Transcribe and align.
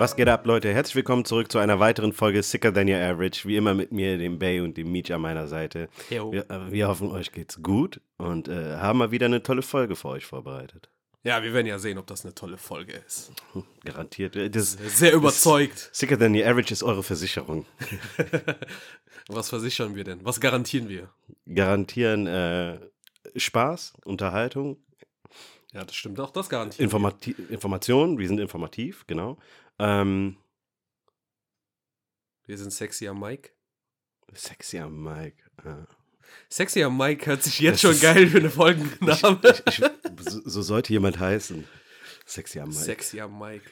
Was 0.00 0.16
geht 0.16 0.28
ab, 0.28 0.46
Leute? 0.46 0.72
Herzlich 0.72 0.96
willkommen 0.96 1.26
zurück 1.26 1.52
zu 1.52 1.58
einer 1.58 1.78
weiteren 1.78 2.14
Folge 2.14 2.42
Sicker 2.42 2.72
Than 2.72 2.88
Your 2.88 2.96
Average. 2.96 3.46
Wie 3.46 3.56
immer 3.56 3.74
mit 3.74 3.92
mir, 3.92 4.16
dem 4.16 4.38
Bay 4.38 4.60
und 4.60 4.78
dem 4.78 4.90
Meech 4.90 5.12
an 5.12 5.20
meiner 5.20 5.46
Seite. 5.46 5.90
Wir, 6.08 6.22
äh, 6.48 6.72
wir 6.72 6.88
hoffen, 6.88 7.10
euch 7.10 7.32
geht's 7.32 7.62
gut 7.62 8.00
und 8.16 8.48
äh, 8.48 8.76
haben 8.78 8.98
mal 8.98 9.10
wieder 9.10 9.26
eine 9.26 9.42
tolle 9.42 9.60
Folge 9.60 9.96
für 9.96 10.08
euch 10.08 10.24
vorbereitet. 10.24 10.88
Ja, 11.22 11.42
wir 11.42 11.52
werden 11.52 11.66
ja 11.66 11.78
sehen, 11.78 11.98
ob 11.98 12.06
das 12.06 12.24
eine 12.24 12.34
tolle 12.34 12.56
Folge 12.56 12.94
ist. 13.06 13.30
Garantiert. 13.84 14.36
Äh, 14.36 14.48
Das, 14.48 14.70
Sehr 14.70 15.12
überzeugt. 15.12 15.90
Sicker 15.92 16.18
Than 16.18 16.34
Your 16.34 16.46
Average 16.46 16.72
ist 16.72 16.82
eure 16.82 17.02
Versicherung. 17.02 17.66
Was 19.28 19.50
versichern 19.50 19.96
wir 19.96 20.04
denn? 20.04 20.24
Was 20.24 20.40
garantieren 20.40 20.88
wir? 20.88 21.10
Garantieren 21.54 22.26
äh, 22.26 22.78
Spaß, 23.36 23.92
Unterhaltung, 24.06 24.78
Ja, 25.74 25.84
das 25.84 25.94
stimmt 25.94 26.18
auch. 26.20 26.30
Das 26.30 26.48
garantieren 26.48 26.84
Informati 26.86 27.36
Informationen. 27.50 28.18
Wir 28.18 28.28
sind 28.28 28.40
informativ, 28.40 29.06
genau. 29.06 29.36
Ähm, 29.80 30.36
wir. 32.44 32.58
Sind 32.58 32.72
sexy 32.72 33.08
am 33.08 33.18
Mike. 33.18 33.50
sexy 34.34 34.78
am 34.78 35.02
Mike. 35.02 35.38
Äh. 35.64 35.86
Sexy 36.48 36.82
am 36.82 36.96
Mike 36.96 37.26
hört 37.26 37.42
sich 37.42 37.58
jetzt 37.60 37.82
Das 37.82 37.92
schon 37.92 38.00
geil 38.00 38.28
für 38.28 38.38
eine 38.38 38.50
Folgenname. 38.50 39.40
Ich, 39.66 39.82
so, 40.20 40.40
so 40.44 40.62
sollte 40.62 40.92
jemand 40.92 41.18
heißen. 41.18 41.66
Sexy 42.26 42.60
am 42.60 42.68
Mike. 42.68 42.80
Sexy 42.80 43.20
am 43.20 43.38
Mike. 43.38 43.70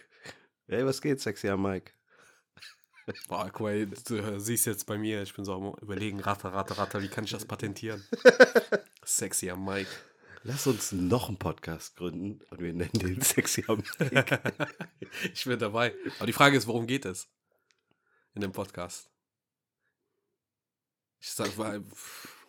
Hey, 0.67 0.85
was 0.85 1.01
geht, 1.01 1.21
sexy 1.21 1.49
am 1.49 1.63
Mike? 1.63 1.93
Boah, 3.29 3.49
guck 3.51 3.61
mal, 3.61 3.87
du 3.87 4.39
siehst 4.41 4.67
jetzt 4.67 4.85
bei 4.87 4.99
mir, 4.99 5.23
ich 5.23 5.35
bin 5.35 5.45
so 5.45 5.55
am 5.55 5.75
überlegen, 5.81 6.21
ratter, 6.21 6.53
ratter, 6.53 6.77
ratter, 6.77 7.03
wie 7.03 7.09
kann 7.09 7.25
ich 7.25 7.31
das 7.31 7.47
patentieren? 7.47 8.05
Sexy 9.05 9.49
am 9.51 9.65
Mike. 9.65 9.89
Lass 10.43 10.67
uns 10.67 10.93
noch 10.93 11.29
einen 11.29 11.39
Podcast 11.39 11.97
gründen 11.97 12.41
und 12.51 12.61
wir 12.61 12.73
nennen 12.73 12.93
den 12.93 13.21
Sexy 13.21 13.65
am 13.67 13.83
Mike. 13.99 14.41
ich 15.35 15.45
bin 15.45 15.59
dabei. 15.59 15.95
Aber 16.19 16.27
die 16.27 16.33
Frage 16.33 16.57
ist, 16.57 16.67
worum 16.67 16.87
geht 16.87 17.05
es 17.05 17.29
in 18.35 18.41
dem 18.41 18.53
Podcast? 18.53 19.11
Ich 21.21 21.31
sag 21.33 21.57
mal, 21.59 21.83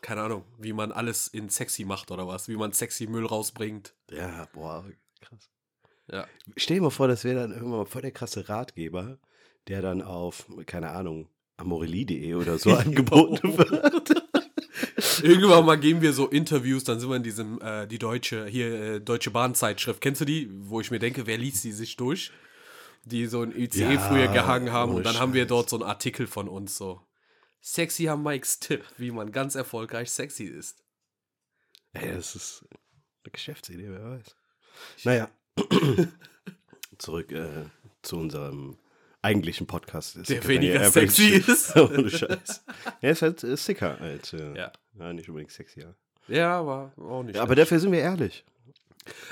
keine 0.01 0.21
Ahnung, 0.21 0.45
wie 0.59 0.73
man 0.73 0.91
alles 0.91 1.27
in 1.27 1.49
sexy 1.49 1.85
macht 1.85 2.11
oder 2.11 2.27
was, 2.27 2.47
wie 2.47 2.55
man 2.55 2.71
sexy 2.71 3.07
Müll 3.07 3.25
rausbringt. 3.25 3.95
ja, 4.11 4.47
boah, 4.53 4.85
krass. 5.21 5.49
Ja. 6.11 6.27
Stell 6.55 6.77
dir 6.77 6.83
mal 6.83 6.89
vor, 6.91 7.07
das 7.07 7.23
wäre 7.23 7.39
dann 7.41 7.51
irgendwann 7.51 7.79
mal 7.79 7.85
voll 7.85 8.01
der 8.01 8.11
krasse 8.11 8.49
Ratgeber, 8.49 9.19
der 9.67 9.81
dann 9.81 10.01
auf, 10.01 10.45
keine 10.65 10.91
Ahnung, 10.91 11.29
amorelie.de 11.57 12.33
oder 12.35 12.57
so 12.57 12.73
angeboten 12.75 13.57
wird. 13.57 14.28
Irgendwann 15.21 15.65
mal 15.65 15.77
geben 15.79 16.01
wir 16.01 16.13
so 16.13 16.27
Interviews, 16.27 16.83
dann 16.83 16.99
sind 16.99 17.09
wir 17.09 17.15
in 17.15 17.23
diesem, 17.23 17.61
äh, 17.61 17.87
die 17.87 17.99
deutsche, 17.99 18.45
hier, 18.45 18.67
äh, 18.95 19.01
Deutsche 19.01 19.31
Bahnzeitschrift. 19.31 20.01
Kennst 20.01 20.21
du 20.21 20.25
die? 20.25 20.49
Wo 20.51 20.79
ich 20.81 20.91
mir 20.91 20.99
denke, 20.99 21.25
wer 21.27 21.37
liest 21.37 21.63
die 21.63 21.71
sich 21.71 21.95
durch? 21.97 22.31
Die 23.05 23.25
so 23.27 23.43
in 23.43 23.55
ICE 23.55 23.93
Ja, 23.93 23.99
früher 23.99 24.27
gehangen 24.27 24.71
haben 24.71 24.93
und 24.93 25.05
dann 25.05 25.17
haben 25.19 25.33
wir 25.33 25.43
Scheiß. 25.43 25.49
dort 25.49 25.69
so 25.69 25.77
einen 25.77 25.89
Artikel 25.89 26.27
von 26.27 26.47
uns 26.49 26.77
so. 26.77 27.01
Sexy 27.61 28.07
am 28.09 28.23
Mikes 28.23 28.59
Tipp, 28.59 28.83
wie 28.97 29.11
man 29.11 29.31
ganz 29.31 29.55
erfolgreich 29.55 30.11
sexy 30.11 30.45
ist. 30.45 30.83
Ey, 31.93 32.13
das 32.13 32.35
ist 32.35 32.65
eine 33.23 33.31
Geschäftsidee, 33.31 33.89
wer 33.89 34.03
weiß. 34.03 34.35
Naja, 35.03 35.29
zurück 36.97 37.31
äh, 37.31 37.65
zu 38.01 38.17
unserem 38.17 38.77
eigentlichen 39.21 39.67
Podcast. 39.67 40.17
Der 40.29 40.47
weniger 40.47 40.89
sexy 40.89 41.29
ist. 41.29 41.75
Ohne 41.75 42.09
Scheiß. 42.09 42.63
Er 43.01 43.11
ist 43.11 43.21
halt 43.21 43.43
äh, 43.43 43.57
sicker 43.57 43.99
als, 43.99 44.33
äh, 44.33 44.55
Ja. 44.55 44.71
Ja, 45.00 45.14
nicht 45.14 45.30
unbedingt 45.30 45.52
sexier. 45.52 45.95
Ja, 46.28 46.59
aber 46.59 46.94
auch 46.97 47.23
nicht. 47.23 47.36
Ja, 47.36 47.42
aber 47.42 47.55
dafür 47.55 47.80
sind 47.80 47.92
wir 47.92 48.00
ehrlich. 48.00 48.45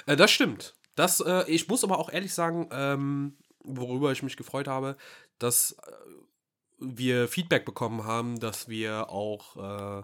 Äh, 0.06 0.16
das 0.16 0.32
stimmt. 0.32 0.73
Das, 0.96 1.20
äh, 1.20 1.50
ich 1.50 1.68
muss 1.68 1.84
aber 1.84 2.00
auch 2.00 2.12
ehrlich 2.12 2.34
sagen, 2.34 2.70
ähm, 2.72 3.38
worüber 3.64 4.12
ich 4.12 4.23
mich 4.23 4.38
gefreut 4.38 4.67
habe, 4.67 4.98
dass 5.38 5.73
äh, 5.73 5.92
wir 6.80 7.27
Feedback 7.27 7.66
bekommen 7.66 8.04
haben, 8.04 8.39
dass 8.39 8.67
wir 8.67 9.10
auch 9.10 9.58
äh, 9.58 10.04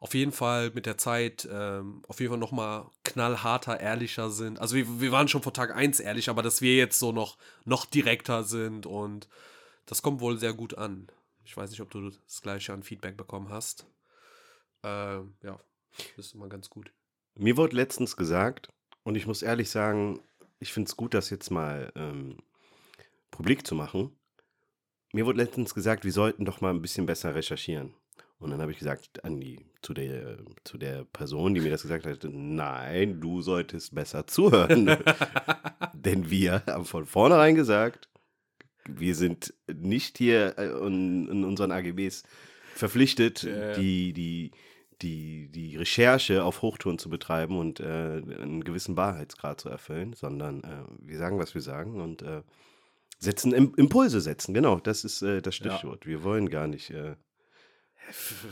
auf 0.00 0.14
jeden 0.14 0.32
Fall 0.32 0.70
mit 0.70 0.86
der 0.86 0.98
Zeit 0.98 1.48
ähm, 1.50 2.02
auf 2.06 2.20
jeden 2.20 2.30
Fall 2.30 2.38
nochmal 2.38 2.86
knallharter, 3.04 3.80
ehrlicher 3.80 4.30
sind. 4.30 4.60
Also 4.60 4.76
wir, 4.76 5.00
wir 5.00 5.12
waren 5.12 5.28
schon 5.28 5.42
vor 5.42 5.52
Tag 5.52 5.74
1 5.74 6.00
ehrlich, 6.00 6.28
aber 6.28 6.42
dass 6.42 6.60
wir 6.60 6.76
jetzt 6.76 6.98
so 6.98 7.12
noch, 7.12 7.36
noch 7.64 7.84
direkter 7.84 8.44
sind 8.44 8.86
und 8.86 9.28
das 9.86 10.02
kommt 10.02 10.20
wohl 10.20 10.38
sehr 10.38 10.52
gut 10.52 10.76
an. 10.76 11.08
Ich 11.44 11.56
weiß 11.56 11.70
nicht, 11.70 11.80
ob 11.80 11.90
du 11.90 12.10
das 12.10 12.42
gleiche 12.42 12.72
an 12.72 12.82
Feedback 12.82 13.16
bekommen 13.16 13.48
hast. 13.48 13.86
Ähm, 14.88 15.34
ja, 15.42 15.58
das 16.16 16.26
ist 16.26 16.34
immer 16.34 16.48
ganz 16.48 16.70
gut. 16.70 16.92
Mir 17.34 17.56
wurde 17.56 17.76
letztens 17.76 18.16
gesagt, 18.16 18.68
und 19.04 19.14
ich 19.14 19.26
muss 19.26 19.42
ehrlich 19.42 19.70
sagen, 19.70 20.20
ich 20.60 20.72
finde 20.72 20.88
es 20.88 20.96
gut, 20.96 21.14
das 21.14 21.30
jetzt 21.30 21.50
mal 21.50 21.92
ähm, 21.94 22.36
publik 23.30 23.66
zu 23.66 23.74
machen. 23.74 24.10
Mir 25.12 25.24
wurde 25.26 25.38
letztens 25.38 25.74
gesagt, 25.74 26.04
wir 26.04 26.12
sollten 26.12 26.44
doch 26.44 26.60
mal 26.60 26.70
ein 26.70 26.82
bisschen 26.82 27.06
besser 27.06 27.34
recherchieren. 27.34 27.94
Und 28.38 28.50
dann 28.50 28.60
habe 28.60 28.70
ich 28.70 28.78
gesagt 28.78 29.24
an 29.24 29.40
die, 29.40 29.66
zu, 29.82 29.94
der, 29.94 30.38
zu 30.64 30.78
der 30.78 31.04
Person, 31.04 31.54
die 31.54 31.60
mir 31.60 31.70
das 31.70 31.82
gesagt 31.82 32.06
hat, 32.06 32.24
nein, 32.24 33.20
du 33.20 33.42
solltest 33.42 33.94
besser 33.94 34.26
zuhören. 34.26 34.86
Denn 35.92 36.30
wir 36.30 36.62
haben 36.66 36.84
von 36.84 37.06
vornherein 37.06 37.54
gesagt, 37.56 38.08
wir 38.88 39.14
sind 39.14 39.54
nicht 39.72 40.18
hier 40.18 40.56
äh, 40.56 40.68
in, 40.86 41.28
in 41.28 41.44
unseren 41.44 41.72
AGBs 41.72 42.22
verpflichtet, 42.74 43.42
Ja. 43.42 43.72
die, 43.74 44.12
die, 44.12 44.52
die, 45.02 45.48
die 45.48 45.76
Recherche 45.76 46.42
auf 46.44 46.62
Hochtouren 46.62 46.98
zu 46.98 47.08
betreiben 47.08 47.58
und 47.58 47.80
äh, 47.80 47.84
einen 47.84 48.64
gewissen 48.64 48.96
Wahrheitsgrad 48.96 49.60
zu 49.60 49.68
erfüllen, 49.68 50.12
sondern 50.12 50.62
äh, 50.64 50.84
wir 51.00 51.18
sagen, 51.18 51.38
was 51.38 51.54
wir 51.54 51.62
sagen 51.62 52.00
und 52.00 52.22
äh, 52.22 52.42
setzen 53.18 53.52
Im 53.52 53.74
Impulse 53.76 54.20
setzen. 54.20 54.54
Genau, 54.54 54.78
das 54.78 55.04
ist 55.04 55.22
äh, 55.22 55.42
das 55.42 55.56
Stichwort. 55.56 56.06
Wir 56.06 56.22
wollen 56.22 56.50
gar 56.50 56.66
nicht. 56.66 56.90
Äh, 56.90 57.16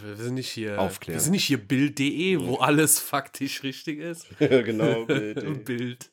Wir 0.03 0.17
sind 0.17 0.35
nicht 0.35 0.51
hier. 0.51 0.81
Aufklären. 0.81 1.17
Wir 1.17 1.23
sind 1.23 1.33
nicht 1.33 1.45
hier 1.45 1.59
Bild.de, 1.59 2.41
wo 2.41 2.57
alles 2.57 2.99
faktisch 3.01 3.63
richtig 3.63 3.99
ist. 3.99 4.27
genau, 4.39 5.05
Bild. 5.65 6.11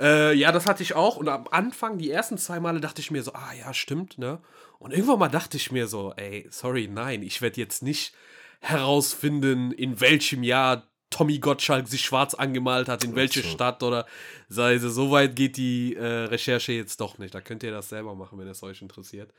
Äh, 0.00 0.34
ja, 0.34 0.52
das 0.52 0.66
hatte 0.66 0.82
ich 0.82 0.94
auch. 0.94 1.16
Und 1.16 1.28
am 1.28 1.46
Anfang, 1.48 1.98
die 1.98 2.10
ersten 2.10 2.38
zwei 2.38 2.60
Male, 2.60 2.80
dachte 2.80 3.00
ich 3.00 3.10
mir 3.10 3.22
so, 3.22 3.34
ah 3.34 3.52
ja, 3.58 3.72
stimmt, 3.72 4.18
ne? 4.18 4.40
Und 4.78 4.92
irgendwann 4.92 5.20
mal 5.20 5.28
dachte 5.28 5.56
ich 5.56 5.70
mir 5.70 5.86
so, 5.86 6.12
ey, 6.16 6.46
sorry, 6.50 6.88
nein, 6.92 7.22
ich 7.22 7.40
werde 7.40 7.60
jetzt 7.60 7.82
nicht 7.82 8.14
herausfinden, 8.62 9.72
in 9.72 10.00
welchem 10.00 10.42
Jahr 10.42 10.88
Tommy 11.10 11.38
Gottschalk 11.38 11.88
sich 11.88 12.02
schwarz 12.02 12.32
angemalt 12.34 12.88
hat, 12.88 13.04
in 13.04 13.14
welche 13.14 13.42
so. 13.42 13.48
Stadt 13.48 13.82
oder 13.82 14.06
sei 14.48 14.74
es, 14.74 14.82
so 14.82 15.10
weit 15.10 15.36
geht 15.36 15.56
die 15.58 15.94
äh, 15.94 16.04
Recherche 16.04 16.72
jetzt 16.72 17.00
doch 17.00 17.18
nicht. 17.18 17.34
Da 17.34 17.40
könnt 17.40 17.62
ihr 17.62 17.70
das 17.70 17.90
selber 17.90 18.14
machen, 18.14 18.38
wenn 18.38 18.48
es 18.48 18.62
euch 18.62 18.80
interessiert. 18.80 19.30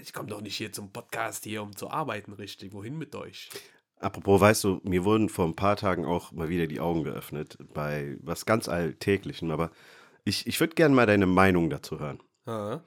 Ich 0.00 0.12
komme 0.12 0.28
doch 0.28 0.40
nicht 0.40 0.56
hier 0.56 0.72
zum 0.72 0.92
Podcast 0.92 1.44
hier, 1.44 1.62
um 1.62 1.76
zu 1.76 1.90
arbeiten, 1.90 2.32
richtig. 2.32 2.72
Wohin 2.72 2.96
mit 2.96 3.14
euch? 3.14 3.50
Apropos, 3.98 4.40
weißt 4.40 4.64
du, 4.64 4.80
mir 4.84 5.04
wurden 5.04 5.28
vor 5.28 5.46
ein 5.46 5.56
paar 5.56 5.76
Tagen 5.76 6.04
auch 6.04 6.32
mal 6.32 6.48
wieder 6.48 6.66
die 6.66 6.80
Augen 6.80 7.04
geöffnet 7.04 7.58
bei 7.74 8.16
was 8.20 8.46
ganz 8.46 8.68
Alltäglichem, 8.68 9.50
aber 9.50 9.70
ich, 10.24 10.46
ich 10.46 10.60
würde 10.60 10.74
gerne 10.74 10.94
mal 10.94 11.06
deine 11.06 11.26
Meinung 11.26 11.70
dazu 11.70 11.98
hören. 11.98 12.22
Ah, 12.46 12.80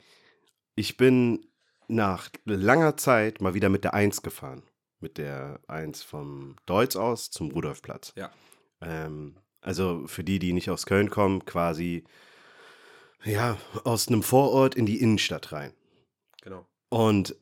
Ich 0.75 0.97
bin 0.97 1.45
nach 1.87 2.29
langer 2.45 2.95
Zeit 2.97 3.41
mal 3.41 3.53
wieder 3.53 3.69
mit 3.69 3.83
der 3.83 3.93
1 3.93 4.21
gefahren. 4.21 4.63
Mit 4.99 5.17
der 5.17 5.59
1 5.67 6.03
vom 6.03 6.55
Deutz 6.65 6.95
aus 6.95 7.31
zum 7.31 7.51
Rudolfplatz. 7.51 8.13
Ja. 8.15 8.31
Ähm, 8.81 9.35
also 9.61 10.07
für 10.07 10.23
die, 10.23 10.39
die 10.39 10.53
nicht 10.53 10.69
aus 10.69 10.85
Köln 10.85 11.09
kommen, 11.09 11.45
quasi 11.45 12.03
ja, 13.23 13.57
aus 13.83 14.07
einem 14.07 14.23
Vorort 14.23 14.75
in 14.75 14.85
die 14.85 15.01
Innenstadt 15.01 15.51
rein. 15.51 15.73
genau. 16.41 16.65
Und 16.89 17.35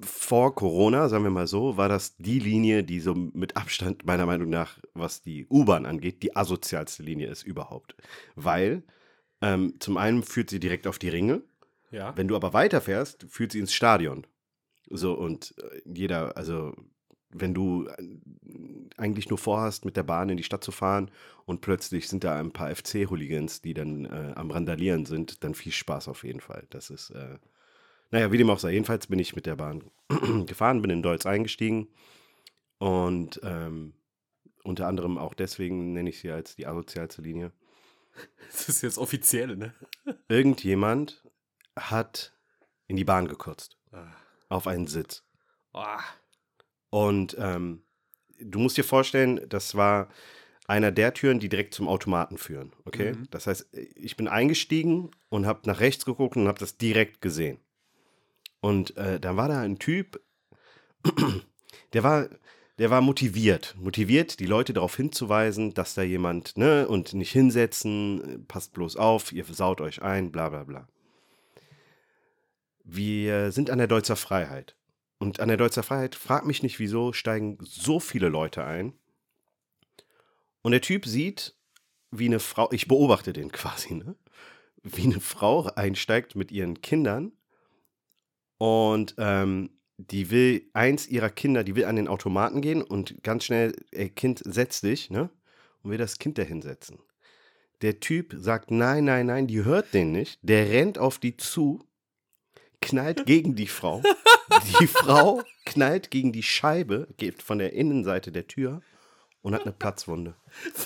vor 0.00 0.54
Corona, 0.54 1.08
sagen 1.08 1.24
wir 1.24 1.30
mal 1.30 1.46
so, 1.46 1.76
war 1.76 1.88
das 1.88 2.16
die 2.16 2.38
Linie, 2.38 2.84
die 2.84 3.00
so 3.00 3.14
mit 3.14 3.56
Abstand 3.56 4.06
meiner 4.06 4.24
Meinung 4.26 4.48
nach, 4.48 4.78
was 4.94 5.20
die 5.20 5.46
U-Bahn 5.50 5.84
angeht, 5.84 6.22
die 6.22 6.36
asozialste 6.36 7.02
Linie 7.02 7.28
ist 7.28 7.42
überhaupt. 7.42 7.96
Weil 8.36 8.82
ähm, 9.40 9.74
zum 9.80 9.96
einen 9.96 10.22
führt 10.22 10.48
sie 10.50 10.60
direkt 10.60 10.86
auf 10.86 10.98
die 10.98 11.08
Ringe, 11.08 11.42
Ja. 11.90 12.16
wenn 12.16 12.28
du 12.28 12.36
aber 12.36 12.52
weiterfährst, 12.52 13.26
führt 13.28 13.52
sie 13.52 13.58
ins 13.58 13.74
Stadion. 13.74 14.26
So 14.92 15.14
und 15.14 15.54
äh, 15.58 15.80
jeder, 15.84 16.36
also 16.36 16.74
wenn 17.30 17.54
du 17.54 17.86
äh, 17.86 18.18
eigentlich 18.98 19.30
nur 19.30 19.38
vorhast, 19.38 19.84
mit 19.84 19.96
der 19.96 20.02
Bahn 20.02 20.28
in 20.28 20.36
die 20.36 20.42
Stadt 20.42 20.62
zu 20.62 20.70
fahren 20.70 21.10
und 21.46 21.62
plötzlich 21.62 22.08
sind 22.08 22.24
da 22.24 22.38
ein 22.38 22.52
paar 22.52 22.74
FC-Hooligans, 22.74 23.62
die 23.62 23.74
dann 23.74 24.04
äh, 24.04 24.32
am 24.36 24.50
Randalieren 24.50 25.06
sind, 25.06 25.42
dann 25.42 25.54
viel 25.54 25.72
Spaß 25.72 26.08
auf 26.08 26.24
jeden 26.24 26.40
Fall. 26.40 26.66
Das 26.70 26.90
ist, 26.90 27.10
äh, 27.10 27.38
naja, 28.10 28.30
wie 28.30 28.38
dem 28.38 28.50
auch 28.50 28.58
sei. 28.58 28.72
Jedenfalls 28.72 29.06
bin 29.06 29.18
ich 29.18 29.34
mit 29.34 29.46
der 29.46 29.56
Bahn 29.56 29.90
gefahren, 30.46 30.82
bin 30.82 30.90
in 30.90 31.02
Deutz 31.02 31.24
eingestiegen 31.24 31.88
und 32.78 33.40
ähm, 33.42 33.94
unter 34.62 34.86
anderem 34.86 35.16
auch 35.16 35.34
deswegen 35.34 35.94
nenne 35.94 36.10
ich 36.10 36.20
sie 36.20 36.30
als 36.30 36.54
die 36.54 36.66
asozialste 36.66 37.22
Linie. 37.22 37.52
Das 38.50 38.68
ist 38.68 38.82
jetzt 38.82 38.98
offiziell, 38.98 39.56
ne? 39.56 39.72
Irgendjemand 40.28 41.26
hat 41.74 42.34
in 42.86 42.96
die 42.96 43.06
Bahn 43.06 43.26
gekotzt, 43.26 43.78
Ah. 43.90 44.21
Auf 44.52 44.66
einen 44.66 44.86
Sitz. 44.86 45.24
Und 46.90 47.36
ähm, 47.38 47.82
du 48.38 48.58
musst 48.58 48.76
dir 48.76 48.84
vorstellen, 48.84 49.40
das 49.48 49.74
war 49.74 50.08
einer 50.66 50.92
der 50.92 51.14
Türen, 51.14 51.40
die 51.40 51.48
direkt 51.48 51.74
zum 51.74 51.88
Automaten 51.88 52.38
führen. 52.38 52.72
Okay? 52.84 53.14
Mhm. 53.14 53.28
Das 53.30 53.46
heißt, 53.46 53.68
ich 53.96 54.16
bin 54.16 54.28
eingestiegen 54.28 55.10
und 55.28 55.46
habe 55.46 55.60
nach 55.64 55.80
rechts 55.80 56.04
geguckt 56.04 56.36
und 56.36 56.48
habe 56.48 56.58
das 56.58 56.76
direkt 56.76 57.20
gesehen. 57.20 57.58
Und 58.60 58.96
äh, 58.96 59.18
dann 59.18 59.36
war 59.36 59.48
da 59.48 59.60
ein 59.60 59.78
Typ, 59.78 60.20
der 61.94 62.04
war, 62.04 62.28
der 62.78 62.90
war 62.90 63.00
motiviert. 63.00 63.74
Motiviert, 63.78 64.38
die 64.38 64.46
Leute 64.46 64.72
darauf 64.72 64.96
hinzuweisen, 64.96 65.74
dass 65.74 65.94
da 65.94 66.02
jemand, 66.02 66.56
ne, 66.56 66.86
und 66.86 67.12
nicht 67.14 67.32
hinsetzen, 67.32 68.44
passt 68.46 68.72
bloß 68.72 68.96
auf, 68.96 69.32
ihr 69.32 69.44
saut 69.44 69.80
euch 69.80 70.02
ein, 70.02 70.30
bla 70.30 70.48
bla 70.48 70.64
bla. 70.64 70.88
Wir 72.84 73.52
sind 73.52 73.70
an 73.70 73.78
der 73.78 73.86
Deutzer 73.86 74.16
Freiheit. 74.16 74.76
Und 75.18 75.38
an 75.38 75.48
der 75.48 75.56
Deutzer 75.56 75.82
Freiheit, 75.82 76.14
frag 76.16 76.46
mich 76.46 76.62
nicht, 76.62 76.78
wieso 76.80 77.12
steigen 77.12 77.58
so 77.62 78.00
viele 78.00 78.28
Leute 78.28 78.64
ein. 78.64 78.92
Und 80.62 80.72
der 80.72 80.80
Typ 80.80 81.06
sieht, 81.06 81.54
wie 82.10 82.26
eine 82.26 82.40
Frau, 82.40 82.70
ich 82.72 82.88
beobachte 82.88 83.32
den 83.32 83.52
quasi, 83.52 83.94
ne? 83.94 84.16
Wie 84.82 85.04
eine 85.04 85.20
Frau 85.20 85.70
einsteigt 85.76 86.34
mit 86.34 86.50
ihren 86.50 86.80
Kindern 86.80 87.30
und 88.58 89.14
ähm, 89.18 89.70
die 89.96 90.30
will 90.30 90.68
eins 90.72 91.06
ihrer 91.06 91.30
Kinder, 91.30 91.62
die 91.62 91.76
will 91.76 91.84
an 91.84 91.96
den 91.96 92.08
Automaten 92.08 92.60
gehen 92.60 92.82
und 92.82 93.22
ganz 93.22 93.44
schnell, 93.44 93.74
ey 93.92 94.10
Kind, 94.10 94.42
setz 94.44 94.80
dich, 94.80 95.10
ne? 95.10 95.30
Und 95.82 95.90
will 95.90 95.98
das 95.98 96.18
Kind 96.18 96.38
da 96.38 96.42
hinsetzen. 96.42 96.98
Der 97.82 98.00
Typ 98.00 98.34
sagt, 98.38 98.70
nein, 98.70 99.04
nein, 99.04 99.26
nein, 99.26 99.46
die 99.46 99.64
hört 99.64 99.94
den 99.94 100.12
nicht. 100.12 100.38
Der 100.42 100.70
rennt 100.70 100.98
auf 100.98 101.18
die 101.18 101.36
zu, 101.36 101.84
knallt 102.82 103.24
gegen 103.24 103.54
die 103.56 103.66
Frau. 103.66 104.02
Die 104.80 104.86
Frau 104.86 105.42
knallt 105.64 106.10
gegen 106.10 106.32
die 106.32 106.42
Scheibe, 106.42 107.08
geht 107.16 107.42
von 107.42 107.58
der 107.58 107.72
Innenseite 107.72 108.32
der 108.32 108.46
Tür 108.46 108.82
und 109.40 109.54
hat 109.54 109.62
eine 109.62 109.72
Platzwunde. 109.72 110.34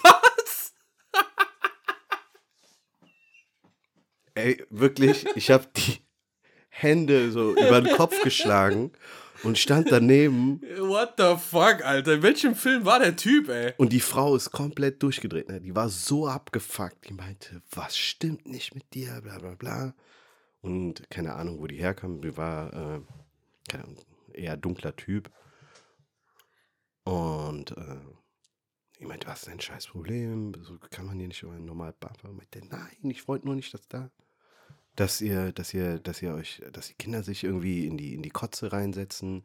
Was? 0.02 0.74
Ey, 4.34 4.64
wirklich, 4.70 5.26
ich 5.34 5.50
habe 5.50 5.66
die 5.76 5.98
Hände 6.68 7.32
so 7.32 7.52
über 7.52 7.80
den 7.80 7.96
Kopf 7.96 8.20
geschlagen 8.22 8.92
und 9.42 9.58
stand 9.58 9.90
daneben 9.90 10.60
What 10.78 11.14
the 11.16 11.36
fuck, 11.36 11.82
Alter? 11.82 12.14
In 12.14 12.22
welchem 12.22 12.54
Film 12.54 12.84
war 12.84 12.98
der 12.98 13.16
Typ, 13.16 13.48
ey? 13.48 13.72
und 13.78 13.92
die 13.92 14.00
Frau 14.00 14.36
ist 14.36 14.50
komplett 14.50 15.02
durchgedreht. 15.02 15.48
Ne? 15.48 15.60
Die 15.60 15.74
war 15.74 15.88
so 15.88 16.26
abgefuckt. 16.26 17.08
Die 17.08 17.14
meinte, 17.14 17.62
was 17.70 17.96
stimmt 17.96 18.46
nicht 18.46 18.74
mit 18.74 18.92
dir, 18.92 19.20
bla 19.22 19.38
bla 19.38 19.54
bla. 19.54 19.94
Und 20.60 21.08
keine 21.10 21.34
Ahnung, 21.34 21.60
wo 21.60 21.66
die 21.66 21.76
herkam. 21.76 22.20
Die 22.20 22.36
war 22.36 22.72
äh, 22.72 23.00
Ahnung, 23.72 23.96
eher 24.32 24.56
dunkler 24.56 24.96
Typ. 24.96 25.30
Und 27.04 27.76
äh, 27.76 28.00
ich 28.98 29.06
meinte, 29.06 29.28
was 29.28 29.40
ist 29.40 29.48
dein 29.48 29.60
scheiß 29.60 29.88
Problem? 29.88 30.54
So 30.62 30.78
kann 30.90 31.06
man 31.06 31.18
hier 31.18 31.28
nicht 31.28 31.42
normalen 31.64 31.94
Papa. 32.00 32.28
Ich 32.28 32.36
meinte, 32.36 32.66
nein, 32.66 33.10
ich 33.10 33.28
wollte 33.28 33.46
nur 33.46 33.54
nicht, 33.54 33.72
dass 33.72 33.86
da, 33.88 34.10
dass 34.96 35.20
ihr, 35.20 35.52
dass 35.52 35.72
ihr, 35.74 35.98
dass 35.98 36.20
ihr 36.22 36.34
euch, 36.34 36.62
dass 36.72 36.88
die 36.88 36.94
Kinder 36.94 37.22
sich 37.22 37.44
irgendwie 37.44 37.86
in 37.86 37.96
die, 37.96 38.14
in 38.14 38.22
die 38.22 38.30
Kotze 38.30 38.72
reinsetzen 38.72 39.44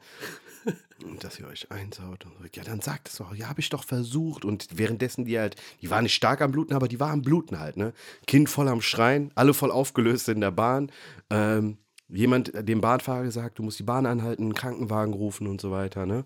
und 1.03 1.23
dass 1.23 1.39
ihr 1.39 1.47
euch 1.47 1.69
einsaut 1.71 2.25
und 2.25 2.33
so. 2.39 2.45
Ja, 2.53 2.63
dann 2.63 2.79
sagt 2.81 3.09
es 3.09 3.17
doch, 3.17 3.33
ja, 3.35 3.47
habe 3.49 3.59
ich 3.59 3.69
doch 3.69 3.83
versucht. 3.83 4.45
Und 4.45 4.67
währenddessen 4.73 5.25
die 5.25 5.37
halt, 5.37 5.55
die 5.81 5.89
war 5.89 6.01
nicht 6.01 6.13
stark 6.15 6.41
am 6.41 6.51
Bluten, 6.51 6.73
aber 6.73 6.87
die 6.87 6.99
war 6.99 7.11
am 7.11 7.21
Bluten 7.21 7.59
halt, 7.59 7.77
ne? 7.77 7.93
Kind 8.27 8.49
voll 8.49 8.67
am 8.69 8.81
Schreien, 8.81 9.31
alle 9.35 9.53
voll 9.53 9.71
aufgelöst 9.71 10.29
in 10.29 10.41
der 10.41 10.51
Bahn. 10.51 10.91
Ähm, 11.29 11.77
jemand, 12.07 12.53
äh, 12.55 12.63
dem 12.63 12.81
Bahnfahrer 12.81 13.23
gesagt, 13.23 13.59
du 13.59 13.63
musst 13.63 13.79
die 13.79 13.83
Bahn 13.83 14.05
anhalten, 14.05 14.43
einen 14.43 14.53
Krankenwagen 14.55 15.13
rufen 15.13 15.47
und 15.47 15.59
so 15.61 15.71
weiter, 15.71 16.05
ne? 16.05 16.25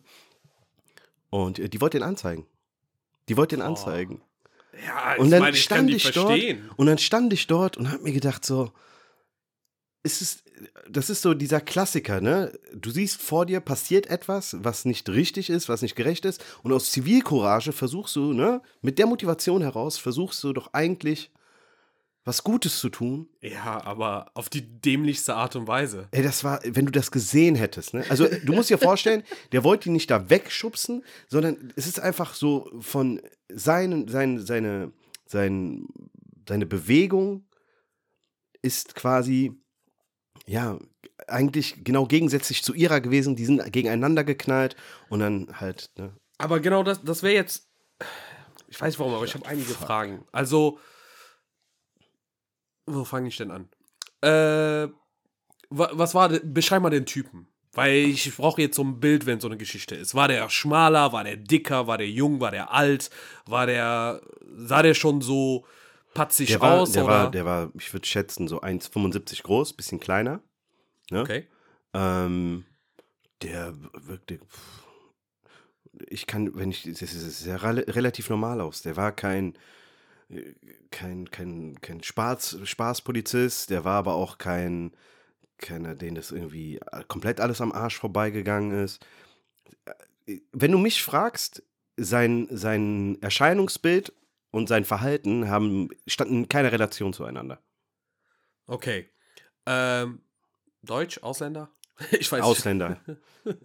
Und 1.30 1.60
äh, 1.60 1.68
die 1.70 1.82
wollte 1.82 1.98
den 2.00 2.04
anzeigen. 2.04 2.46
Die 3.28 3.38
wollte 3.38 3.56
den 3.56 3.64
Oh. 3.64 3.68
anzeigen. 3.70 4.22
Ja, 4.86 5.16
Und 5.18 5.26
ich 5.26 5.32
dann 5.32 5.40
meine, 5.42 5.56
ich 5.56 5.64
stand 5.64 5.90
ich 5.90 6.04
verstehen. 6.04 6.64
dort 6.68 6.80
und 6.80 6.86
dann 6.88 6.98
stand 6.98 7.34
ich 7.34 7.48
dort 7.48 7.78
und 7.78 7.92
habe 7.92 8.04
mir 8.04 8.12
gedacht 8.12 8.44
so, 8.46 8.72
es 10.06 10.22
ist, 10.22 10.44
das 10.88 11.10
ist 11.10 11.24
so 11.24 11.34
dieser 11.34 11.60
Klassiker, 11.60 12.22
ne? 12.22 12.58
Du 12.74 12.92
siehst 12.92 13.20
vor 13.20 13.48
dir 13.48 13.60
passiert 13.60 14.08
etwas, 14.08 14.56
was 14.60 14.86
nicht 14.86 15.10
richtig 15.10 15.50
ist, 15.50 15.68
was 15.68 15.82
nicht 15.82 15.96
gerecht 15.96 16.26
ist 16.26 16.44
und 16.62 16.72
aus 16.72 16.92
Zivilcourage 16.92 17.72
versuchst 17.72 18.16
du, 18.16 18.32
ne? 18.32 18.62
Mit 18.82 19.00
der 19.00 19.08
Motivation 19.08 19.64
heraus 19.64 19.98
versuchst 19.98 20.44
du 20.44 20.54
doch 20.54 20.74
eigentlich 20.74 21.32
was 22.24 22.44
Gutes 22.44 22.80
zu 22.80 22.90
tun. 22.90 23.30
Ja, 23.42 23.84
aber 23.84 24.32
auf 24.34 24.50
die 24.50 24.80
dämlichste 24.82 25.36
Art 25.36 25.56
und 25.56 25.68
Weise. 25.68 26.08
Ey, 26.12 26.24
das 26.24 26.44
war, 26.44 26.60
wenn 26.64 26.86
du 26.86 26.92
das 26.92 27.12
gesehen 27.12 27.56
hättest, 27.56 27.96
ne? 27.96 28.04
Also, 28.10 28.28
du 28.28 28.54
musst 28.54 28.70
dir 28.70 28.78
vorstellen, 28.78 29.24
der 29.52 29.64
wollte 29.64 29.90
ihn 29.90 29.94
nicht 29.94 30.12
da 30.12 30.30
wegschubsen, 30.30 31.04
sondern 31.28 31.74
es 31.76 31.88
ist 31.88 32.00
einfach 32.00 32.36
so 32.36 32.70
von 32.80 33.22
seinen, 33.50 34.08
sein, 34.08 34.40
seine, 34.46 34.92
sein, 35.26 35.88
seine 36.48 36.66
Bewegung 36.68 37.46
ist 38.62 38.96
quasi, 38.96 39.54
ja, 40.46 40.78
eigentlich 41.28 41.84
genau 41.84 42.06
gegensätzlich 42.06 42.64
zu 42.64 42.74
ihrer 42.74 43.02
gewesen. 43.02 43.36
Die 43.36 43.46
sind 43.46 43.72
gegeneinander 43.72 44.24
geknallt 44.24 44.76
und 45.10 45.20
dann 45.20 45.60
halt, 45.60 45.90
ne? 45.98 46.14
Aber 46.38 46.60
genau 46.60 46.84
das, 46.84 47.02
das 47.04 47.24
wäre 47.24 47.34
jetzt. 47.34 47.70
Ich 48.68 48.80
weiß 48.80 49.00
warum, 49.00 49.14
aber 49.14 49.26
ich 49.26 49.34
habe 49.34 49.46
einige 49.48 49.74
Fragen. 49.74 50.26
Also, 50.32 50.80
wo 52.86 53.04
fange 53.04 53.30
ich 53.30 53.38
denn 53.38 53.52
an? 53.52 53.70
Äh, 54.22 54.92
wa- 55.70 55.90
was 55.94 56.14
war, 56.14 56.30
beschreib 56.30 56.82
mal 56.82 56.90
den 56.90 57.06
Typen. 57.06 57.48
Weil 57.74 58.06
ich 58.06 58.34
brauche 58.38 58.62
jetzt 58.62 58.78
so 58.78 58.84
ein 58.84 59.02
Bild, 59.02 59.26
wenn 59.26 59.42
so 59.42 59.48
eine 59.48 59.58
Geschichte 59.58 59.96
ist. 59.96 60.16
War 60.16 60.30
der 60.30 60.50
schmaler, 60.50 61.12
war 61.12 61.26
der 61.26 61.36
dicker, 61.36 61.88
war 61.88 61.98
der 61.98 62.10
jung, 62.10 62.40
war 62.40 62.52
der 62.52 62.72
alt, 62.72 63.10
war 63.46 63.66
der, 63.66 64.22
sah 64.56 64.82
der 64.82 64.94
schon 64.94 65.20
so 65.20 65.66
patzig 66.16 66.48
Der 66.48 66.62
war, 66.62 66.82
aus? 66.82 66.94
der 66.94 67.04
oder? 67.04 67.14
war, 67.14 67.32
der 67.32 67.46
war, 67.46 67.72
ich 67.78 67.94
würde 67.94 68.08
schätzen, 68.08 68.48
so 68.48 68.62
1,75 68.62 69.44
groß, 69.44 69.74
bisschen 69.74 70.00
kleiner. 70.00 70.42
Ne? 71.12 71.22
okay. 71.22 71.48
Ähm, 71.94 72.66
der 73.44 73.76
wirkte. 73.94 74.40
Ich 76.08 76.26
kann, 76.26 76.56
wenn 76.56 76.72
ich, 76.72 76.84
das 76.84 77.02
ist 77.14 77.46
rel- 77.48 77.86
relativ 77.90 78.30
normal 78.30 78.60
aus. 78.62 78.82
Der 78.82 78.98
war 78.98 79.12
kein, 79.12 79.54
äh, 80.30 80.54
kein, 80.90 81.30
kein, 81.30 81.80
kein 81.82 82.02
Spaß, 82.04 82.60
Spaßpolizist, 82.64 83.70
der 83.70 83.86
war 83.86 83.98
aber 84.00 84.16
auch 84.16 84.38
kein, 84.40 84.92
keiner, 85.58 85.96
den 85.96 86.16
das 86.16 86.32
irgendwie 86.32 86.80
komplett 87.08 87.40
alles 87.40 87.62
am 87.62 87.72
Arsch 87.72 87.98
vorbeigegangen 87.98 88.84
ist. 88.84 89.06
Äh, 90.26 90.40
Wenn 90.52 90.72
du 90.72 90.78
mich 90.80 91.04
fragst, 91.04 91.64
sein, 91.98 92.48
sein 92.52 93.18
Erscheinungsbild 93.22 94.12
und 94.56 94.68
sein 94.68 94.86
Verhalten 94.86 95.50
haben, 95.50 95.90
standen 96.08 96.44
in 96.44 96.48
keiner 96.48 96.72
Relation 96.72 97.12
zueinander. 97.12 97.62
Okay. 98.68 99.10
Ähm, 99.66 100.22
Deutsch, 100.82 101.22
Ausländer? 101.22 101.70
Ich 102.12 102.32
weiß 102.32 102.42
Ausländer. 102.42 103.02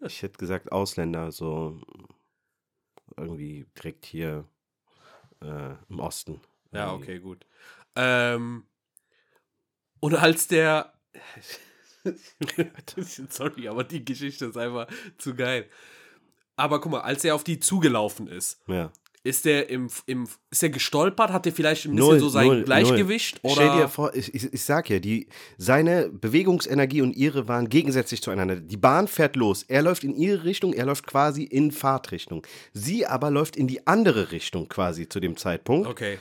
Ich 0.02 0.20
hätte 0.22 0.36
gesagt 0.38 0.72
Ausländer, 0.72 1.30
so 1.30 1.80
irgendwie 3.16 3.66
direkt 3.78 4.04
hier 4.04 4.48
äh, 5.40 5.74
im 5.88 6.00
Osten. 6.00 6.40
Ja, 6.72 6.92
okay, 6.92 7.20
gut. 7.20 7.46
Ähm, 7.94 8.66
und 10.00 10.14
als 10.16 10.48
der. 10.48 10.92
Sorry, 13.30 13.68
aber 13.68 13.84
die 13.84 14.04
Geschichte 14.04 14.46
ist 14.46 14.56
einfach 14.56 14.88
zu 15.18 15.34
geil. 15.34 15.70
Aber 16.56 16.80
guck 16.80 16.92
mal, 16.92 17.00
als 17.00 17.24
er 17.24 17.34
auf 17.36 17.44
die 17.44 17.60
zugelaufen 17.60 18.26
ist, 18.26 18.60
Ja. 18.66 18.92
Ist 19.22 19.44
der 19.44 19.68
im, 19.68 19.88
im 20.06 20.26
ist 20.50 20.62
der 20.62 20.70
gestolpert? 20.70 21.30
Hat 21.30 21.44
er 21.44 21.52
vielleicht 21.52 21.84
ein 21.84 21.94
bisschen 21.94 22.08
Null, 22.08 22.20
so 22.20 22.28
sein 22.30 22.46
null, 22.46 22.62
Gleichgewicht? 22.64 23.42
null. 23.42 23.52
Oder? 23.52 23.62
Stell 23.62 23.80
dir 23.82 23.88
vor, 23.88 24.14
ich, 24.14 24.34
ich, 24.34 24.52
ich 24.52 24.62
sag 24.62 24.88
ja, 24.88 24.98
die, 24.98 25.28
seine 25.58 26.08
Bewegungsenergie 26.08 27.02
und 27.02 27.14
ihre 27.14 27.46
waren 27.46 27.68
gegensätzlich 27.68 28.22
zueinander. 28.22 28.56
Die 28.56 28.76
Bahn 28.78 29.08
fährt 29.08 29.36
los. 29.36 29.64
Er 29.68 29.82
läuft 29.82 30.04
in 30.04 30.14
ihre 30.14 30.44
Richtung, 30.44 30.72
er 30.72 30.86
läuft 30.86 31.06
quasi 31.06 31.44
in 31.44 31.70
Fahrtrichtung. 31.70 32.46
Sie 32.72 33.06
aber 33.06 33.30
läuft 33.30 33.56
in 33.56 33.66
die 33.66 33.86
andere 33.86 34.32
Richtung 34.32 34.68
quasi 34.68 35.08
zu 35.08 35.20
dem 35.20 35.36
Zeitpunkt. 35.36 35.88
okay. 35.88 36.18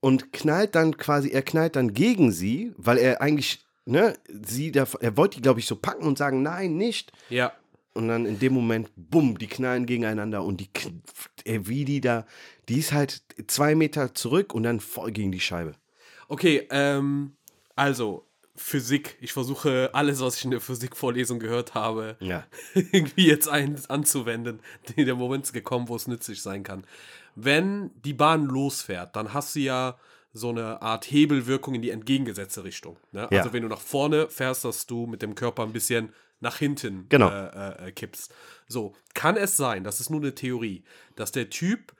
und 0.00 0.32
knallt 0.32 0.74
dann 0.74 0.96
quasi, 0.96 1.30
er 1.30 1.42
knallt 1.42 1.76
dann 1.76 1.92
gegen 1.92 2.30
sie, 2.32 2.72
weil 2.76 2.96
er 2.96 3.20
eigentlich, 3.20 3.66
ne, 3.84 4.14
sie, 4.28 4.70
da, 4.72 4.86
er 5.00 5.16
wollte 5.16 5.36
die, 5.36 5.42
glaube 5.42 5.60
ich, 5.60 5.66
so 5.66 5.76
packen 5.76 6.06
und 6.06 6.16
sagen, 6.16 6.42
nein, 6.42 6.76
nicht. 6.76 7.12
Ja. 7.28 7.52
Und 7.96 8.08
dann 8.08 8.26
in 8.26 8.38
dem 8.38 8.52
Moment, 8.52 8.90
bumm, 8.96 9.38
die 9.38 9.46
knallen 9.46 9.86
gegeneinander 9.86 10.44
und 10.44 10.60
die, 10.60 10.70
ey, 11.44 11.66
wie 11.66 11.84
die 11.84 12.00
da, 12.00 12.26
die 12.68 12.78
ist 12.78 12.92
halt 12.92 13.22
zwei 13.46 13.74
Meter 13.74 14.14
zurück 14.14 14.54
und 14.54 14.62
dann 14.62 14.80
voll 14.80 15.12
gegen 15.12 15.32
die 15.32 15.40
Scheibe. 15.40 15.74
Okay, 16.28 16.66
ähm, 16.70 17.32
also, 17.74 18.26
Physik. 18.56 19.18
Ich 19.20 19.32
versuche 19.32 19.90
alles, 19.92 20.20
was 20.20 20.38
ich 20.38 20.44
in 20.44 20.50
der 20.50 20.60
Physikvorlesung 20.60 21.38
gehört 21.38 21.74
habe, 21.74 22.16
Ja. 22.20 22.46
irgendwie 22.74 23.26
jetzt 23.26 23.48
ein, 23.48 23.78
anzuwenden. 23.88 24.60
Der 24.96 25.14
Moment 25.14 25.44
ist 25.44 25.52
gekommen, 25.52 25.88
wo 25.88 25.96
es 25.96 26.08
nützlich 26.08 26.40
sein 26.40 26.62
kann. 26.62 26.84
Wenn 27.34 27.90
die 28.02 28.14
Bahn 28.14 28.46
losfährt, 28.46 29.14
dann 29.14 29.34
hast 29.34 29.54
du 29.56 29.60
ja 29.60 29.98
so 30.32 30.50
eine 30.50 30.82
Art 30.82 31.10
Hebelwirkung 31.10 31.74
in 31.74 31.82
die 31.82 31.90
entgegengesetzte 31.90 32.64
Richtung. 32.64 32.98
Ne? 33.12 33.28
Ja. 33.30 33.38
Also 33.38 33.52
wenn 33.52 33.62
du 33.62 33.68
nach 33.68 33.80
vorne 33.80 34.28
fährst, 34.28 34.64
dass 34.64 34.86
du 34.86 35.06
mit 35.06 35.22
dem 35.22 35.34
Körper 35.34 35.62
ein 35.62 35.72
bisschen 35.72 36.12
nach 36.40 36.58
hinten 36.58 37.08
Genau. 37.08 37.30
äh, 37.30 37.46
äh, 37.46 37.88
äh, 37.88 37.92
kippst. 37.92 38.32
So, 38.68 38.94
kann 39.14 39.36
es 39.36 39.56
sein, 39.56 39.84
das 39.84 40.00
ist 40.00 40.10
nur 40.10 40.20
eine 40.20 40.34
Theorie, 40.34 40.84
dass 41.14 41.32
der 41.32 41.50
Typ 41.50 41.94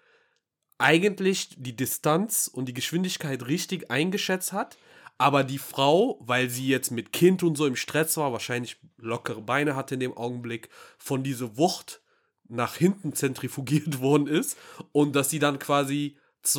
eigentlich 0.79 1.57
die 1.59 1.75
Distanz 1.75 2.51
und 2.53 2.67
die 2.67 2.75
Geschwindigkeit 2.75 3.47
richtig 3.47 3.91
eingeschätzt 3.91 4.53
hat, 4.53 4.77
aber 5.19 5.45
die 5.45 5.59
Frau, 5.59 6.19
weil 6.21 6.51
sie 6.51 6.67
jetzt 6.67 6.91
mit 6.91 7.13
Kind 7.13 7.43
und 7.43 7.57
so 7.57 7.67
im 7.67 7.77
Stress 7.77 8.17
war, 8.19 8.33
wahrscheinlich 8.33 8.77
lockere 8.99 9.41
Beine 9.41 9.75
hatte 9.75 9.95
in 9.95 10.01
dem 10.01 10.17
Augenblick, 10.17 10.69
von 10.99 11.23
dieser 11.23 11.57
Wucht 11.57 12.03
nach 12.49 12.77
hinten 12.77 13.15
zentrifugiert 13.15 14.01
worden 14.01 14.27
ist 14.27 14.59
und 14.93 15.17
dass 15.17 15.31
sie 15.31 15.39
dann 15.39 15.59
quasi 15.59 16.19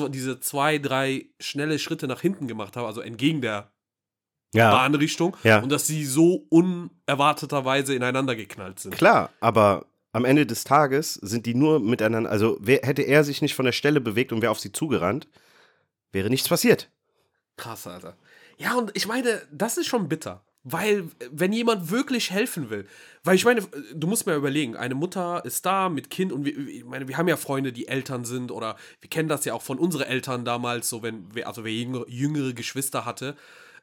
diese 0.10 0.40
zwei, 0.42 0.80
drei 0.80 1.28
schnelle 1.40 1.80
Schritte 1.80 2.08
nach 2.08 2.20
hinten 2.22 2.48
gemacht 2.48 2.76
hat, 2.76 2.84
also 2.84 3.00
entgegen 3.00 3.42
der 3.42 3.72
Ja, 4.54 4.72
Bahnrichtung 4.72 5.36
Ja. 5.44 5.60
und 5.60 5.70
dass 5.72 5.88
sie 5.88 6.06
so 6.06 6.46
unerwarteterweise 6.50 7.94
ineinander 7.96 8.36
geknallt 8.36 8.80
sind. 8.80 8.96
klar, 8.96 9.30
aber 9.40 9.86
am 10.14 10.26
Ende 10.26 10.46
des 10.46 10.64
Tages 10.64 11.16
sind 11.16 11.46
die 11.46 11.54
nur 11.54 11.80
miteinander, 11.80 12.30
also 12.30 12.58
wer, 12.60 12.80
hätte 12.84 13.04
er 13.04 13.24
sich 13.24 13.42
nicht 13.42 13.56
von 13.56 13.66
der 13.66 13.72
Stelle 13.74 14.02
bewegt 14.02 14.32
und 14.32 14.42
wäre 14.42 14.52
auf 14.52 14.60
sie 14.60 14.72
zugerannt, 14.72 15.28
wäre 16.12 16.30
nichts 16.30 16.48
passiert. 16.48 16.90
Krass, 17.58 17.86
Alter. 17.88 18.16
Ja, 18.58 18.76
und 18.76 18.92
ich 18.96 19.08
meine, 19.08 19.42
das 19.52 19.78
ist 19.78 19.88
schon 19.88 20.08
bitter. 20.08 20.44
Weil, 20.70 21.06
wenn 21.32 21.54
jemand 21.54 21.92
wirklich 21.92 22.32
helfen 22.32 22.70
will, 22.70 22.88
weil 23.24 23.36
ich 23.36 23.46
meine, 23.46 23.62
du 23.96 24.06
musst 24.08 24.26
mir 24.26 24.36
überlegen, 24.36 24.76
eine 24.76 24.96
Mutter 24.96 25.46
ist 25.46 25.66
da 25.66 25.88
mit 25.88 26.10
Kind 26.10 26.34
und 26.34 26.44
wir, 26.44 26.58
ich 26.58 26.84
meine, 26.84 27.08
wir 27.08 27.18
haben 27.18 27.30
ja 27.30 27.38
Freunde, 27.38 27.72
die 27.72 27.88
Eltern 27.88 28.26
sind 28.26 28.52
oder 28.52 28.76
wir 29.00 29.10
kennen 29.10 29.30
das 29.30 29.46
ja 29.46 29.54
auch 29.54 29.62
von 29.62 29.78
unseren 29.80 30.04
Eltern 30.08 30.44
damals, 30.44 30.90
so 30.90 31.04
wenn, 31.04 31.28
wer- 31.34 31.48
also 31.48 31.64
wer 31.64 31.72
jüngere, 31.72 32.10
jüngere 32.10 32.52
Geschwister 32.54 33.06
hatte 33.06 33.38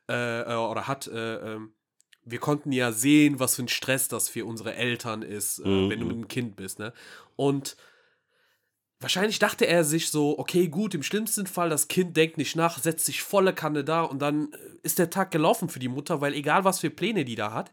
äh, 0.09 0.43
äh, 0.43 0.55
oder 0.57 0.87
hat, 0.87 1.07
äh, 1.07 1.55
ähm, 1.55 1.75
wir 2.25 2.39
konnten 2.39 2.73
ja 2.73 2.91
sehen, 2.93 3.39
was 3.41 3.57
für 3.57 3.63
ein 3.65 3.69
Stress 3.69 4.09
das 4.09 4.29
für 4.29 4.47
unsere 4.47 4.75
Eltern 4.75 5.23
ist, 5.23 5.59
äh, 5.59 5.67
Mhm. 5.69 5.91
wenn 5.91 6.01
du 6.01 6.07
mit 6.07 6.17
einem 6.17 6.29
Kind 6.29 6.57
bist, 6.57 6.79
ne? 6.79 6.93
Und 7.37 7.77
Wahrscheinlich 9.01 9.39
dachte 9.39 9.67
er 9.67 9.85
sich 9.85 10.09
so, 10.11 10.39
okay, 10.39 10.69
gut, 10.69 10.95
im 10.95 11.03
schlimmsten 11.03 11.47
Fall, 11.47 11.69
das 11.69 11.89
Kind 11.89 12.17
denkt 12.17 12.39
nicht 12.39 12.57
nach, 12.57 12.79
setzt 12.79 13.05
sich 13.05 13.23
volle 13.23 13.53
Kanne 13.53 13.85
da 13.85 14.03
und 14.03 14.21
dann 14.23 14.51
äh, 14.53 14.57
ist 14.83 14.99
der 14.99 15.11
Tag 15.11 15.31
gelaufen 15.31 15.69
für 15.69 15.79
die 15.81 15.89
Mutter, 15.89 16.21
weil 16.23 16.33
egal 16.33 16.65
was 16.65 16.79
für 16.81 16.89
Pläne 16.91 17.25
die 17.27 17.35
da 17.35 17.53
hat, 17.53 17.73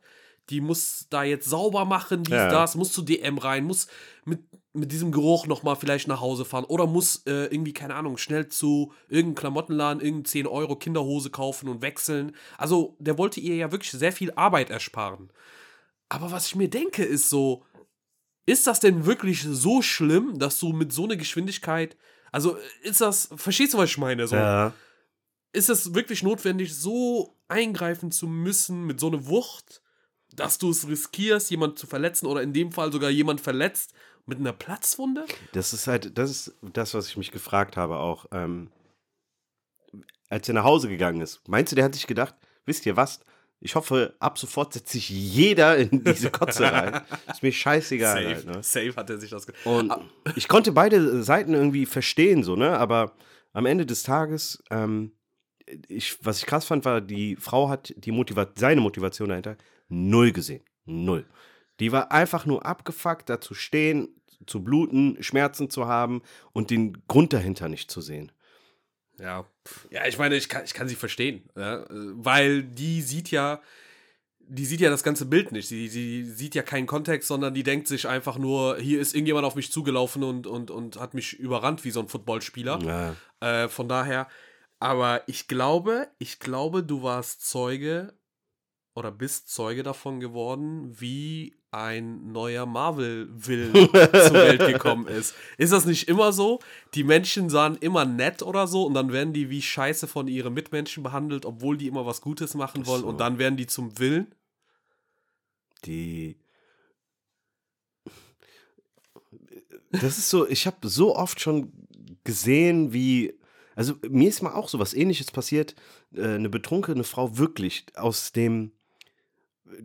die 0.50 0.60
muss 0.60 1.08
da 1.10 1.24
jetzt 1.24 1.48
sauber 1.48 1.86
machen, 1.86 2.24
dies, 2.24 2.34
Ja. 2.34 2.50
das, 2.50 2.76
muss 2.76 2.92
zu 2.92 3.02
DM 3.04 3.38
rein, 3.38 3.64
muss 3.64 3.88
mit, 4.26 4.42
mit 4.74 4.92
diesem 4.92 5.12
Geruch 5.12 5.48
nochmal 5.48 5.76
vielleicht 5.76 6.08
nach 6.08 6.22
Hause 6.22 6.46
fahren 6.46 6.64
oder 6.64 6.88
muss 6.88 7.24
äh, 7.26 7.46
irgendwie, 7.46 7.74
keine 7.74 7.96
Ahnung, 7.96 8.18
schnell 8.18 8.48
zu 8.48 8.94
irgendeinem 9.10 9.36
Klamottenladen 9.36 10.02
irgendein 10.02 10.26
10 10.26 10.48
Euro 10.48 10.76
Kinderhose 10.78 11.30
kaufen 11.30 11.68
und 11.68 11.82
wechseln. 11.82 12.36
Also, 12.58 12.96
der 13.00 13.18
wollte 13.18 13.42
ihr 13.42 13.56
ja 13.56 13.72
wirklich 13.72 13.92
sehr 13.92 14.14
viel 14.14 14.32
Arbeit 14.32 14.70
ersparen. 14.70 15.30
Aber 16.08 16.32
was 16.32 16.48
ich 16.48 16.56
mir 16.56 16.70
denke, 16.70 17.04
ist 17.04 17.30
so, 17.30 17.66
ist 18.46 18.68
das 18.68 18.80
denn 18.80 19.06
wirklich 19.06 19.42
so 19.44 19.82
schlimm, 19.82 20.40
dass 20.40 20.60
du 20.60 20.72
mit 20.72 20.94
so 20.94 21.04
einer 21.04 21.18
Geschwindigkeit, 21.18 21.98
also 22.32 22.58
ist 22.82 23.02
das, 23.02 23.30
verstehst 23.36 23.74
du, 23.74 23.78
was 23.78 23.90
ich 23.90 23.98
meine? 23.98 24.28
So, 24.28 24.36
Ja. 24.36 24.74
Ist 25.54 25.70
es 25.70 25.94
wirklich 25.94 26.24
notwendig, 26.24 26.74
so 26.74 27.36
eingreifen 27.50 28.12
zu 28.12 28.26
müssen 28.26 28.86
mit 28.86 29.02
so 29.02 29.08
einer 29.08 29.28
Wucht, 29.28 29.82
dass 30.34 30.58
du 30.58 30.70
es 30.70 30.88
riskierst, 30.88 31.52
jemanden 31.52 31.76
zu 31.76 31.88
verletzen 31.88 32.26
oder 32.26 32.42
in 32.42 32.54
dem 32.54 32.72
Fall 32.72 32.92
sogar 32.94 33.10
jemand 33.10 33.42
verletzt 33.42 33.94
mit 34.26 34.40
einer 34.40 34.54
Platzwunde? 34.54 35.26
Das 35.54 35.74
ist 35.74 35.88
halt, 35.88 36.18
das 36.18 36.30
ist 36.32 36.56
das, 36.62 36.94
was 36.94 37.08
ich 37.08 37.18
mich 37.18 37.32
gefragt 37.32 37.78
habe 37.78 37.98
auch. 37.98 38.26
Ähm, 38.32 38.70
als 40.30 40.48
er 40.48 40.54
nach 40.56 40.64
Hause 40.64 40.88
gegangen 40.88 41.22
ist, 41.22 41.42
meinst 41.48 41.72
du, 41.72 41.76
der 41.76 41.86
hat 41.86 41.94
sich 41.96 42.08
gedacht, 42.08 42.36
wisst 42.66 42.86
ihr 42.86 42.96
was? 42.96 43.20
Ich 43.64 43.76
hoffe, 43.76 44.16
ab 44.20 44.40
sofort 44.40 44.74
setzt 44.74 44.90
sich 44.90 45.10
jeder 45.10 45.78
in 45.78 46.04
diese 46.04 46.32
Kotze 46.32 46.64
rein. 46.72 47.02
Ist 47.32 47.44
mir 47.44 47.52
scheißegal. 47.52 48.16
safe, 48.24 48.36
Halt, 48.36 48.46
ne? 48.48 48.64
safe 48.64 48.96
hat 48.96 49.10
er 49.12 49.20
sich 49.20 49.30
das 49.30 49.46
ge 49.46 49.54
Und 49.66 49.92
Ah. 49.92 50.02
ich 50.36 50.48
konnte 50.48 50.72
beide 50.72 51.22
Seiten 51.22 51.54
irgendwie 51.54 51.86
verstehen, 51.86 52.44
so, 52.44 52.56
ne? 52.56 52.76
Aber 52.80 53.14
am 53.54 53.68
Ende 53.68 53.86
des 53.86 54.02
Tages, 54.02 54.64
ähm, 54.72 55.12
ich, 55.88 56.18
was 56.26 56.40
ich 56.40 56.48
krass 56.48 56.66
fand, 56.66 56.86
war, 56.86 57.02
die 57.02 57.36
Frau 57.36 57.70
hat 57.70 57.94
die 57.98 58.12
Motiva 58.12 58.48
seine 58.56 58.82
Motivation 58.82 59.30
dahinter 59.30 59.58
null 59.90 60.32
gesehen. 60.32 60.64
Null. 60.86 61.26
Die 61.82 61.92
war 61.92 62.12
einfach 62.12 62.46
nur 62.46 62.66
abgefuckt, 62.66 63.28
da 63.28 63.42
zu 63.42 63.54
stehen, 63.54 64.08
zu 64.46 64.64
bluten, 64.64 65.22
Schmerzen 65.22 65.70
zu 65.70 65.88
haben 65.88 66.22
und 66.54 66.70
den 66.70 67.06
Grund 67.08 67.34
dahinter 67.34 67.70
nicht 67.70 67.92
zu 67.92 68.02
sehen. 68.02 68.32
Ja. 69.20 69.46
Ja, 69.90 70.06
ich 70.08 70.18
meine, 70.18 70.36
ich 70.36 70.48
kann, 70.48 70.64
ich 70.64 70.74
kann 70.74 70.88
sie 70.88 70.96
verstehen. 70.96 71.50
Ja, 71.56 71.84
äh, 71.84 71.88
weil 71.90 72.64
die 72.64 73.02
sieht 73.02 73.32
ja, 73.32 73.62
die 74.40 74.66
sieht 74.66 74.82
ja 74.82 74.90
das 74.90 75.04
ganze 75.04 75.26
Bild 75.26 75.52
nicht. 75.52 75.68
Sie, 75.68 75.88
sie 75.88 76.24
sieht 76.24 76.56
ja 76.56 76.64
keinen 76.64 76.88
Kontext, 76.88 77.28
sondern 77.28 77.54
die 77.54 77.64
denkt 77.64 77.88
sich 77.88 78.08
einfach 78.08 78.38
nur, 78.38 78.78
hier 78.78 79.00
ist 79.00 79.16
irgendjemand 79.16 79.46
auf 79.46 79.56
mich 79.56 79.72
zugelaufen 79.72 80.24
und, 80.24 80.48
und, 80.48 80.72
und 80.72 81.00
hat 81.00 81.14
mich 81.14 81.38
überrannt 81.40 81.84
wie 81.84 81.92
so 81.92 82.00
ein 82.00 82.08
Footballspieler. 82.08 82.80
Ja. 82.84 83.16
Äh, 83.64 83.70
von 83.70 83.88
daher, 83.88 84.28
aber 84.80 85.24
ich 85.28 85.48
glaube, 85.48 86.10
ich 86.18 86.40
glaube, 86.40 86.84
du 86.84 87.04
warst 87.04 87.48
Zeuge 87.48 88.14
oder 88.94 89.12
bist 89.12 89.50
Zeuge 89.50 89.84
davon 89.84 90.20
geworden, 90.20 91.00
wie 91.00 91.61
ein 91.72 92.34
neuer 92.34 92.66
Marvel-Villain 92.66 93.74
zur 93.94 94.34
Welt 94.34 94.68
gekommen 94.68 95.08
ist. 95.08 95.34
Ist 95.58 95.72
das 95.72 95.86
nicht 95.86 96.10
immer 96.10 96.34
so? 96.34 96.60
Die 96.94 97.06
Menschen 97.06 97.50
sahen 97.50 97.78
immer 97.78 98.04
nett 98.04 98.44
oder 98.44 98.68
so 98.68 98.86
und 98.86 98.94
dann 98.94 99.14
werden 99.14 99.32
die 99.34 99.50
wie 99.50 99.62
Scheiße 99.62 100.08
von 100.08 100.28
ihren 100.28 100.54
Mitmenschen 100.54 101.02
behandelt, 101.02 101.46
obwohl 101.46 101.78
die 101.78 101.88
immer 101.88 102.06
was 102.06 102.20
Gutes 102.20 102.56
machen 102.56 102.86
wollen 102.86 103.04
so. 103.04 103.08
und 103.08 103.20
dann 103.20 103.38
werden 103.38 103.56
die 103.56 103.68
zum 103.68 103.98
Willen. 104.00 104.36
Die. 105.86 106.38
Das 109.92 110.18
ist 110.18 110.30
so, 110.30 110.48
ich 110.48 110.68
habe 110.68 110.88
so 110.88 111.16
oft 111.16 111.40
schon 111.40 111.72
gesehen, 112.24 112.94
wie. 112.94 113.34
Also, 113.76 113.96
mir 114.10 114.28
ist 114.28 114.42
mal 114.42 114.54
auch 114.54 114.68
so 114.68 114.80
was 114.80 114.94
ähnliches 114.94 115.32
passiert. 115.32 115.76
Äh, 116.14 116.36
eine 116.36 116.50
betrunkene 116.50 117.06
Frau 117.06 117.38
wirklich 117.38 117.86
aus 117.96 118.34
dem. 118.34 118.74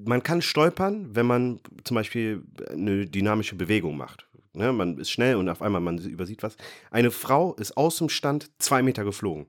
Man 0.05 0.23
kann 0.23 0.43
stolpern, 0.43 1.15
wenn 1.15 1.27
man 1.27 1.61
zum 1.85 1.95
Beispiel 1.95 2.43
eine 2.71 3.07
dynamische 3.07 3.55
Bewegung 3.57 3.97
macht. 3.97 4.27
Ne, 4.53 4.73
man 4.73 4.97
ist 4.99 5.11
schnell 5.11 5.37
und 5.37 5.49
auf 5.51 5.61
einmal 5.61 5.83
man 5.83 5.99
übersieht 5.99 6.43
was. 6.43 6.57
Eine 6.91 7.11
Frau 7.11 7.55
ist 7.55 7.77
aus 7.77 7.99
dem 7.99 8.09
Stand 8.09 8.51
zwei 8.59 8.83
Meter 8.83 9.05
geflogen. 9.05 9.47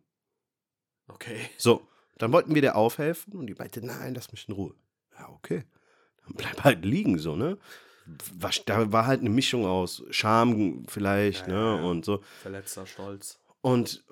Okay. 1.07 1.39
So, 1.57 1.87
dann 2.17 2.33
wollten 2.33 2.53
wir 2.53 2.61
der 2.61 2.75
aufhelfen 2.75 3.33
und 3.33 3.47
die 3.47 3.53
meinte, 3.53 3.85
nein, 3.85 4.13
lass 4.13 4.31
mich 4.33 4.49
in 4.49 4.55
Ruhe. 4.55 4.75
Ja, 5.17 5.29
okay. 5.29 5.63
Dann 6.25 6.33
bleib 6.35 6.63
halt 6.63 6.83
liegen, 6.83 7.17
so, 7.19 7.37
ne? 7.37 7.57
War, 8.33 8.51
da 8.65 8.91
war 8.91 9.05
halt 9.07 9.21
eine 9.21 9.29
Mischung 9.29 9.65
aus 9.65 10.03
Scham 10.11 10.83
vielleicht, 10.87 11.47
Ja, 11.47 11.53
ne? 11.53 11.53
ja, 11.53 11.75
ja. 11.77 11.83
Und 11.83 12.03
so. 12.05 12.21
Verletzter 12.41 12.85
Stolz. 12.85 13.39
Und 13.61 14.03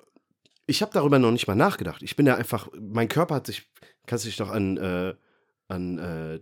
ich 0.66 0.82
habe 0.82 0.92
darüber 0.92 1.18
noch 1.18 1.30
nicht 1.30 1.46
mal 1.46 1.54
nachgedacht. 1.54 2.02
Ich 2.02 2.16
bin 2.16 2.26
da 2.26 2.34
einfach, 2.34 2.68
mein 2.78 3.08
Körper 3.08 3.36
hat 3.36 3.46
sich, 3.46 3.68
kannst 4.06 4.24
du 4.24 4.28
dich 4.28 4.36
doch 4.36 4.50
an, 4.50 4.76
äh, 4.78 5.14
an, 5.68 5.98
äh, 5.98 6.40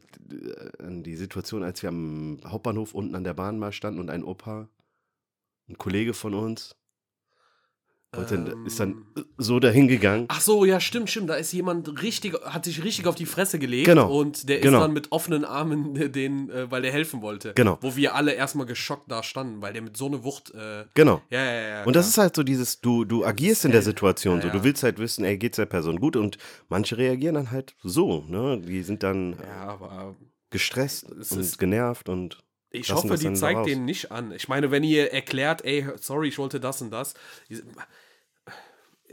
an 0.79 1.03
die 1.03 1.17
Situation, 1.17 1.63
als 1.63 1.83
wir 1.83 1.89
am 1.89 2.41
Hauptbahnhof 2.45 2.95
unten 2.95 3.15
an 3.15 3.25
der 3.25 3.35
Bahn 3.35 3.59
mal 3.59 3.73
standen 3.73 4.01
und 4.01 4.11
ein 4.11 4.25
Opa, 4.25 4.69
ein 5.69 5.79
Kollege 5.79 6.15
von 6.15 6.35
uns, 6.35 6.77
wollte, 8.17 8.35
Ähm. 8.37 8.67
ist 8.67 8.79
dann 8.81 9.05
so 9.39 9.61
dahin 9.61 9.89
gegangen. 9.89 10.27
Ach 10.29 10.41
so, 10.41 10.65
ja, 10.65 10.81
stimmt, 10.81 11.11
stimmt. 11.11 11.31
Da 11.31 11.35
ist 11.35 11.53
jemand 11.53 12.03
richtig, 12.03 12.35
hat 12.45 12.65
sich 12.65 12.83
richtig 12.85 13.07
auf 13.07 13.15
die 13.15 13.27
Fresse 13.27 13.59
gelegt. 13.59 13.87
Genau, 13.87 14.13
Und 14.17 14.49
der 14.49 14.61
genau. 14.61 14.79
ist 14.79 14.83
dann 14.83 14.93
mit 14.93 15.13
offenen 15.13 15.45
Armen 15.45 15.95
den, 16.13 16.51
äh, 16.51 16.71
weil 16.71 16.83
der 16.83 16.93
helfen 16.93 17.23
wollte. 17.23 17.53
Genau. 17.55 17.79
Wo 17.81 17.97
wir 17.97 18.15
alle 18.15 18.33
erstmal 18.33 18.67
geschockt 18.67 19.11
da 19.11 19.23
standen, 19.23 19.61
weil 19.63 19.73
der 19.73 19.83
mit 19.83 19.97
so 19.97 20.07
einer 20.07 20.25
Wucht. 20.25 20.53
Äh, 20.55 20.85
Genau. 20.95 21.21
ja, 21.31 21.45
ja, 21.45 21.69
ja. 21.69 21.85
Und 21.85 21.95
das 21.97 22.07
klar. 22.07 22.11
ist 22.11 22.19
halt 22.19 22.37
so 22.37 22.43
dieses, 22.43 22.81
du, 22.81 23.05
du 23.05 23.25
agierst 23.25 23.65
in 23.65 23.73
der 23.73 23.83
Situation 23.83 24.41
so. 24.41 24.47
Ja, 24.49 24.53
Du 24.53 24.59
ja. 24.59 24.65
willst 24.65 24.83
halt 24.83 24.99
wissen, 24.99 25.25
ey, 25.25 25.37
geht's 25.39 25.57
der 25.57 25.67
Person 25.67 26.01
gut? 26.01 26.17
Und 26.17 26.39
manche 26.69 26.97
reagieren 26.99 27.35
dann 27.35 27.51
halt 27.51 27.75
so, 27.83 28.25
ne? 28.29 28.61
Die 28.61 28.83
sind 28.83 29.03
dann 29.03 29.37
Ja, 29.45 29.69
aber 29.69 30.15
gestresst 30.51 31.11
Es 31.11 31.33
und 31.33 31.59
genervt 31.59 32.09
und 32.09 32.39
ich 32.71 32.93
hoffe, 32.93 33.07
das 33.09 33.21
die 33.21 33.27
dann 33.27 33.37
so 33.37 33.41
zeigt 33.41 33.59
raus. 33.61 33.67
denen 33.67 33.85
nicht 33.85 34.11
an. 34.11 34.33
Ich 34.33 34.49
meine, 34.49 34.71
wenn 34.73 34.83
ihr 34.83 35.13
erklärt, 35.13 35.65
ey, 35.65 35.87
sorry, 36.01 36.29
ich 36.29 36.39
wollte 36.39 36.59
das 36.59 36.83
und 36.83 36.91
das. 36.91 37.15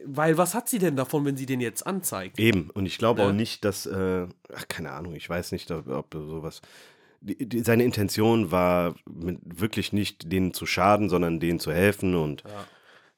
Weil 0.05 0.37
was 0.37 0.53
hat 0.53 0.67
sie 0.69 0.79
denn 0.79 0.95
davon, 0.95 1.25
wenn 1.25 1.37
sie 1.37 1.45
den 1.45 1.61
jetzt 1.61 1.85
anzeigt? 1.85 2.39
Eben. 2.39 2.69
Und 2.71 2.85
ich 2.85 2.97
glaube 2.97 3.21
Ne? 3.21 3.27
auch 3.27 3.31
nicht, 3.33 3.63
dass, 3.65 3.85
äh, 3.85 4.27
ach, 4.53 4.67
keine 4.67 4.91
Ahnung, 4.91 5.15
ich 5.15 5.29
weiß 5.29 5.51
nicht, 5.51 5.69
ob, 5.71 5.87
ob 5.87 6.13
sowas. 6.13 6.61
Die, 7.21 7.47
die, 7.47 7.59
seine 7.59 7.83
Intention 7.83 8.49
war 8.51 8.95
wirklich 9.05 9.93
nicht 9.93 10.31
denen 10.31 10.53
zu 10.53 10.65
schaden, 10.65 11.07
sondern 11.09 11.39
denen 11.39 11.59
zu 11.59 11.71
helfen. 11.71 12.15
Und 12.15 12.41
Ja. 12.43 12.49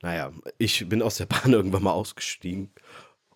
naja, 0.02 0.32
ich 0.58 0.88
bin 0.90 1.02
aus 1.02 1.18
der 1.18 1.26
Bahn 1.26 1.54
irgendwann 1.54 1.84
mal 1.84 1.92
ausgestiegen. 1.92 2.70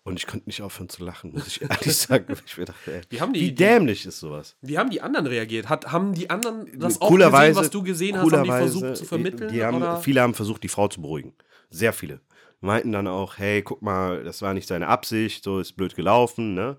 Und 0.04 0.18
ich 0.18 0.26
konnte 0.26 0.46
nicht 0.48 0.62
aufhören 0.62 0.88
zu 0.88 1.04
lachen, 1.04 1.32
muss 1.32 1.46
ich 1.48 1.60
ehrlich 1.60 1.94
sagen. 1.96 2.34
Ich 2.46 2.56
mir 2.56 2.64
dachte, 2.64 2.92
ey, 2.94 3.00
Wie 3.10 3.16
die- 3.32 3.40
wie 3.40 3.52
dämlich 3.52 4.06
ist 4.06 4.20
sowas? 4.20 4.56
Wie 4.62 4.78
haben 4.78 4.88
die 4.88 5.02
anderen 5.02 5.26
reagiert? 5.26 5.68
Hat, 5.68 5.92
haben 5.92 6.14
die 6.14 6.30
anderen 6.30 6.66
das 6.78 6.98
auch 7.02 7.10
gesehen, 7.10 7.56
was 7.56 7.68
du 7.70 7.82
gesehen 7.82 8.16
hast? 8.16 8.32
Haben 8.32 8.44
die 8.44 8.48
versucht 8.50 8.96
zu 8.96 9.04
vermitteln? 9.04 9.52
Die, 9.52 9.62
haben? 9.62 10.02
Viele 10.02 10.22
haben 10.22 10.32
versucht, 10.32 10.62
die 10.62 10.68
Frau 10.68 10.88
zu 10.88 11.02
beruhigen. 11.02 11.34
Sehr 11.70 11.92
viele. 11.92 12.20
Meinten 12.60 12.92
dann 12.92 13.06
auch, 13.06 13.38
hey, 13.38 13.62
guck 13.62 13.82
mal, 13.82 14.24
das 14.24 14.42
war 14.42 14.52
nicht 14.54 14.66
seine 14.68 14.88
Absicht, 14.88 15.44
so 15.44 15.60
ist 15.60 15.74
blöd 15.76 15.94
gelaufen, 15.94 16.54
ne? 16.54 16.76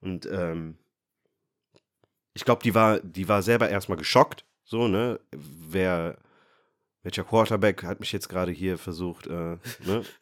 Und 0.00 0.26
ähm, 0.26 0.78
ich 2.34 2.44
glaube, 2.44 2.62
die 2.62 2.74
war, 2.74 3.00
die 3.00 3.28
war 3.28 3.42
selber 3.42 3.68
erstmal 3.68 3.98
geschockt, 3.98 4.44
so, 4.64 4.88
ne? 4.88 5.20
Wer, 5.32 6.18
welcher 7.02 7.24
Quarterback 7.24 7.82
hat 7.84 8.00
mich 8.00 8.12
jetzt 8.12 8.28
gerade 8.28 8.52
hier 8.52 8.78
versucht, 8.78 9.26
äh, 9.28 9.58
ne? 9.86 10.04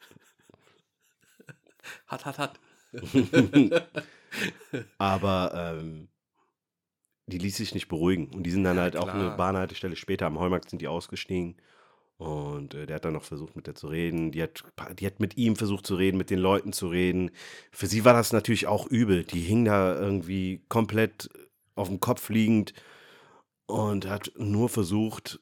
Hat, 2.07 2.25
hat, 2.27 2.39
hat. 2.39 2.61
Aber 4.99 5.53
ähm, 5.55 6.09
die 7.27 7.39
ließ 7.39 7.57
sich 7.57 7.75
nicht 7.75 7.89
beruhigen. 7.89 8.29
Und 8.35 8.43
die 8.45 8.51
sind 8.51 8.65
dann 8.65 8.77
Ja, 8.77 8.83
halt 8.83 8.97
auch 8.97 9.09
eine 9.09 9.25
klar. 9.25 9.37
Bahnhaltestelle 9.37 9.97
später 9.97 10.27
am 10.27 10.39
Heumarkt 10.39 10.71
sind 10.71 10.83
die 10.83 10.89
ausgestiegen. 10.89 11.57
Und 12.21 12.75
äh, 12.75 12.85
der 12.85 12.97
hat 12.97 13.07
dann 13.07 13.15
noch 13.15 13.25
versucht, 13.25 13.57
mit 13.57 13.67
der 13.67 13.75
zu 13.75 13.87
reden. 13.89 14.31
Die 14.31 14.43
hat, 14.43 14.63
die 14.99 15.07
hat 15.07 15.21
mit 15.21 15.39
ihm 15.39 15.57
versucht 15.57 15.87
zu 15.87 15.95
reden, 15.95 16.19
mit 16.19 16.29
den 16.29 16.39
Leuten 16.39 16.75
zu 16.75 16.89
reden. 16.89 17.31
Für 17.73 17.87
sie 17.87 18.05
war 18.05 18.13
das 18.13 18.33
natürlich 18.35 18.67
auch 18.67 18.87
übel. 18.87 19.25
Die 19.25 19.41
hing 19.41 19.65
da 19.65 19.99
irgendwie 19.99 20.61
komplett 20.69 21.31
auf 21.77 21.89
dem 21.89 21.99
Kopf 21.99 22.29
liegend 22.29 22.75
und 23.65 24.07
hat 24.07 24.33
nur 24.37 24.69
versucht, 24.69 25.41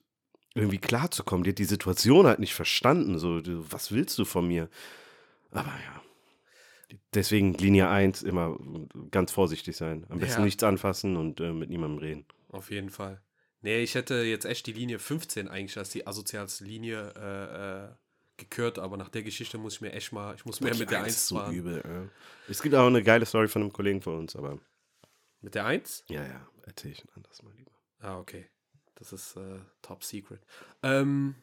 irgendwie 0.55 0.79
klarzukommen. 0.79 1.43
Die 1.43 1.51
hat 1.51 1.59
die 1.59 1.65
Situation 1.65 2.27
halt 2.29 2.39
nicht 2.39 2.55
verstanden. 2.55 3.19
So, 3.19 3.41
was 3.73 3.91
willst 3.91 4.17
du 4.19 4.25
von 4.25 4.47
mir? 4.47 4.69
Aber 5.51 5.67
ja. 5.67 6.03
Deswegen 7.13 7.55
Linie 7.55 7.89
1 7.89 8.23
immer 8.23 8.57
ganz 9.11 9.33
vorsichtig 9.33 9.77
sein. 9.77 10.07
Am 10.11 10.21
besten 10.21 10.43
Ja. 10.43 10.45
nichts 10.45 10.63
anfassen 10.63 11.17
und 11.17 11.41
äh, 11.41 11.53
mit 11.53 11.71
niemandem 11.71 11.99
reden. 11.99 12.25
Auf 12.51 12.71
jeden 12.71 12.91
Fall. 12.91 13.21
Nee, 13.61 13.81
ich 13.83 13.95
hätte 13.95 14.23
jetzt 14.23 14.45
echt 14.45 14.67
die 14.67 14.73
Linie 14.73 14.99
15 14.99 15.49
eigentlich 15.49 15.77
als 15.79 15.91
die 15.91 16.07
asozialste 16.07 16.65
Linie 16.65 17.13
äh, 17.17 17.85
äh, 17.87 17.89
gekürt, 18.37 18.79
aber 18.79 18.97
nach 18.97 19.09
der 19.09 19.23
Geschichte 19.23 19.59
muss 19.59 19.75
ich 19.75 19.81
mir 19.81 19.93
echt 19.93 20.13
mal, 20.13 20.35
ich 20.37 20.45
muss 20.45 20.61
mehr 20.61 20.77
mit 20.77 20.91
der 20.91 20.99
Eins 20.99 21.07
1 21.09 21.17
ist 21.17 21.27
so 21.29 21.37
fahren. 21.37 21.55
übel. 21.55 21.83
Ja. 21.85 22.09
Es 22.49 22.63
gibt 22.63 22.75
auch 22.75 22.87
eine 22.87 23.03
geile 23.03 23.27
Story 23.27 23.49
von 23.49 23.63
einem 23.63 23.73
Kollegen 23.73 24.01
von 24.01 24.17
uns, 24.17 24.37
aber 24.37 24.59
Mit 25.41 25.55
der 25.57 25.67
1? 25.67 26.05
ja, 26.09 26.25
ja, 26.25 26.49
erzähl 26.63 26.93
ich 26.93 27.05
ein 27.05 27.11
anderes 27.17 27.43
Mal 27.43 27.53
lieber. 27.55 27.73
Ah, 27.99 28.19
okay. 28.19 28.49
Das 28.95 29.13
ist 29.13 29.37
äh, 29.37 29.59
top 29.83 30.05
secret. 30.05 30.41
Ähm, 30.83 31.35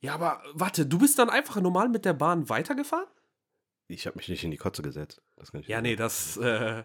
ja, 0.00 0.14
aber 0.14 0.42
warte, 0.54 0.86
du 0.86 0.98
bist 0.98 1.18
dann 1.18 1.30
einfach 1.30 1.60
normal 1.60 1.88
mit 1.88 2.04
der 2.04 2.14
Bahn 2.14 2.48
weitergefahren? 2.48 3.06
Ich 3.86 4.06
habe 4.06 4.16
mich 4.16 4.28
nicht 4.28 4.44
in 4.44 4.50
die 4.50 4.56
Kotze 4.56 4.82
gesetzt. 4.82 5.20
Ja, 5.66 5.82
nee, 5.82 5.96
das 5.96 6.36
äh, 6.38 6.84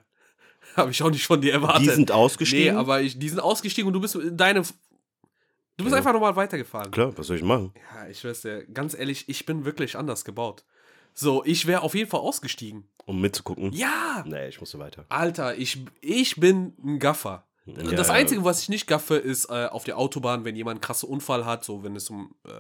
habe 0.76 0.92
ich 0.92 1.02
auch 1.04 1.10
nicht 1.10 1.26
von 1.26 1.42
dir 1.42 1.54
erwartet. 1.54 1.82
Die 1.88 1.90
sind 1.90 2.12
ausgestiegen. 2.12 2.74
Nee, 2.76 2.80
aber 2.80 3.02
ich, 3.02 3.18
die 3.18 3.30
sind 3.30 3.40
ausgestiegen 3.40 3.88
und 3.88 3.94
du 3.94 4.00
bist 4.02 4.16
in 4.16 4.36
deine. 4.38 4.62
Du 4.62 5.84
bist 5.84 5.92
Ja. 5.92 5.98
einfach 5.98 6.14
normal 6.14 6.36
weitergefahren. 6.36 6.92
Klar, 6.92 7.16
was 7.18 7.28
soll 7.28 7.38
ich 7.38 7.44
machen? 7.44 7.72
Ja, 7.94 8.08
ich 8.10 8.24
weiß 8.24 8.42
dir, 8.42 8.66
ganz 8.66 8.94
ehrlich, 8.98 9.30
ich 9.30 9.46
bin 9.46 9.64
wirklich 9.66 9.96
anders 9.96 10.26
gebaut. 10.26 10.64
So, 11.14 11.44
ich 11.46 11.66
wäre 11.68 11.82
auf 11.82 11.94
jeden 11.96 12.10
Fall 12.10 12.20
ausgestiegen. 12.20 12.88
Um 13.06 13.22
mitzugucken? 13.22 13.72
Ja! 13.74 14.24
Nee, 14.28 14.48
ich 14.50 14.60
musste 14.60 14.80
weiter. 14.80 15.06
Alter, 15.10 15.56
ich, 15.58 15.86
ich 16.02 16.36
bin 16.38 16.74
ein 16.84 17.00
Gaffer. 17.00 17.48
Ja, 17.68 17.84
das. 17.92 18.10
Einzige, 18.10 18.44
was 18.44 18.62
ich 18.62 18.70
nicht 18.70 18.88
gaffe, 18.88 19.16
ist 19.16 19.50
äh, 19.50 19.66
auf 19.66 19.84
der 19.84 19.98
Autobahn, 19.98 20.46
wenn 20.46 20.56
jemand 20.56 20.76
einen 20.76 20.82
krassen 20.82 21.10
Unfall 21.10 21.46
hat, 21.46 21.66
so 21.66 21.84
wenn 21.84 21.96
es 21.96 22.10
um, 22.10 22.34
äh, 22.46 22.52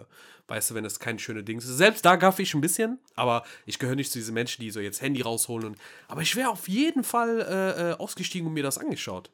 weißt 0.47 0.71
du, 0.71 0.75
wenn 0.75 0.85
es 0.85 0.99
kein 0.99 1.17
schöne 1.19 1.43
Ding 1.43 1.59
ist. 1.59 1.65
Selbst 1.65 2.05
da 2.05 2.15
gaffe 2.15 2.41
ich 2.41 2.53
ein 2.53 2.61
bisschen, 2.61 2.99
aber 3.15 3.43
ich 3.65 3.79
gehöre 3.79 3.95
nicht 3.95 4.11
zu 4.11 4.19
diesen 4.19 4.33
Menschen, 4.33 4.61
die 4.61 4.71
so 4.71 4.79
jetzt 4.79 5.01
Handy 5.01 5.21
rausholen. 5.21 5.67
Und, 5.67 5.77
aber 6.07 6.21
ich 6.21 6.35
wäre 6.35 6.49
auf 6.49 6.67
jeden 6.67 7.03
Fall 7.03 7.41
äh, 7.41 7.91
äh, 7.91 7.93
ausgestiegen 7.93 8.47
und 8.47 8.53
mir 8.53 8.63
das 8.63 8.77
angeschaut. 8.77 9.29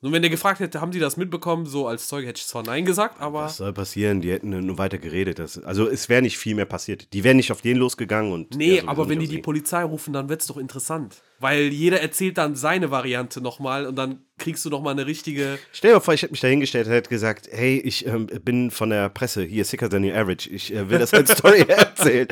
Nur 0.00 0.12
wenn 0.12 0.22
der 0.22 0.30
gefragt 0.30 0.60
hätte, 0.60 0.80
haben 0.80 0.92
sie 0.92 1.00
das 1.00 1.16
mitbekommen, 1.16 1.66
so 1.66 1.88
als 1.88 2.06
Zeuge 2.06 2.28
hätte 2.28 2.38
ich 2.38 2.46
zwar 2.46 2.62
Nein 2.62 2.84
gesagt, 2.84 3.20
aber 3.20 3.44
Was 3.44 3.56
soll 3.56 3.72
passieren? 3.72 4.20
Die 4.20 4.30
hätten 4.30 4.50
nur 4.50 4.78
weiter 4.78 4.98
geredet. 4.98 5.40
Das, 5.40 5.58
also 5.58 5.88
es 5.88 6.08
wäre 6.08 6.22
nicht 6.22 6.38
viel 6.38 6.54
mehr 6.54 6.66
passiert. 6.66 7.12
Die 7.12 7.24
wären 7.24 7.36
nicht 7.36 7.50
auf 7.50 7.62
den 7.62 7.76
losgegangen 7.76 8.32
und. 8.32 8.54
Nee, 8.54 8.80
aber 8.86 9.08
wenn 9.08 9.18
die 9.18 9.26
die. 9.26 9.38
Polizei 9.38 9.82
rufen, 9.82 10.12
dann 10.12 10.28
wird's 10.28 10.46
doch 10.46 10.56
interessant. 10.56 11.20
Weil 11.40 11.68
jeder 11.68 12.00
erzählt 12.00 12.36
dann 12.36 12.56
seine 12.56 12.90
Variante 12.90 13.40
nochmal 13.40 13.86
und 13.86 13.94
dann 13.96 14.24
kriegst 14.38 14.64
du 14.64 14.70
nochmal 14.70 14.92
eine 14.92 15.06
richtige. 15.06 15.58
Stell 15.72 15.90
dir 15.90 15.96
mal 15.96 16.00
vor, 16.00 16.14
ich 16.14 16.22
hätte 16.22 16.32
mich 16.32 16.40
da 16.40 16.48
hingestellt 16.48 16.86
und 16.88 16.92
hätte 16.92 17.10
gesagt, 17.10 17.48
hey, 17.52 17.78
ich 17.78 18.06
ähm, 18.06 18.26
bin 18.26 18.72
von 18.72 18.90
der 18.90 19.08
Presse, 19.08 19.44
hier 19.44 19.64
Sicker 19.64 19.88
Than 19.88 20.04
Your 20.04 20.16
Average. 20.16 20.50
Ich 20.50 20.74
äh, 20.74 20.90
will 20.90 20.98
das 20.98 21.14
als 21.14 21.30
Story 21.30 21.60
erzählen. 21.68 22.26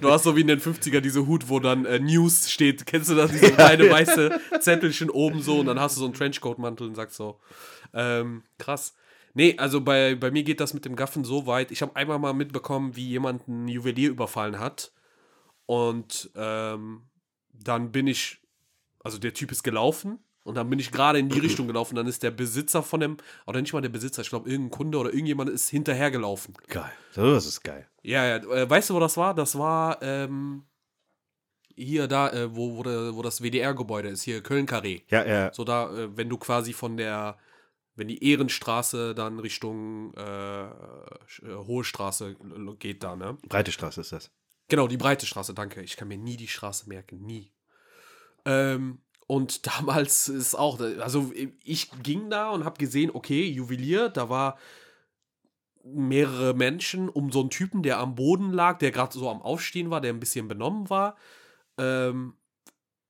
Du 0.00 0.10
hast 0.10 0.22
so 0.22 0.34
wie 0.34 0.40
in 0.40 0.46
den 0.46 0.60
50er 0.60 1.00
diese 1.00 1.26
Hut, 1.26 1.50
wo 1.50 1.60
dann 1.60 1.84
äh, 1.84 1.98
News 1.98 2.50
steht. 2.50 2.86
Kennst 2.86 3.10
du 3.10 3.14
das? 3.14 3.30
Diese 3.30 3.52
kleine 3.52 3.90
weiße 3.90 4.40
Zettelchen 4.60 5.10
oben 5.10 5.42
so 5.42 5.60
und 5.60 5.66
dann 5.66 5.78
hast 5.78 5.96
du 5.96 6.00
so 6.00 6.06
einen 6.06 6.14
Trenchcoat-Mantel 6.14 6.86
und 6.86 6.94
sagst 6.94 7.16
so. 7.16 7.40
Ähm, 7.92 8.42
krass. 8.58 8.94
Nee, 9.34 9.56
also 9.58 9.82
bei, 9.82 10.14
bei 10.14 10.30
mir 10.30 10.42
geht 10.42 10.60
das 10.60 10.74
mit 10.74 10.84
dem 10.84 10.96
Gaffen 10.96 11.22
so 11.22 11.46
weit. 11.46 11.70
Ich 11.70 11.82
habe 11.82 11.94
einmal 11.96 12.18
mal 12.18 12.32
mitbekommen, 12.32 12.96
wie 12.96 13.08
jemand 13.08 13.46
einen 13.46 13.68
Juwelier 13.68 14.10
überfallen 14.10 14.58
hat. 14.58 14.90
Und 15.66 16.30
ähm, 16.34 17.02
dann 17.52 17.92
bin 17.92 18.06
ich, 18.06 18.40
also 19.00 19.18
der 19.18 19.34
Typ 19.34 19.52
ist 19.52 19.62
gelaufen 19.62 20.18
und 20.44 20.54
dann 20.54 20.70
bin 20.70 20.78
ich 20.78 20.90
gerade 20.90 21.18
in 21.18 21.28
die 21.28 21.38
Richtung 21.38 21.66
gelaufen. 21.66 21.94
Dann 21.94 22.06
ist 22.06 22.22
der 22.22 22.30
Besitzer 22.30 22.82
von 22.82 23.00
dem, 23.00 23.16
oder 23.46 23.60
nicht 23.60 23.72
mal 23.72 23.82
der 23.82 23.90
Besitzer, 23.90 24.22
ich 24.22 24.30
glaube 24.30 24.48
irgendein 24.48 24.70
Kunde 24.70 24.98
oder 24.98 25.10
irgendjemand 25.10 25.50
ist 25.50 25.68
hinterhergelaufen. 25.68 26.54
Geil. 26.68 26.90
Das 27.14 27.46
ist 27.46 27.62
geil. 27.62 27.86
Ja, 28.02 28.24
ja, 28.24 28.36
äh, 28.36 28.68
weißt 28.68 28.90
du, 28.90 28.94
wo 28.94 29.00
das 29.00 29.16
war? 29.16 29.34
Das 29.34 29.58
war 29.58 30.00
ähm, 30.02 30.64
hier 31.74 32.08
da, 32.08 32.30
äh, 32.30 32.56
wo, 32.56 32.78
wo, 32.78 32.84
wo 32.84 33.22
das 33.22 33.42
WDR-Gebäude 33.42 34.08
ist, 34.08 34.22
hier 34.22 34.42
Köln-Carré. 34.42 35.02
Ja, 35.08 35.26
ja. 35.26 35.52
So 35.52 35.64
da, 35.64 35.94
äh, 35.94 36.16
wenn 36.16 36.28
du 36.28 36.38
quasi 36.38 36.72
von 36.72 36.96
der, 36.96 37.38
wenn 37.94 38.08
die 38.08 38.24
Ehrenstraße 38.24 39.14
dann 39.14 39.38
Richtung 39.38 40.14
äh, 40.14 40.64
äh, 40.64 40.70
Hohe 41.44 41.84
Straße 41.84 42.36
geht 42.78 43.02
da, 43.02 43.16
ne? 43.16 43.36
Breite 43.48 43.72
Straße 43.72 44.00
ist 44.00 44.12
das. 44.12 44.30
Genau, 44.68 44.86
die 44.86 44.96
breite 44.96 45.26
Straße, 45.26 45.54
danke. 45.54 45.82
Ich 45.82 45.96
kann 45.96 46.08
mir 46.08 46.18
nie 46.18 46.36
die 46.36 46.48
Straße 46.48 46.88
merken, 46.88 47.20
nie. 47.20 47.52
Ähm, 48.48 48.98
und 49.26 49.66
damals 49.78 50.28
ist 50.28 50.54
auch, 50.54 50.80
also 50.80 51.30
ich 51.62 51.90
ging 52.02 52.30
da 52.30 52.50
und 52.50 52.64
habe 52.64 52.78
gesehen, 52.78 53.10
okay, 53.12 53.46
Juwelier, 53.46 54.08
da 54.08 54.28
war 54.28 54.58
mehrere 55.84 56.54
Menschen 56.54 57.08
um 57.08 57.30
so 57.30 57.40
einen 57.40 57.50
Typen, 57.50 57.82
der 57.82 57.98
am 57.98 58.14
Boden 58.14 58.52
lag, 58.52 58.78
der 58.78 58.90
gerade 58.90 59.16
so 59.16 59.30
am 59.30 59.40
Aufstehen 59.40 59.90
war, 59.90 60.00
der 60.00 60.12
ein 60.12 60.20
bisschen 60.20 60.48
benommen 60.48 60.90
war. 60.90 61.16
Ähm, 61.78 62.34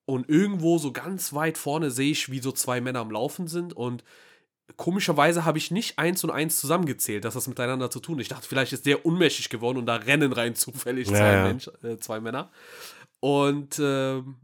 und 0.05 0.29
irgendwo 0.29 0.79
so 0.79 0.93
ganz 0.93 1.33
weit 1.35 1.59
vorne 1.59 1.91
sehe 1.91 2.11
ich, 2.11 2.31
wie 2.31 2.39
so 2.41 2.53
zwei 2.53 2.81
Männer 2.81 3.01
am 3.01 3.11
Laufen 3.11 3.47
sind 3.47 3.75
und 3.75 4.05
komischerweise 4.77 5.45
habe 5.45 5.59
ich 5.59 5.71
nicht 5.71 5.99
eins 5.99 6.25
und 6.25 6.31
eins 6.31 6.61
zusammengezählt, 6.61 7.25
dass 7.25 7.35
das 7.35 7.47
miteinander 7.47 7.91
zu 7.91 8.01
tun 8.01 8.17
hat. 8.17 8.23
Ich 8.23 8.29
dachte, 8.29 8.47
vielleicht 8.47 8.73
ist 8.73 8.87
der 8.87 9.05
unmächtig 9.07 9.49
geworden 9.49 9.79
und 9.79 9.87
da 9.87 9.97
rennen 9.97 10.33
rein 10.33 10.55
zufällig 10.55 11.09
Ja, 11.09 11.17
zwei, 11.17 11.33
ja. 11.33 11.43
Mensch, 11.45 11.71
äh, 11.83 11.97
zwei 11.99 12.21
Männer. 12.21 12.51
Und 13.21 13.81
ähm, 13.83 14.37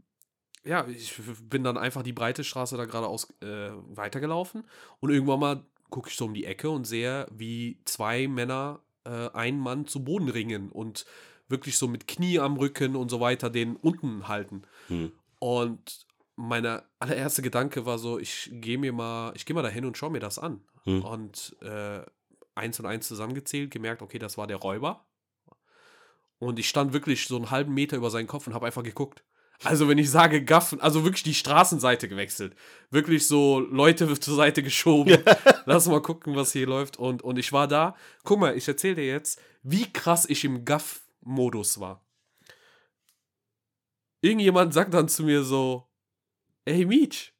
ja, 0.65 0.87
ich 0.87 1.13
bin 1.43 1.63
dann 1.63 1.77
einfach 1.77 2.03
die 2.03 2.13
breite 2.13 2.43
Straße 2.43 2.75
da 2.75 2.85
geradeaus 2.85 3.29
äh, 3.41 3.69
weitergelaufen 3.89 4.63
und 4.99 5.11
irgendwann 5.11 5.39
mal 5.39 5.65
gucke 5.89 6.09
ich 6.09 6.15
so 6.15 6.25
um 6.25 6.33
die 6.33 6.45
Ecke 6.45 6.69
und 6.69 6.85
sehe, 6.85 7.27
wie 7.31 7.79
zwei 7.85 8.27
Männer 8.27 8.81
äh, 9.05 9.29
einen 9.29 9.59
Mann 9.59 9.87
zu 9.87 10.03
Boden 10.03 10.29
ringen 10.29 10.69
und 10.71 11.05
wirklich 11.47 11.77
so 11.77 11.87
mit 11.87 12.07
Knie 12.07 12.39
am 12.39 12.57
Rücken 12.57 12.95
und 12.95 13.09
so 13.09 13.19
weiter 13.19 13.49
den 13.49 13.75
unten 13.75 14.27
halten. 14.27 14.63
Hm. 14.87 15.11
Und 15.39 16.05
meine 16.35 16.83
allererste 16.99 17.41
Gedanke 17.41 17.85
war 17.85 17.99
so, 17.99 18.19
ich 18.19 18.49
gehe 18.51 18.77
mir 18.77 18.91
mal, 18.91 19.31
ich 19.35 19.45
gehe 19.45 19.53
mal 19.53 19.61
dahin 19.61 19.85
und 19.85 19.97
schaue 19.97 20.11
mir 20.11 20.19
das 20.19 20.39
an. 20.39 20.61
Hm. 20.83 21.03
Und 21.03 21.55
äh, 21.61 22.01
eins 22.55 22.79
und 22.79 22.87
eins 22.87 23.07
zusammengezählt, 23.07 23.69
gemerkt, 23.69 24.01
okay, 24.01 24.17
das 24.17 24.37
war 24.37 24.47
der 24.47 24.57
Räuber. 24.57 25.05
Und 26.39 26.59
ich 26.59 26.67
stand 26.67 26.93
wirklich 26.93 27.27
so 27.27 27.35
einen 27.35 27.51
halben 27.51 27.73
Meter 27.73 27.95
über 27.95 28.09
seinen 28.09 28.27
Kopf 28.27 28.47
und 28.47 28.53
habe 28.53 28.65
einfach 28.65 28.83
geguckt. 28.83 29.23
Also 29.63 29.87
wenn 29.87 29.97
ich 29.97 30.09
sage 30.11 30.43
Gaffen, 30.43 30.81
also 30.81 31.03
wirklich 31.03 31.23
die 31.23 31.33
Straßenseite 31.33 32.07
gewechselt. 32.07 32.55
Wirklich 32.91 33.27
so 33.27 33.59
Leute 33.59 34.13
zur 34.19 34.35
Seite 34.35 34.63
geschoben. 34.63 35.23
Lass 35.65 35.87
mal 35.87 36.01
gucken, 36.01 36.35
was 36.35 36.51
hier 36.51 36.67
läuft. 36.67 36.97
Und, 36.97 37.21
und 37.21 37.39
ich 37.39 37.51
war 37.53 37.67
da. 37.67 37.95
Guck 38.23 38.39
mal, 38.39 38.57
ich 38.57 38.67
erzähle 38.67 38.95
dir 38.95 39.07
jetzt, 39.07 39.41
wie 39.63 39.91
krass 39.91 40.25
ich 40.29 40.43
im 40.43 40.65
Gaff-Modus 40.65 41.79
war. 41.79 42.05
Irgendjemand 44.21 44.73
sagt 44.73 44.93
dann 44.93 45.07
zu 45.07 45.23
mir 45.23 45.43
so, 45.43 45.87
ey 46.65 46.85
Mietsch. 46.85 47.31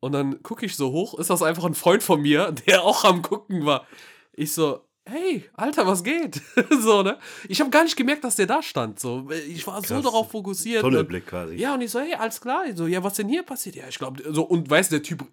Und 0.00 0.12
dann 0.12 0.42
gucke 0.42 0.66
ich 0.66 0.76
so 0.76 0.92
hoch, 0.92 1.18
ist 1.18 1.30
das 1.30 1.42
einfach 1.42 1.64
ein 1.64 1.74
Freund 1.74 2.02
von 2.02 2.20
mir, 2.20 2.52
der 2.66 2.82
auch 2.82 3.04
am 3.04 3.22
Gucken 3.22 3.64
war. 3.66 3.86
Ich 4.32 4.52
so, 4.52 4.86
hey, 5.08 5.48
Alter, 5.54 5.86
was 5.86 6.02
geht? 6.02 6.40
so, 6.80 7.02
ne? 7.02 7.18
Ich 7.48 7.60
habe 7.60 7.70
gar 7.70 7.84
nicht 7.84 7.96
gemerkt, 7.96 8.24
dass 8.24 8.36
der 8.36 8.46
da 8.46 8.62
stand. 8.62 8.98
So, 8.98 9.28
ich 9.30 9.66
war 9.66 9.80
so 9.82 9.94
Krass. 9.94 10.02
darauf 10.02 10.30
fokussiert. 10.30 10.82
Tunnelblick 10.82 11.26
quasi. 11.26 11.54
ja, 11.54 11.74
und 11.74 11.80
ich 11.80 11.90
so, 11.90 12.00
hey, 12.00 12.14
alles 12.14 12.40
klar. 12.40 12.66
Ich 12.66 12.76
so, 12.76 12.86
ja, 12.86 13.02
was 13.02 13.14
denn 13.14 13.28
hier 13.28 13.42
passiert? 13.42 13.76
Ja, 13.76 13.84
ich 13.88 13.98
glaube, 13.98 14.22
so, 14.32 14.42
und 14.42 14.68
weißt 14.68 14.90
du, 14.90 14.96
der 14.96 15.02
Typ 15.02 15.24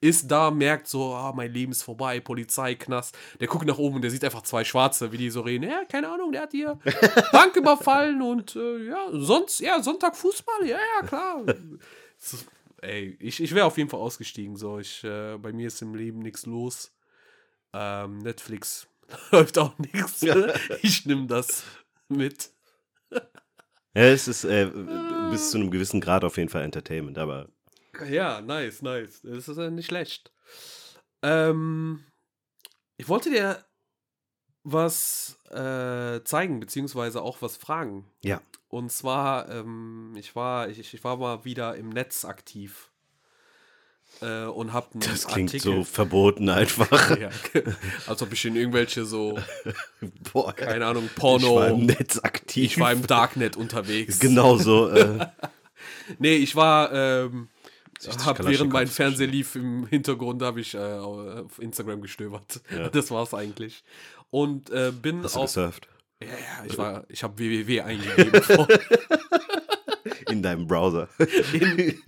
ist 0.00 0.30
da, 0.30 0.50
merkt 0.50 0.88
so, 0.88 1.14
ah, 1.14 1.32
mein 1.34 1.52
Leben 1.52 1.72
ist 1.72 1.82
vorbei, 1.82 2.20
Polizei, 2.20 2.74
Knast. 2.74 3.16
Der 3.40 3.46
guckt 3.48 3.66
nach 3.66 3.78
oben 3.78 3.96
und 3.96 4.02
der 4.02 4.10
sieht 4.10 4.24
einfach 4.24 4.42
zwei 4.42 4.64
Schwarze, 4.64 5.12
wie 5.12 5.16
die 5.16 5.30
so 5.30 5.40
reden. 5.40 5.68
Ja, 5.68 5.84
keine 5.84 6.10
Ahnung, 6.10 6.32
der 6.32 6.42
hat 6.42 6.50
hier 6.50 6.78
Bank 7.32 7.56
überfallen 7.56 8.20
und 8.20 8.56
äh, 8.56 8.86
ja, 8.86 9.08
sonst, 9.12 9.60
ja, 9.60 9.82
Sonntag 9.82 10.16
Fußball, 10.16 10.66
ja, 10.66 10.78
ja, 10.78 11.06
klar. 11.06 11.44
So, 12.18 12.36
ey, 12.82 13.16
ich, 13.20 13.40
ich 13.40 13.54
wäre 13.54 13.66
auf 13.66 13.78
jeden 13.78 13.88
Fall 13.88 14.00
ausgestiegen. 14.00 14.56
So, 14.56 14.78
ich, 14.78 15.02
äh, 15.04 15.38
bei 15.38 15.52
mir 15.52 15.68
ist 15.68 15.80
im 15.82 15.94
Leben 15.94 16.18
nichts 16.18 16.46
los. 16.46 16.92
Ähm, 17.72 18.18
Netflix 18.18 18.88
läuft 19.30 19.58
auch 19.58 19.76
nichts. 19.78 20.24
Ich 20.82 21.06
nehme 21.06 21.26
das 21.26 21.64
mit. 22.08 22.50
Ja, 23.94 24.04
es 24.04 24.26
ist 24.26 24.44
äh, 24.44 24.70
bis 25.30 25.50
zu 25.50 25.58
einem 25.58 25.70
gewissen 25.70 26.00
Grad 26.00 26.24
auf 26.24 26.38
jeden 26.38 26.48
Fall 26.48 26.62
Entertainment, 26.62 27.18
aber 27.18 27.50
Ja, 28.08 28.40
nice, 28.40 28.80
nice. 28.80 29.20
Das 29.20 29.48
ist 29.48 29.58
ja 29.58 29.68
nicht 29.68 29.84
schlecht. 29.84 30.32
Ähm, 31.20 32.02
ich 32.96 33.10
wollte 33.10 33.28
dir 33.28 33.62
was 34.64 35.38
äh, 35.50 36.22
zeigen, 36.24 36.60
beziehungsweise 36.60 37.20
auch 37.20 37.42
was 37.42 37.56
fragen. 37.56 38.10
Ja. 38.22 38.40
Und 38.68 38.90
zwar, 38.90 39.50
ähm, 39.50 40.14
ich, 40.16 40.34
war, 40.36 40.68
ich, 40.68 40.94
ich 40.94 41.04
war 41.04 41.16
mal 41.16 41.44
wieder 41.44 41.76
im 41.76 41.90
Netz 41.90 42.24
aktiv. 42.24 42.91
Äh, 44.22 44.44
und 44.46 44.72
hab 44.72 44.92
einen 44.92 45.00
Das 45.00 45.26
klingt 45.26 45.50
Artikel. 45.50 45.76
so 45.78 45.84
verboten 45.84 46.48
einfach. 46.48 47.16
Ja, 47.20 47.30
als 48.06 48.22
ob 48.22 48.32
ich 48.32 48.44
in 48.44 48.56
irgendwelche 48.56 49.04
so, 49.04 49.38
Boah, 50.32 50.52
keine 50.54 50.86
Ahnung, 50.86 51.04
ich 51.14 51.22
war 51.22 51.38
Porno. 51.38 51.64
im 51.66 51.86
Netz 51.86 52.18
aktiv. 52.22 52.64
Ich 52.64 52.78
war 52.80 52.92
im 52.92 53.06
Darknet 53.06 53.56
unterwegs. 53.56 54.18
Genau 54.20 54.56
so. 54.56 54.88
Äh, 54.90 55.26
Nee, 56.18 56.36
ich 56.36 56.54
war, 56.56 56.92
ähm, 56.92 57.48
hab 58.24 58.44
während 58.46 58.72
mein 58.72 58.86
Fernseher 58.86 59.26
lief 59.26 59.54
im 59.56 59.86
Hintergrund, 59.86 60.42
habe 60.42 60.60
ich 60.60 60.74
äh, 60.74 60.78
auf 60.78 61.58
Instagram 61.60 62.00
gestöbert. 62.02 62.60
Ja. 62.74 62.88
Das 62.88 63.10
war's 63.10 63.34
eigentlich. 63.34 63.82
Und 64.30 64.70
äh, 64.70 64.90
bin 64.92 65.22
hast 65.22 65.34
du 65.36 65.40
auf. 65.40 65.46
gesurft. 65.46 65.88
Ja, 66.22 66.28
ja, 66.28 66.64
ich 66.66 66.78
war, 66.78 67.04
ich 67.08 67.22
habe 67.22 67.36
www 67.38 67.80
eingegeben. 67.80 68.42
In 70.32 70.42
deinem 70.42 70.66
Browser. 70.66 71.08
in 71.52 72.00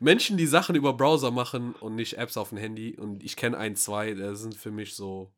Menschen, 0.00 0.36
die 0.36 0.46
Sachen 0.46 0.74
über 0.74 0.92
Browser 0.92 1.30
machen 1.30 1.74
und 1.74 1.94
nicht 1.94 2.18
Apps 2.18 2.36
auf 2.36 2.50
dem 2.50 2.58
Handy. 2.58 2.96
Und 2.96 3.22
ich 3.22 3.36
kenne 3.36 3.56
ein, 3.56 3.76
zwei, 3.76 4.14
das 4.14 4.40
sind 4.40 4.54
für 4.54 4.70
mich 4.70 4.94
so 4.94 5.30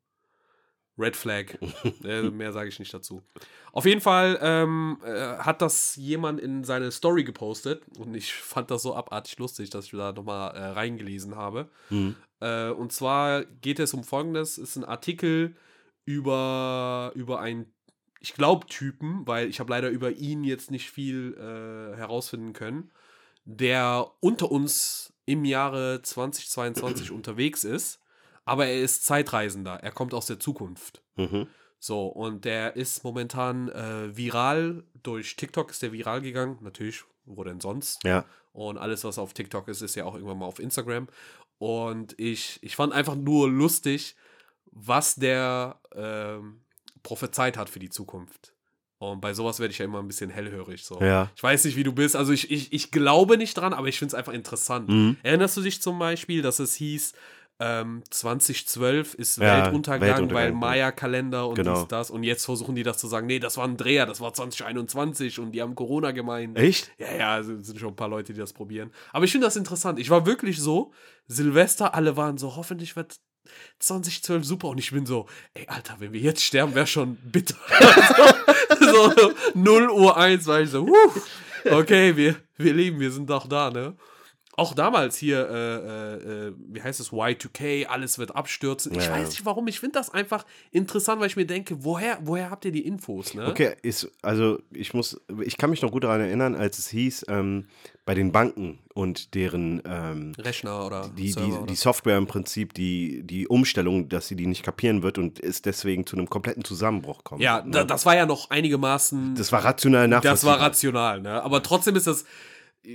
Red 0.97 1.15
Flag. 1.15 1.57
äh, 2.03 2.23
mehr 2.23 2.51
sage 2.51 2.69
ich 2.69 2.79
nicht 2.79 2.93
dazu. 2.93 3.23
Auf 3.71 3.85
jeden 3.85 4.01
Fall 4.01 4.39
ähm, 4.41 4.97
äh, 5.05 5.37
hat 5.37 5.61
das 5.61 5.95
jemand 5.95 6.39
in 6.39 6.63
seine 6.63 6.91
Story 6.91 7.23
gepostet 7.23 7.83
und 7.99 8.15
ich 8.15 8.33
fand 8.33 8.71
das 8.71 8.81
so 8.81 8.95
abartig 8.95 9.37
lustig, 9.37 9.69
dass 9.69 9.85
ich 9.85 9.91
da 9.91 10.11
nochmal 10.11 10.55
äh, 10.55 10.65
reingelesen 10.69 11.35
habe. 11.35 11.69
Mhm. 11.89 12.15
Äh, 12.39 12.69
und 12.69 12.91
zwar 12.91 13.45
geht 13.45 13.79
es 13.79 13.93
um 13.93 14.03
folgendes: 14.03 14.57
Es 14.57 14.69
ist 14.69 14.77
ein 14.77 14.85
Artikel 14.85 15.55
über, 16.05 17.11
über 17.15 17.39
einen, 17.39 17.71
ich 18.27 18.33
glaube, 18.33 18.67
Typen, 18.67 19.25
weil 19.25 19.47
ich 19.47 19.61
habe 19.61 19.69
leider 19.69 19.89
über 19.89 20.11
ihn 20.11 20.43
jetzt 20.43 20.69
nicht 20.69 20.91
viel 20.91 21.33
äh, 21.37 21.95
herausfinden 21.95 22.51
können, 22.51 22.91
der 23.45 24.11
unter 24.19 24.51
uns 24.51 25.13
im 25.25 25.45
Jahre 25.45 26.01
2022 26.01 27.11
unterwegs 27.11 27.63
ist, 27.63 28.01
aber 28.43 28.65
er 28.65 28.81
ist 28.81 29.05
Zeitreisender. 29.05 29.75
Er 29.81 29.91
kommt 29.91 30.13
aus 30.13 30.25
der 30.25 30.41
Zukunft. 30.41 31.01
Mhm. 31.15 31.47
So, 31.79 32.07
und 32.07 32.43
der 32.43 32.75
ist 32.75 33.05
momentan 33.05 33.69
äh, 33.69 34.15
viral. 34.17 34.83
Durch 35.03 35.37
TikTok 35.37 35.71
ist 35.71 35.81
der 35.81 35.93
viral 35.93 36.21
gegangen. 36.21 36.57
Natürlich, 36.59 37.05
wo 37.23 37.45
denn 37.45 37.61
sonst? 37.61 38.03
Ja. 38.03 38.25
Und 38.51 38.77
alles, 38.77 39.05
was 39.05 39.19
auf 39.19 39.33
TikTok 39.33 39.69
ist, 39.69 39.81
ist 39.81 39.95
ja 39.95 40.03
auch 40.03 40.15
irgendwann 40.15 40.39
mal 40.39 40.47
auf 40.47 40.59
Instagram. 40.59 41.07
Und 41.59 42.19
ich, 42.19 42.59
ich 42.61 42.75
fand 42.75 42.91
einfach 42.91 43.15
nur 43.15 43.49
lustig, 43.49 44.17
was 44.65 45.15
der 45.15 45.79
ähm, 45.95 46.59
prophezeit 47.07 47.57
hat 47.57 47.69
für 47.69 47.79
die 47.79 47.89
Zukunft. 47.89 48.53
Und 48.97 49.21
bei 49.21 49.33
sowas 49.33 49.59
werde 49.59 49.71
ich 49.71 49.77
ja 49.77 49.85
immer 49.85 49.99
ein 49.99 50.07
bisschen 50.07 50.29
hellhörig. 50.29 50.83
So. 50.83 50.99
Ja. 50.99 51.31
Ich 51.37 51.41
weiß 51.43 51.63
nicht, 51.63 51.77
wie 51.77 51.83
du 51.83 51.93
bist. 51.93 52.17
Also 52.17 52.33
ich, 52.33 52.51
ich, 52.51 52.73
ich 52.73 52.91
glaube 52.91 53.37
nicht 53.37 53.53
dran, 53.55 53.71
aber 53.73 53.87
ich 53.87 53.97
finde 53.97 54.09
es 54.09 54.15
einfach 54.15 54.33
interessant. 54.33 54.89
Mhm. 54.89 55.15
Erinnerst 55.23 55.55
du 55.55 55.61
dich 55.61 55.81
zum 55.81 55.97
Beispiel, 55.99 56.41
dass 56.41 56.59
es 56.59 56.73
hieß, 56.75 57.13
ähm, 57.59 58.03
2012 58.09 59.13
ist 59.13 59.37
Ja, 59.37 59.63
Weltuntergang, 59.63 60.01
Weltuntergang, 60.09 60.43
weil. 60.43 60.51
Maya-Kalender 60.51 61.47
und 61.47 61.55
Genau. 61.55 61.75
dies, 61.79 61.87
das. 61.87 62.11
Und 62.11 62.23
jetzt 62.23 62.43
versuchen 62.43 62.75
die 62.75 62.83
das 62.83 62.97
zu 62.97 63.07
sagen, 63.07 63.25
nee, 63.25 63.39
das 63.39 63.55
war 63.55 63.65
ein 63.67 63.77
Dreher, 63.77 64.05
das 64.05 64.19
war 64.19 64.33
2021 64.33 65.39
und 65.39 65.53
die 65.53 65.61
haben 65.61 65.75
Corona 65.75 66.11
gemeint. 66.11 66.57
Echt? 66.57 66.91
Ja, 66.97 67.15
ja, 67.15 67.39
es 67.39 67.47
sind 67.47 67.79
schon 67.79 67.89
ein 67.93 67.95
paar 67.95 68.09
Leute, 68.09 68.33
die 68.33 68.39
das 68.39 68.51
probieren. 68.51 68.91
Aber 69.13 69.23
ich 69.23 69.31
finde 69.31 69.47
das 69.47 69.55
interessant. 69.55 69.97
Ich 69.97 70.09
war 70.09 70.25
wirklich 70.25 70.59
so, 70.59 70.91
Silvester, 71.27 71.93
alle 71.95 72.17
waren 72.17 72.37
so, 72.37 72.55
hoffentlich 72.57 72.95
wird 72.97 73.15
2012 73.79 74.43
super. 74.45 74.69
Und 74.69 74.77
ich 74.77 74.91
bin 74.91 75.05
so, 75.05 75.27
ey, 75.53 75.65
Alter, 75.67 75.95
wenn 75.99 76.13
wir 76.13 76.19
jetzt 76.19 76.43
sterben, 76.43 76.75
wäre 76.75 76.87
schon 76.87 77.15
bitter. 77.15 77.55
so, 78.79 79.13
so 79.15 79.33
0 79.53 79.89
Uhr 79.89 80.17
1 80.17 80.45
war 80.47 80.61
ich 80.61 80.69
so, 80.69 80.85
huh, 80.85 81.21
okay, 81.71 82.15
wir, 82.15 82.35
wir 82.57 82.73
leben, 82.73 82.99
wir 82.99 83.11
sind 83.11 83.29
doch 83.29 83.47
da, 83.47 83.69
ne? 83.69 83.95
Auch 84.59 84.73
damals 84.73 85.15
hier, 85.17 85.47
äh, 85.47 85.75
äh, 85.75 86.47
äh, 86.47 86.53
wie 86.69 86.81
heißt 86.81 86.99
es, 86.99 87.11
Y2K, 87.11 87.85
alles 87.85 88.17
wird 88.17 88.35
abstürzen. 88.35 88.91
Ich 88.95 89.05
Ja, 89.05 89.11
weiß 89.11 89.21
ja. 89.21 89.27
nicht 89.29 89.45
warum, 89.45 89.67
ich 89.67 89.79
finde 89.79 89.99
das 89.99 90.09
einfach 90.09 90.47
interessant, 90.71 91.21
weil 91.21 91.27
ich 91.27 91.35
mir 91.35 91.45
denke, 91.45 91.83
woher, 91.83 92.17
woher 92.23 92.49
habt 92.49 92.65
ihr 92.65 92.71
die 92.71 92.85
Infos, 92.87 93.35
ne? 93.35 93.45
Okay, 93.45 93.75
ist, 93.83 94.11
also 94.23 94.59
ich 94.71 94.95
muss, 94.95 95.21
ich 95.43 95.57
kann 95.57 95.69
mich 95.69 95.83
noch 95.83 95.91
gut 95.91 96.05
daran 96.05 96.21
erinnern, 96.21 96.55
als 96.55 96.79
es 96.79 96.87
hieß, 96.87 97.25
ähm, 97.29 97.67
bei 98.03 98.15
den 98.15 98.31
Banken 98.31 98.79
und 98.95 99.35
deren 99.35 99.83
ähm, 99.85 100.31
Rechner 100.39 100.87
oder 100.87 101.07
die, 101.15 101.35
die, 101.35 101.39
oder 101.39 101.65
die 101.67 101.75
Software 101.75 102.17
im 102.17 102.25
Prinzip, 102.25 102.73
die, 102.73 103.21
die 103.21 103.47
Umstellung, 103.47 104.09
dass 104.09 104.27
sie 104.27 104.35
die 104.35 104.47
nicht 104.47 104.63
kapieren 104.63 105.03
wird 105.03 105.19
und 105.19 105.39
es 105.39 105.61
deswegen 105.61 106.07
zu 106.07 106.15
einem 106.15 106.29
kompletten 106.31 106.63
Zusammenbruch 106.63 107.23
kommt. 107.23 107.43
Ja, 107.43 107.61
ne? 107.61 107.69
da, 107.69 107.83
das 107.83 108.07
war 108.07 108.15
ja 108.15 108.25
noch 108.25 108.49
einigermaßen. 108.49 109.35
das 109.35 109.51
war 109.51 109.63
rational 109.63 110.07
nachvollziehbar. 110.07 110.33
Das 110.33 110.45
war 110.45 110.59
rational, 110.59 111.21
ne? 111.21 111.43
Aber 111.43 111.61
trotzdem 111.61 111.95
ist 111.95 112.07
das. 112.07 112.25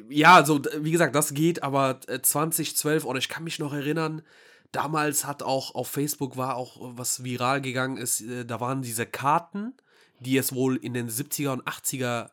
Ja, 0.09 0.44
so, 0.44 0.62
wie 0.78 0.90
gesagt, 0.90 1.14
das 1.14 1.35
geht, 1.35 1.62
aber 1.62 2.00
äh, 2.09 2.22
2012, 2.22 3.05
oder 3.05 3.18
ich 3.18 3.28
kann 3.28 3.44
mich 3.44 3.59
noch 3.59 3.74
erinnern, 3.74 4.22
damals 4.70 5.26
hat 5.26 5.42
auch 5.42 5.74
auf 5.74 5.88
Facebook 5.88 6.38
war 6.38 6.57
auch 6.57 6.78
was 6.96 7.24
viral 7.24 7.61
gegangen 7.61 7.98
ist, 7.98 8.22
äh, 8.22 8.46
da 8.46 8.59
waren 8.59 8.81
diese 8.81 9.05
Karten, 9.05 9.74
die 10.18 10.38
es 10.38 10.55
wohl 10.55 10.76
in 10.76 10.94
den 10.94 11.11
70er 11.11 11.50
und 11.50 11.64
80er 11.64 12.31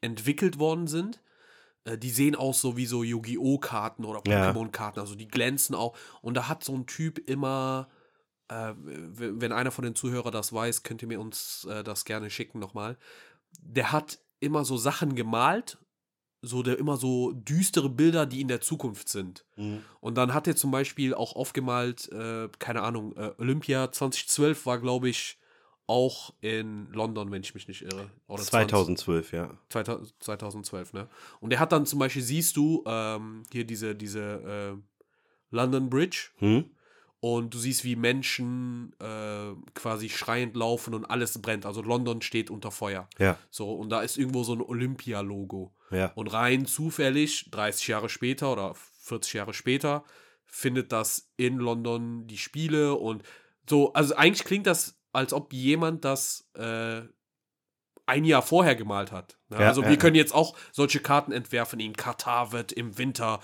entwickelt 0.00 0.58
worden 0.58 0.88
sind. 0.88 1.22
Äh, 1.84 1.96
Die 1.96 2.10
sehen 2.10 2.34
aus 2.34 2.60
so 2.60 2.76
wie 2.76 2.86
so 2.86 3.04
Yu-Gi-Oh! 3.04 3.58
Karten 3.58 4.04
oder. 4.04 4.20
Pokémon-Karten, 4.52 4.98
also 4.98 5.14
die 5.14 5.28
glänzen 5.28 5.76
auch. 5.76 5.96
Und 6.22 6.34
da 6.34 6.48
hat 6.48 6.64
so 6.64 6.74
ein 6.74 6.86
Typ 6.86 7.18
immer, 7.28 7.88
äh, 8.48 8.72
wenn 8.76 9.52
einer 9.52 9.70
von 9.70 9.84
den 9.84 9.94
Zuhörern 9.94 10.32
das 10.32 10.52
weiß, 10.52 10.82
könnt 10.82 11.02
ihr 11.02 11.08
mir 11.08 11.20
uns 11.20 11.68
äh, 11.70 11.84
das 11.84 12.04
gerne 12.04 12.30
schicken 12.30 12.58
nochmal. 12.58 12.96
Der 13.60 13.92
hat 13.92 14.18
immer 14.40 14.64
so 14.64 14.76
Sachen 14.76 15.14
gemalt, 15.14 15.78
so 16.46 16.62
der 16.62 16.78
immer 16.78 16.96
so 16.96 17.32
düstere 17.32 17.88
Bilder, 17.88 18.26
die 18.26 18.40
in 18.40 18.48
der 18.48 18.60
Zukunft 18.60 19.08
sind. 19.08 19.44
Mhm. 19.56 19.82
Und 20.00 20.16
dann 20.16 20.32
hat 20.32 20.46
er 20.46 20.56
zum 20.56 20.70
Beispiel 20.70 21.14
auch 21.14 21.36
aufgemalt, 21.36 22.10
äh, 22.12 22.48
keine 22.58 22.82
Ahnung, 22.82 23.16
äh, 23.16 23.32
Olympia 23.38 23.90
2012 23.90 24.66
war, 24.66 24.78
glaube 24.78 25.08
ich, 25.08 25.38
auch 25.86 26.34
in 26.40 26.88
London, 26.92 27.30
wenn 27.30 27.42
ich 27.42 27.54
mich 27.54 27.68
nicht 27.68 27.82
irre. 27.82 28.10
Oder 28.26 28.42
2012, 28.42 29.32
ja. 29.32 29.56
2000 29.68 30.14
2012, 30.18 30.92
ne? 30.92 31.08
Und 31.40 31.52
er 31.52 31.60
hat 31.60 31.72
dann 31.72 31.86
zum 31.86 31.98
Beispiel, 31.98 32.22
siehst 32.22 32.56
du, 32.56 32.82
ähm, 32.86 33.44
hier 33.52 33.64
diese, 33.64 33.94
diese 33.94 34.20
äh, 34.74 35.54
London 35.54 35.88
Bridge 35.88 36.30
Hm? 36.38 36.64
Und 37.34 37.52
du 37.52 37.58
siehst, 37.58 37.82
wie 37.82 37.96
Menschen 37.96 38.94
äh, 39.00 39.52
quasi 39.74 40.08
schreiend 40.08 40.54
laufen 40.56 40.94
und 40.94 41.04
alles 41.06 41.40
brennt. 41.42 41.66
Also 41.66 41.82
London 41.82 42.22
steht 42.22 42.50
unter 42.50 42.70
Feuer. 42.70 43.08
Ja, 43.18 43.36
So, 43.50 43.72
und 43.72 43.90
da 43.90 44.02
ist 44.02 44.16
irgendwo 44.16 44.44
so 44.44 44.52
ein 44.54 44.60
Olympia-Logo. 44.60 45.74
ja. 45.90 46.12
Und 46.14 46.28
rein 46.28 46.66
zufällig, 46.66 47.50
30 47.50 47.88
Jahre 47.88 48.08
später 48.08 48.52
oder 48.52 48.74
40 49.00 49.32
Jahre 49.34 49.54
später, 49.54 50.04
findet 50.44 50.92
das 50.92 51.32
in 51.36 51.56
London 51.56 52.26
die 52.28 52.38
Spiele 52.38 52.94
und 52.94 53.24
so. 53.68 53.92
Also 53.92 54.14
eigentlich 54.14 54.44
klingt 54.44 54.68
das, 54.68 54.96
als 55.12 55.32
ob 55.32 55.52
jemand 55.52 56.04
das 56.04 56.48
äh, 56.54 57.02
ein 58.06 58.24
Jahr 58.24 58.42
vorher 58.42 58.76
gemalt 58.76 59.10
hat. 59.10 59.36
Ne? 59.48 59.60
Ja, 59.60 59.66
also 59.66 59.82
ja, 59.82 59.88
wir 59.90 59.98
können 59.98 60.14
jetzt 60.16 60.32
auch 60.32 60.56
solche 60.70 61.00
Karten 61.00 61.32
entwerfen. 61.32 61.80
In 61.80 61.96
Katar 61.96 62.52
wird 62.52 62.70
im 62.70 62.98
Winter 62.98 63.40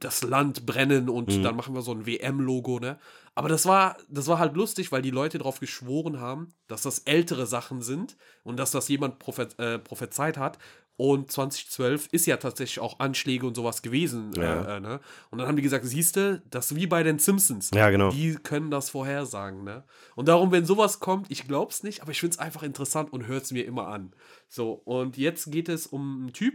das 0.00 0.22
Land 0.22 0.66
brennen 0.66 1.08
und 1.08 1.28
Mhm. 1.36 1.42
dann 1.42 1.56
machen 1.56 1.74
wir 1.74 1.82
so 1.82 1.92
ein 1.92 2.06
WM-Logo, 2.06 2.78
ne? 2.80 2.98
Aber 3.34 3.48
das 3.48 3.66
war, 3.66 3.96
das 4.08 4.26
war 4.28 4.38
halt 4.38 4.54
lustig, 4.54 4.92
weil 4.92 5.02
die 5.02 5.10
Leute 5.10 5.38
darauf 5.38 5.58
geschworen 5.60 6.20
haben, 6.20 6.48
dass 6.68 6.82
das 6.82 7.00
ältere 7.00 7.46
Sachen 7.46 7.82
sind 7.82 8.16
und 8.44 8.56
dass 8.58 8.70
das 8.70 8.88
jemand 8.88 9.18
prophet, 9.18 9.58
äh, 9.58 9.78
prophezeit 9.78 10.36
hat. 10.38 10.58
Und 10.96 11.32
2012 11.32 12.06
ist 12.12 12.26
ja 12.26 12.36
tatsächlich 12.36 12.78
auch 12.78 13.00
Anschläge 13.00 13.44
und 13.48 13.56
sowas 13.56 13.82
gewesen. 13.82 14.30
Ja. 14.36 14.62
Äh, 14.62 14.76
äh, 14.76 14.80
ne? 14.80 15.00
Und 15.30 15.38
dann 15.38 15.48
haben 15.48 15.56
die 15.56 15.62
gesagt, 15.62 15.84
siehste, 15.84 16.42
das 16.50 16.70
ist 16.70 16.76
wie 16.76 16.86
bei 16.86 17.02
den 17.02 17.18
Simpsons. 17.18 17.72
Ja, 17.74 17.90
genau. 17.90 18.10
Die 18.12 18.34
können 18.36 18.70
das 18.70 18.90
vorhersagen, 18.90 19.64
ne? 19.64 19.82
Und 20.14 20.28
darum, 20.28 20.52
wenn 20.52 20.64
sowas 20.64 21.00
kommt, 21.00 21.28
ich 21.32 21.48
glaub's 21.48 21.82
nicht, 21.82 22.00
aber 22.02 22.12
ich 22.12 22.20
find's 22.20 22.38
einfach 22.38 22.62
interessant 22.62 23.12
und 23.12 23.26
hör's 23.26 23.50
mir 23.50 23.64
immer 23.66 23.88
an. 23.88 24.12
So, 24.48 24.70
und 24.72 25.16
jetzt 25.16 25.50
geht 25.50 25.68
es 25.68 25.88
um 25.88 26.20
einen 26.20 26.32
Typ. 26.32 26.54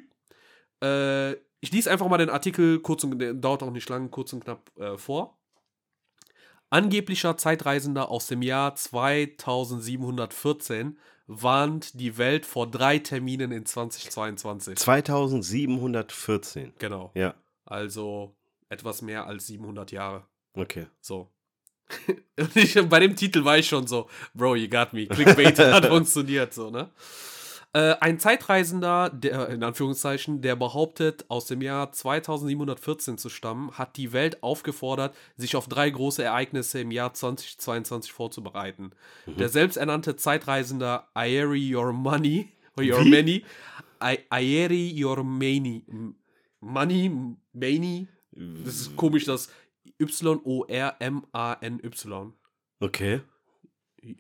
Äh, 0.82 1.36
ich 1.62 1.72
lese 1.72 1.90
einfach 1.92 2.08
mal 2.08 2.18
den 2.18 2.30
Artikel 2.30 2.80
kurz 2.80 3.04
und 3.04 3.20
der 3.20 3.34
dauert 3.34 3.64
auch 3.64 3.72
nicht 3.72 3.90
lang, 3.90 4.12
kurz 4.12 4.32
und 4.34 4.44
knapp 4.44 4.72
äh, 4.78 4.98
vor. 4.98 5.38
Angeblicher 6.70 7.36
Zeitreisender 7.38 8.10
aus 8.10 8.28
dem 8.28 8.42
Jahr 8.44 8.76
2714 8.76 10.98
warnt 11.28 12.00
die 12.00 12.18
Welt 12.18 12.46
vor 12.46 12.70
drei 12.70 13.00
Terminen 13.00 13.52
in 13.52 13.66
2022. 13.66 14.78
2714. 14.78 16.74
Genau. 16.78 17.12
Ja, 17.16 17.34
Also 17.66 18.36
etwas 18.70 19.02
mehr 19.02 19.26
als 19.28 19.48
700 19.48 19.92
Jahre. 19.92 20.24
okay. 20.54 20.86
So. 21.02 21.30
Und 22.38 22.56
ich, 22.56 22.76
bei 22.88 23.00
dem 23.00 23.16
Titel 23.16 23.44
war 23.44 23.58
ich 23.58 23.68
schon 23.68 23.88
so, 23.88 24.08
Bro, 24.36 24.58
you 24.58 24.70
got 24.70 24.94
me. 24.94 25.08
Clickbait 25.08 25.58
hat 25.58 25.86
funktioniert, 25.88 26.54
so, 26.54 26.70
ne? 26.70 26.92
Äh, 27.74 27.96
ein 28.02 28.18
Zeitreisender, 28.20 29.10
der 29.12 29.50
in 29.50 29.64
Anführungszeichen, 29.64 30.42
der 30.42 30.56
behauptet, 30.56 31.26
aus 31.30 31.46
dem 31.46 31.62
Jahr 31.62 31.92
2714 31.92 33.20
zu 33.20 33.30
stammen, 33.30 33.72
hat 33.78 33.96
die 33.98 34.12
Welt 34.12 34.42
aufgefordert, 34.42 35.16
sich 35.36 35.56
auf 35.56 35.68
drei 35.68 35.90
große 35.92 36.24
Ereignisse 36.24 36.80
im 36.82 36.90
Jahr 36.90 37.14
2022 37.14 38.12
vorzubereiten. 38.12 38.92
Der 39.28 39.50
selbsternannte 39.50 40.16
Zeitreisender 40.16 41.10
Aeri 41.14 41.60
Yormani, 41.70 42.50
Yormani, 42.80 43.44
I- 44.04 44.20
Aeri 44.30 44.90
Yormani, 44.90 45.86
Money, 46.62 47.12
Mani, 47.54 48.08
das 48.32 48.76
ist 48.76 48.96
komisch, 48.96 49.26
das 49.26 49.50
Y-O-R-M-A-N-Y. 51.00 52.34
Okay. 52.80 53.22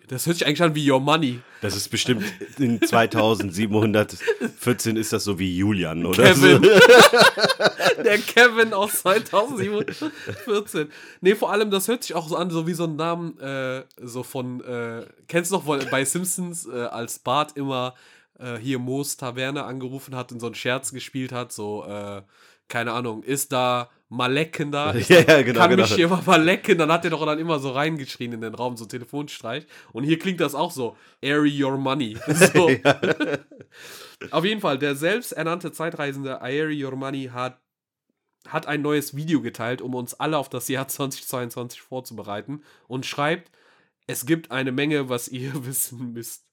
Das 0.07 0.25
hört 0.25 0.37
sich 0.37 0.45
eigentlich 0.45 0.61
an 0.61 0.75
wie 0.75 0.91
Your 0.91 0.99
Money. 0.99 1.39
Das 1.61 1.73
ist 1.75 1.89
bestimmt 1.89 2.23
in 2.57 2.81
2714 2.81 4.97
ist 4.97 5.13
das 5.13 5.23
so 5.23 5.39
wie 5.39 5.57
Julian, 5.57 6.05
oder? 6.05 6.23
Kevin. 6.23 6.61
Der 8.03 8.17
Kevin 8.17 8.73
aus 8.73 8.99
2014. 9.01 10.89
Nee, 11.21 11.35
vor 11.35 11.51
allem, 11.51 11.71
das 11.71 11.87
hört 11.87 12.03
sich 12.03 12.13
auch 12.15 12.27
so 12.27 12.35
an, 12.35 12.49
so 12.49 12.67
wie 12.67 12.73
so 12.73 12.83
ein 12.85 12.97
Namen, 12.97 13.39
äh, 13.39 13.83
so 14.01 14.23
von, 14.23 14.61
äh, 14.61 15.05
kennst 15.27 15.51
du 15.51 15.55
noch 15.55 15.63
bei 15.63 16.03
Simpsons, 16.03 16.67
äh, 16.67 16.85
als 16.85 17.19
Bart 17.19 17.55
immer 17.55 17.93
äh, 18.39 18.57
hier 18.57 18.79
Moos 18.79 19.17
Taverne 19.17 19.63
angerufen 19.63 20.15
hat 20.15 20.31
und 20.31 20.39
so 20.39 20.47
einen 20.47 20.55
Scherz 20.55 20.91
gespielt 20.91 21.31
hat, 21.31 21.53
so, 21.53 21.85
äh, 21.85 22.23
keine 22.67 22.93
Ahnung, 22.93 23.23
ist 23.23 23.51
da 23.51 23.89
Malecken 24.09 24.71
da? 24.71 24.93
Ja, 25.07 25.21
ja, 25.21 25.41
genau, 25.43 25.59
Kann 25.59 25.69
genau. 25.69 25.83
mich 25.83 25.93
hier 25.93 26.07
mal 26.07 26.21
Malecken? 26.25 26.77
Dann 26.77 26.91
hat 26.91 27.05
er 27.05 27.11
doch 27.11 27.25
dann 27.25 27.39
immer 27.39 27.59
so 27.59 27.71
reingeschrien 27.71 28.33
in 28.33 28.41
den 28.41 28.55
Raum, 28.55 28.75
so 28.75 28.85
Telefonstreich. 28.85 29.65
Und 29.93 30.03
hier 30.03 30.19
klingt 30.19 30.39
das 30.39 30.55
auch 30.55 30.71
so, 30.71 30.97
Airy 31.21 31.63
Your 31.63 31.77
Money. 31.77 32.17
So. 32.53 32.69
Auf 34.31 34.43
jeden 34.43 34.61
Fall, 34.61 34.79
der 34.79 34.95
selbsternannte 34.95 35.71
Zeitreisende 35.71 36.41
Aeri 36.41 36.73
Yormani 36.73 37.29
hat, 37.31 37.61
hat 38.47 38.65
ein 38.65 38.81
neues 38.81 39.15
Video 39.15 39.41
geteilt, 39.41 39.81
um 39.81 39.93
uns 39.95 40.13
alle 40.15 40.37
auf 40.37 40.49
das 40.49 40.67
Jahr 40.67 40.87
2022 40.87 41.81
vorzubereiten 41.81 42.63
und 42.87 43.05
schreibt, 43.05 43.51
es 44.07 44.25
gibt 44.25 44.51
eine 44.51 44.71
Menge, 44.71 45.07
was 45.07 45.27
ihr 45.27 45.65
wissen 45.65 46.13
müsst. 46.13 46.45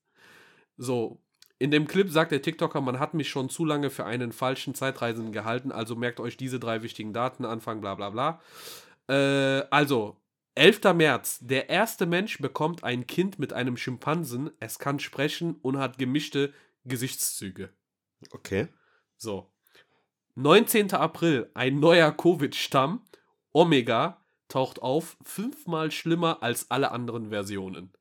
So, 0.76 1.22
in 1.58 1.70
dem 1.70 1.86
Clip 1.86 2.10
sagt 2.10 2.32
der 2.32 2.42
TikToker, 2.42 2.80
man 2.80 2.98
hat 2.98 3.14
mich 3.14 3.28
schon 3.28 3.48
zu 3.48 3.64
lange 3.64 3.90
für 3.90 4.04
einen 4.04 4.32
falschen 4.32 4.74
Zeitreisenden 4.74 5.32
gehalten, 5.32 5.72
also 5.72 5.96
merkt 5.96 6.20
euch 6.20 6.36
diese 6.36 6.60
drei 6.60 6.82
wichtigen 6.82 7.12
Daten, 7.12 7.44
Anfang, 7.44 7.80
bla 7.80 7.94
bla 7.94 8.10
bla. 8.10 8.40
Äh, 9.08 9.66
also, 9.70 10.20
11. 10.54 10.94
März, 10.94 11.38
der 11.42 11.68
erste 11.68 12.06
Mensch 12.06 12.38
bekommt 12.38 12.82
ein 12.82 13.06
Kind 13.06 13.38
mit 13.38 13.52
einem 13.52 13.76
Schimpansen, 13.76 14.50
es 14.58 14.78
kann 14.78 14.98
sprechen 14.98 15.56
und 15.62 15.78
hat 15.78 15.98
gemischte 15.98 16.52
Gesichtszüge. 16.84 17.70
Okay. 18.30 18.68
So. 19.16 19.50
19. 20.34 20.92
April, 20.92 21.50
ein 21.54 21.78
neuer 21.80 22.12
Covid-Stamm, 22.12 23.02
Omega, 23.52 24.24
taucht 24.48 24.80
auf, 24.80 25.16
fünfmal 25.22 25.90
schlimmer 25.90 26.42
als 26.42 26.70
alle 26.70 26.90
anderen 26.90 27.30
Versionen. 27.30 27.92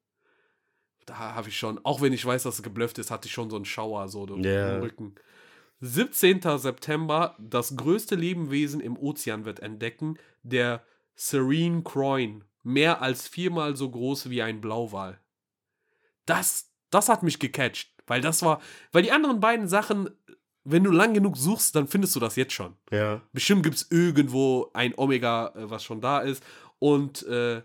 Da 1.05 1.17
habe 1.35 1.49
ich 1.49 1.57
schon, 1.57 1.79
auch 1.83 2.01
wenn 2.01 2.13
ich 2.13 2.25
weiß, 2.25 2.43
dass 2.43 2.55
es 2.55 2.63
geblufft 2.63 2.97
ist, 2.97 3.11
hatte 3.11 3.27
ich 3.27 3.33
schon 3.33 3.49
so 3.49 3.55
einen 3.55 3.65
Schauer 3.65 4.07
so 4.07 4.25
im 4.25 4.43
Ja. 4.43 4.79
Rücken. 4.79 5.15
17. 5.81 6.41
September, 6.57 7.35
das 7.39 7.75
größte 7.75 8.15
Lebewesen 8.15 8.79
im 8.79 8.97
Ozean 8.97 9.45
wird 9.45 9.59
entdecken, 9.59 10.17
der 10.41 10.83
Serene 11.15 11.83
Croin, 11.83 12.43
mehr 12.63 13.01
als 13.01 13.27
viermal 13.27 13.75
so 13.75 13.89
groß 13.89 14.29
wie 14.29 14.41
ein 14.41 14.61
Blauwal. 14.61 15.19
Das, 16.25 16.71
das 16.89 17.09
hat 17.09 17.23
mich 17.23 17.39
gecatcht, 17.39 17.91
weil 18.07 18.21
das 18.21 18.41
war, 18.41 18.61
weil 18.91 19.03
die 19.03 19.11
anderen 19.11 19.39
beiden 19.39 19.67
Sachen, 19.67 20.09
wenn 20.63 20.83
du 20.83 20.91
lang 20.91 21.13
genug 21.13 21.37
suchst, 21.37 21.75
dann 21.75 21.87
findest 21.87 22.15
du 22.15 22.19
das 22.19 22.35
jetzt 22.35 22.53
schon. 22.53 22.75
Ja. 22.91 23.21
Bestimmt 23.33 23.61
gibt 23.61 23.75
es 23.75 23.91
irgendwo 23.91 24.71
ein 24.73 24.93
Omega, 24.97 25.49
äh, 25.55 25.69
was 25.69 25.83
schon 25.83 26.01
da 26.01 26.19
ist. 26.19 26.43
Und, 26.79 27.23
äh, 27.27 27.61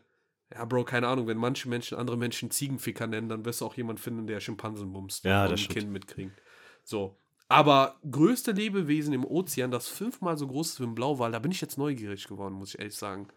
ja, 0.52 0.64
Bro, 0.64 0.84
keine 0.84 1.06
Ahnung, 1.08 1.26
wenn 1.26 1.36
manche 1.38 1.68
Menschen 1.68 1.96
andere 1.96 2.16
Menschen 2.16 2.50
Ziegenficker 2.50 3.06
nennen, 3.06 3.28
dann 3.28 3.44
wirst 3.44 3.60
du 3.60 3.66
auch 3.66 3.74
jemand 3.74 4.00
finden, 4.00 4.26
der 4.26 4.40
Schimpansen 4.40 4.92
bumst 4.92 5.24
Ja, 5.24 5.44
und 5.44 5.52
ein 5.52 5.58
stimmt. 5.58 5.78
Kind 5.78 5.90
mitkriegt. 5.92 6.42
So. 6.82 7.16
Aber 7.48 7.98
größte 8.08 8.52
Lebewesen 8.52 9.12
im 9.12 9.24
Ozean, 9.24 9.70
das 9.70 9.88
fünfmal 9.88 10.36
so 10.36 10.46
groß 10.46 10.70
ist 10.70 10.80
wie 10.80 10.84
ein 10.84 10.94
Blauwal, 10.94 11.32
da 11.32 11.38
bin 11.40 11.50
ich 11.50 11.60
jetzt 11.60 11.78
neugierig 11.78 12.26
geworden, 12.28 12.54
muss 12.54 12.74
ich 12.74 12.78
ehrlich 12.78 12.94
sagen. 12.96 13.28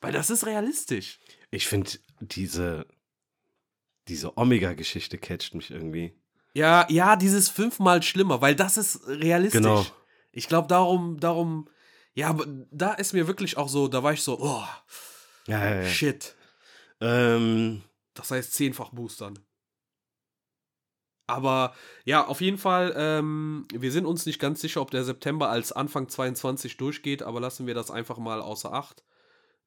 Weil 0.00 0.12
das 0.12 0.30
ist 0.30 0.46
realistisch. 0.46 1.18
Ich 1.50 1.66
finde 1.66 1.90
diese, 2.20 2.86
diese 4.08 4.36
Omega-Geschichte 4.38 5.18
catcht 5.18 5.54
mich 5.54 5.70
irgendwie. 5.70 6.14
Ja, 6.54 6.86
ja, 6.88 7.16
dieses 7.16 7.48
fünfmal 7.48 8.02
schlimmer, 8.02 8.40
weil 8.40 8.56
das 8.56 8.76
ist 8.76 9.06
realistisch. 9.06 9.60
Genau. 9.60 9.84
Ich 10.32 10.48
glaube, 10.48 10.68
darum, 10.68 11.18
darum, 11.20 11.68
ja, 12.14 12.28
aber 12.28 12.46
da 12.70 12.94
ist 12.94 13.12
mir 13.12 13.26
wirklich 13.26 13.56
auch 13.56 13.68
so, 13.68 13.88
da 13.88 14.02
war 14.02 14.12
ich 14.12 14.22
so, 14.22 14.38
oh, 14.40 14.64
Ja, 15.46 15.64
ja, 15.64 15.82
ja. 15.82 15.88
shit. 15.88 16.34
Ähm, 17.00 17.82
Das 18.14 18.30
heißt 18.30 18.52
zehnfach 18.52 18.90
boostern. 18.90 19.38
Aber 21.26 21.74
ja, 22.04 22.26
auf 22.26 22.40
jeden 22.40 22.58
Fall, 22.58 22.92
ähm, 22.96 23.66
wir 23.72 23.92
sind 23.92 24.04
uns 24.04 24.26
nicht 24.26 24.40
ganz 24.40 24.60
sicher, 24.60 24.80
ob 24.80 24.90
der 24.90 25.04
September 25.04 25.48
als 25.48 25.70
Anfang 25.70 26.08
22 26.08 26.76
durchgeht, 26.76 27.22
aber 27.22 27.38
lassen 27.40 27.68
wir 27.68 27.74
das 27.74 27.90
einfach 27.92 28.18
mal 28.18 28.40
außer 28.40 28.72
Acht. 28.72 29.04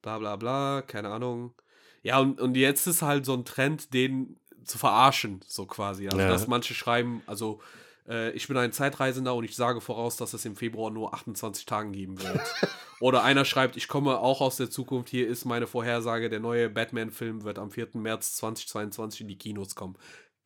Bla 0.02 0.20
bla 0.20 0.36
bla, 0.36 0.82
keine 0.82 1.10
Ahnung. 1.10 1.54
Ja, 2.02 2.20
und, 2.20 2.42
und 2.42 2.56
jetzt 2.58 2.86
ist 2.86 3.02
halt 3.02 3.26
so 3.26 3.34
ein 3.34 3.46
Trend, 3.46 3.94
den 3.94 4.38
zu 4.66 4.78
verarschen, 4.78 5.40
so 5.48 5.66
quasi. 5.66 6.08
Also, 6.10 6.20
Ja. 6.20 6.28
dass 6.28 6.48
manche 6.48 6.74
schreiben, 6.74 7.22
also, 7.28 7.62
äh, 8.10 8.32
ich 8.32 8.50
bin 8.50 8.58
ein 8.58 8.74
Zeitreisender 8.74 9.34
und 9.34 9.46
ich 9.46 9.56
sage 9.56 9.80
voraus, 9.80 10.18
dass 10.18 10.34
es 10.34 10.44
im 10.44 10.58
Februar 10.58 10.92
nur 10.92 11.14
28 11.14 11.66
Tagen 11.66 11.94
geben 11.94 12.22
wird. 12.22 12.42
Oder 13.04 13.22
einer 13.26 13.44
schreibt, 13.44 13.76
ich 13.76 13.90
komme 13.90 14.18
auch 14.18 14.40
aus 14.40 14.56
der 14.56 14.70
Zukunft, 14.70 15.10
hier 15.10 15.28
ist 15.28 15.44
meine 15.44 15.68
Vorhersage, 15.68 16.30
der 16.30 16.40
neue 16.40 16.70
Batman-Film 16.70 17.44
wird 17.44 17.60
am 17.60 17.70
4. 17.70 17.90
März 17.96 18.38
2022 18.38 19.20
in 19.22 19.28
die 19.28 19.38
Kinos 19.38 19.76
kommen. 19.76 19.98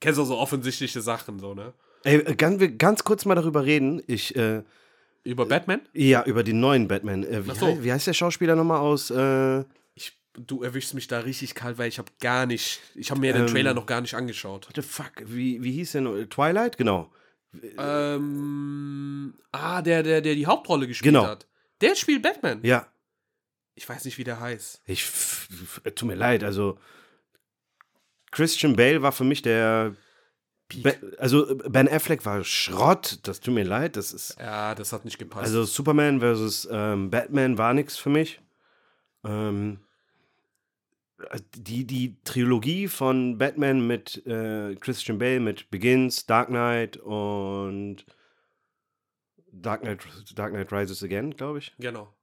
Kennst 0.01 0.17
du 0.17 0.23
so 0.23 0.39
offensichtliche 0.39 1.01
Sachen, 1.01 1.37
so, 1.37 1.53
ne? 1.53 1.73
ey, 2.03 2.17
ganz, 2.35 2.59
wir 2.59 2.71
ganz 2.75 3.03
kurz 3.03 3.25
mal 3.25 3.35
darüber 3.35 3.63
reden. 3.63 4.01
Ich, 4.07 4.35
äh, 4.35 4.63
Über 5.23 5.45
Batman? 5.45 5.81
ja, 5.93 6.23
über 6.25 6.41
den 6.43 6.59
neuen 6.59 6.87
Batman. 6.87 7.23
Äh, 7.25 7.45
wie, 7.45 7.51
so. 7.53 7.67
heißt, 7.67 7.83
wie 7.83 7.91
heißt 7.93 8.07
der 8.07 8.13
Schauspieler 8.13 8.55
nochmal 8.55 8.79
aus? 8.79 9.11
Äh, 9.11 9.63
Ich, 9.93 10.17
du 10.33 10.63
erwischst 10.63 10.95
mich 10.95 11.07
da 11.07 11.19
richtig 11.19 11.53
kalt, 11.53 11.77
weil 11.77 11.89
ich 11.89 11.99
habe 11.99 12.11
gar 12.19 12.47
nicht, 12.47 12.79
ich 12.95 13.11
habe 13.11 13.21
mir 13.21 13.33
den 13.33 13.43
Ähm. 13.43 13.47
Trailer 13.49 13.75
noch 13.75 13.85
gar 13.85 14.01
nicht 14.01 14.15
angeschaut. 14.15 14.67
what 14.67 14.75
the 14.75 14.81
fuck? 14.81 15.11
Wie, 15.25 15.61
wie 15.61 15.73
hieß 15.73 15.91
der 15.91 16.01
noch? 16.01 16.15
Twilight? 16.27 16.75
Genau. 16.79 17.11
Ähm, 17.77 19.33
ah, 19.51 19.81
der, 19.83 20.01
der, 20.01 20.21
der 20.21 20.33
die 20.33 20.47
Hauptrolle 20.47 20.87
gespielt 20.87 21.13
Genau. 21.13 21.27
hat. 21.27 21.45
Der 21.81 21.95
spielt 21.95 22.23
Batman. 22.23 22.59
Ja. 22.63 22.87
Ich 23.75 23.87
weiß 23.87 24.05
nicht, 24.05 24.17
wie 24.17 24.23
der 24.23 24.39
heißt. 24.39 24.81
Ich, 24.85 25.07
tut 25.95 26.07
mir 26.07 26.15
leid, 26.15 26.43
also 26.43 26.79
Christian 28.31 28.75
Bale 28.75 29.01
war 29.01 29.11
für 29.11 29.23
mich 29.23 29.41
der. 29.41 29.95
Be 30.69 30.99
also 31.17 31.55
Ben 31.69 31.87
Affleck 31.87 32.25
war 32.25 32.43
Schrott, 32.43 33.19
das 33.23 33.39
tut 33.39 33.53
mir 33.53 33.63
leid, 33.63 33.95
das 33.95 34.11
ist. 34.11 34.35
Ja, 34.37 34.75
das 34.75 34.91
hat 34.91 35.05
nicht 35.05 35.17
gepasst. 35.17 35.45
Also 35.45 35.63
Superman 35.63 36.19
versus 36.19 36.67
ähm, 36.69 37.09
Batman 37.09 37.57
war 37.57 37.73
nichts 37.73 37.97
für 37.97 38.09
mich. 38.09 38.41
Ähm, 39.23 39.79
die, 41.55 41.85
die 41.85 42.17
Trilogie 42.23 42.87
von 42.87 43.37
Batman 43.37 43.87
mit 43.87 44.25
äh, 44.25 44.75
Christian 44.75 45.17
Bale, 45.17 45.39
mit 45.39 45.69
Begins, 45.71 46.25
Dark 46.25 46.49
Knight 46.49 46.97
und 46.97 48.05
Dark 49.61 49.81
Knight, 49.81 49.99
Dark 50.35 50.51
Knight 50.53 50.71
Rises 50.71 51.03
Again, 51.03 51.31
glaube 51.31 51.59
ich. 51.59 51.73
genau. 51.79 52.13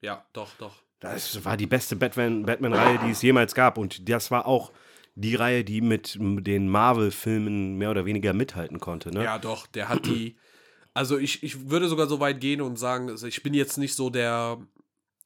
Ja, 0.00 0.24
doch, 0.32 0.50
doch. 0.58 0.74
Das 1.00 1.44
war 1.44 1.56
die 1.56 1.66
beste 1.66 1.96
Batman- 1.96 2.44
Batman-Reihe, 2.44 2.98
die 3.04 3.10
es 3.10 3.22
jemals 3.22 3.54
gab. 3.54 3.76
Und 3.78 4.08
das 4.08 4.30
war 4.30 4.46
auch 4.46 4.72
die 5.14 5.34
Reihe, 5.34 5.64
die 5.64 5.80
mit 5.80 6.16
den 6.20 6.68
Marvel-Filmen 6.68 7.76
mehr 7.76 7.90
oder 7.90 8.04
weniger 8.06 8.32
mithalten 8.32 8.80
konnte. 8.80 9.10
Ne? 9.10 9.24
Ja, 9.24 9.38
doch, 9.38 9.66
der 9.66 9.88
hat 9.88 10.06
die. 10.06 10.36
Also 10.94 11.18
ich, 11.18 11.42
ich 11.42 11.68
würde 11.68 11.88
sogar 11.88 12.06
so 12.06 12.20
weit 12.20 12.40
gehen 12.40 12.62
und 12.62 12.78
sagen, 12.78 13.10
also 13.10 13.26
ich 13.26 13.42
bin 13.42 13.52
jetzt 13.52 13.76
nicht 13.76 13.94
so 13.94 14.08
der 14.08 14.56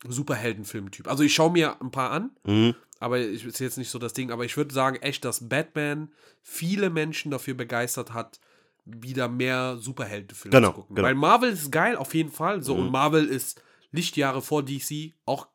Superheldenfilm-Typ. 0.05 1.09
Also 1.09 1.23
ich 1.23 1.35
schaue 1.35 1.53
mir 1.53 1.81
ein 1.81 1.90
paar 1.90 2.11
an, 2.11 2.31
Mhm. 2.44 2.75
aber 2.99 3.18
ich 3.20 3.44
ist 3.44 3.61
jetzt 3.61 3.79
nicht 3.79 3.90
so 3.90 3.99
das 3.99 4.12
Ding. 4.12 4.31
Aber 4.31 4.44
ich 4.44 4.57
würde 4.57 4.75
sagen, 4.75 4.96
echt, 4.96 5.25
dass 5.25 5.49
Batman 5.49 6.11
viele 6.42 6.90
Menschen 6.90 7.31
dafür 7.31 7.55
begeistert 7.55 8.12
hat, 8.12 8.40
wieder 8.98 9.29
mehr 9.29 9.76
Superheldenfilme 9.79 10.55
Genau, 10.57 10.68
zu 10.68 10.74
gucken. 10.74 10.96
genau. 10.96 11.09
Weil 11.09 11.14
Marvel 11.14 11.50
ist 11.50 11.70
geil, 11.70 11.96
auf 11.96 12.14
jeden 12.14 12.31
Fall. 12.31 12.62
So, 12.62 12.74
Mhm. 12.76 12.83
und 12.87 12.90
Marvel 12.92 13.26
ist 13.26 13.62
Lichtjahre 13.92 14.42
vor 14.42 14.62
DC, 14.64 15.14
auch 15.24 15.48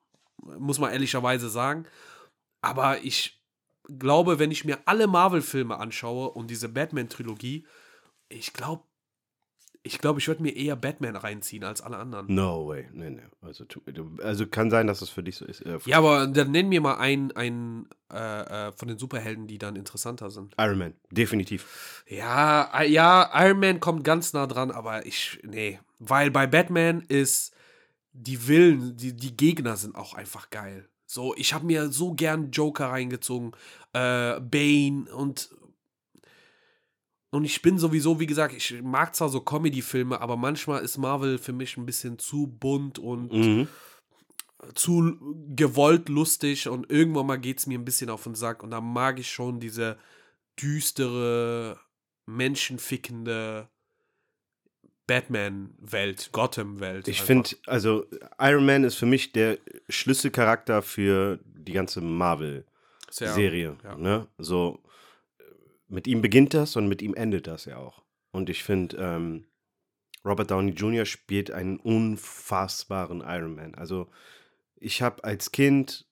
muss 0.60 0.80
man 0.80 0.92
ehrlicherweise 0.92 1.50
sagen. 1.50 1.86
Aber 2.62 3.04
ich 3.04 3.42
glaube, 4.00 4.40
wenn 4.40 4.52
ich 4.52 4.66
mir 4.66 4.80
alle 4.86 5.08
Marvel-Filme 5.08 5.78
anschaue 5.78 6.30
und 6.32 6.50
diese 6.50 6.70
Batman-Trilogie, 6.70 7.66
ich 8.30 8.54
glaube, 8.54 8.84
Ich 9.86 10.00
glaube, 10.00 10.20
ich 10.20 10.28
würde 10.28 10.42
mir 10.42 10.56
eher 10.56 10.76
Batman 10.76 11.16
reinziehen 11.16 11.64
als 11.64 11.80
alle 11.80 11.98
anderen. 11.98 12.26
No 12.34 12.68
way. 12.68 12.90
Nee, 12.92 13.12
nee. 13.12 13.22
Also, 13.44 13.66
also 14.24 14.48
kann 14.48 14.72
sein, 14.72 14.88
dass 14.88 15.04
es 15.04 15.10
für 15.10 15.22
dich 15.22 15.36
so 15.36 15.46
ist. 15.46 15.62
Äh, 15.62 15.78
Ja, 15.86 16.00
aber 16.00 16.26
dann 16.26 16.50
nenn 16.50 16.70
mir 16.70 16.82
mal 16.82 16.96
einen, 16.96 17.32
einen 17.34 17.88
äh, 18.12 18.70
äh, 18.70 18.72
von 18.72 18.88
den 18.88 18.98
Superhelden, 18.98 19.46
die 19.46 19.60
dann 19.60 19.76
interessanter 19.76 20.32
sind. 20.32 20.56
Iron 20.58 20.80
Man, 20.80 20.94
definitiv. 21.12 22.04
Ja, 22.08 22.82
äh, 22.82 22.90
ja, 22.90 23.30
Iron 23.36 23.60
Man 23.60 23.80
kommt 23.80 24.04
ganz 24.04 24.34
nah 24.34 24.48
dran, 24.48 24.72
aber 24.72 25.06
ich, 25.06 25.40
nee. 25.44 25.80
Weil 26.00 26.32
bei 26.32 26.48
Batman 26.48 27.02
ist 27.02 27.54
die 28.12 28.48
Willen, 28.48 28.98
die, 28.98 29.14
die 29.14 29.38
Gegner 29.38 29.78
sind 29.78 29.96
auch 29.96 30.16
einfach 30.16 30.50
geil. 30.50 30.90
So, 31.06 31.36
ich 31.36 31.54
habe 31.54 31.68
mir 31.68 31.90
so 31.92 32.16
gern 32.16 32.50
Joker 32.50 32.88
reingezogen, 32.88 33.52
äh, 33.94 34.40
Bane 34.40 35.06
und 35.16 35.52
und 37.36 37.46
ich 37.46 37.62
bin 37.62 37.78
sowieso, 37.78 38.20
wie 38.20 38.26
gesagt, 38.26 38.56
ich 38.56 38.82
mag 38.82 39.16
zwar 39.16 39.30
so 39.30 39.42
Comedy-Filme, 39.42 40.20
aber 40.22 40.38
manchmal 40.38 40.84
ist 40.84 40.98
Marvel 40.98 41.38
für 41.38 41.54
mich 41.54 41.78
ein 41.78 41.86
bisschen 41.86 42.18
zu 42.18 42.48
bunt 42.48 42.98
und 42.98 43.32
Mhm. 43.32 43.68
zu 44.74 45.18
gewollt 45.56 46.10
lustig 46.10 46.68
und 46.68 46.90
irgendwann 46.90 47.28
mal 47.28 47.38
geht 47.38 47.60
es 47.60 47.68
mir 47.68 47.78
ein 47.78 47.86
bisschen 47.86 48.10
auf 48.10 48.24
den 48.24 48.36
Sack 48.36 48.64
und 48.64 48.72
da 48.72 48.82
mag 48.82 49.20
ich 49.20 49.30
schon 49.32 49.60
diese 49.60 49.98
düstere, 50.60 51.80
menschenfickende 52.26 53.70
Batman-Welt, 55.08 56.30
Gotham-Welt. 56.32 57.08
Ich 57.08 57.22
finde, 57.22 57.52
also 57.68 58.06
Iron 58.40 58.66
Man 58.66 58.84
ist 58.84 58.96
für 58.96 59.06
mich 59.06 59.32
der 59.34 59.60
Schlüsselcharakter 59.88 60.82
für 60.82 61.40
die 61.44 61.74
ganze 61.74 62.02
Marvel-Serie. 62.02 63.78
Ja, 63.84 63.90
ja. 63.92 63.98
Ne? 63.98 64.28
So, 64.40 64.80
mit 65.88 66.08
ihm 66.08 66.22
beginnt 66.22 66.54
das 66.54 66.76
und 66.76 66.88
mit 66.88 67.02
ihm 67.02 67.14
endet 67.14 67.48
das 67.48 67.66
ja 67.66 67.78
auch. 67.78 68.04
Und 68.32 68.50
ich 68.50 68.64
finde, 68.64 68.98
ähm, 68.98 69.46
Robert 70.26 70.52
Downey 70.52 70.72
Jr. 70.72 71.06
spielt 71.06 71.52
einen 71.52 71.78
unfassbaren 71.78 73.22
Iron 73.22 73.56
Man. 73.56 73.76
Also, 73.76 74.10
ich 74.76 75.02
habe 75.02 75.24
als 75.24 75.52
Kind 75.52 76.08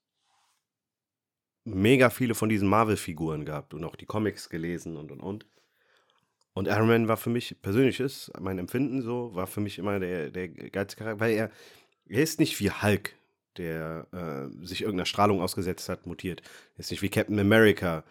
mega 1.66 2.10
viele 2.10 2.36
von 2.36 2.50
diesen 2.50 2.68
Marvel-Figuren 2.68 3.46
gehabt 3.46 3.74
und 3.74 3.84
auch 3.84 3.96
die 3.96 4.06
Comics 4.06 4.50
gelesen 4.50 4.98
und 4.98 5.12
und 5.12 5.22
und. 5.22 5.48
Und 6.54 6.68
Iron 6.68 6.88
Man 6.88 7.08
war 7.08 7.18
für 7.18 7.32
mich, 7.32 7.56
persönlich 7.62 8.00
ist 8.00 8.32
mein 8.40 8.60
Empfinden 8.60 9.02
so, 9.02 9.34
war 9.34 9.48
für 9.48 9.62
mich 9.62 9.80
immer 9.80 10.00
der, 10.00 10.30
der 10.30 10.50
geilste 10.50 10.98
Charakter, 10.98 11.20
weil 11.20 11.34
er, 11.34 11.52
er 12.06 12.22
ist 12.22 12.40
nicht 12.40 12.60
wie 12.60 12.70
Hulk, 12.70 13.16
der 13.58 14.08
äh, 14.12 14.66
sich 14.66 14.82
irgendeiner 14.82 15.06
Strahlung 15.06 15.42
ausgesetzt 15.42 15.90
hat, 15.90 16.06
mutiert. 16.06 16.42
Er 16.76 16.82
ist 16.82 16.92
nicht 16.92 17.02
wie 17.02 17.10
Captain 17.10 17.40
America, 17.40 18.04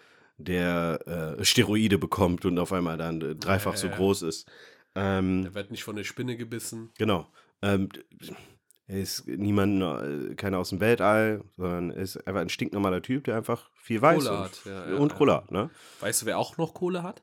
der 0.42 1.36
äh, 1.38 1.44
Steroide 1.44 1.98
bekommt 1.98 2.44
und 2.44 2.58
auf 2.58 2.72
einmal 2.72 2.98
dann 2.98 3.20
äh, 3.20 3.34
dreifach 3.34 3.72
Ja, 3.72 3.78
so 3.78 3.86
ja, 3.88 3.96
groß 3.96 4.22
ist. 4.22 4.50
Ähm, 4.94 5.42
Der 5.44 5.54
wird 5.54 5.70
nicht 5.70 5.84
von 5.84 5.96
der 5.96 6.04
Spinne 6.04 6.36
gebissen. 6.36 6.90
Genau. 6.98 7.26
Ähm, 7.62 7.88
er 8.86 9.00
ist 9.00 9.26
niemand, 9.26 9.82
äh, 9.82 10.34
keiner 10.34 10.58
aus 10.58 10.70
dem 10.70 10.80
Weltall, 10.80 11.44
sondern 11.56 11.90
er 11.92 12.02
ist 12.02 12.16
einfach 12.26 12.40
ein 12.40 12.48
stinknormaler 12.48 13.00
Typ, 13.00 13.24
der 13.24 13.36
einfach 13.36 13.70
viel 13.74 14.02
weiß. 14.02 14.24
Kohle 14.24 14.36
und, 14.36 14.44
hat, 14.44 14.60
ja, 14.64 14.96
und. 14.96 15.14
Kohle 15.14 15.34
hat, 15.34 15.50
ne? 15.50 15.70
Weißt 16.00 16.22
du, 16.22 16.26
wer 16.26 16.38
auch 16.38 16.58
noch 16.58 16.74
Kohle 16.74 17.02
hat? 17.02 17.22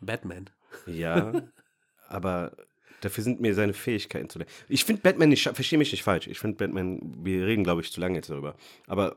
Batman. 0.00 0.48
Ja, 0.86 1.32
aber 2.08 2.56
dafür 3.00 3.24
sind 3.24 3.40
mir 3.40 3.54
seine 3.54 3.74
Fähigkeiten 3.74 4.30
zu. 4.30 4.38
Ich 4.68 4.84
finde 4.84 5.02
Batman 5.02 5.28
nicht, 5.30 5.42
verstehe 5.42 5.78
mich 5.78 5.92
nicht 5.92 6.04
falsch. 6.04 6.26
Ich 6.26 6.38
finde 6.38 6.56
Batman, 6.56 7.00
wir 7.24 7.46
reden, 7.46 7.64
glaube 7.64 7.82
ich, 7.82 7.92
zu 7.92 8.00
lange 8.00 8.16
jetzt 8.16 8.30
darüber. 8.30 8.54
Aber 8.86 9.16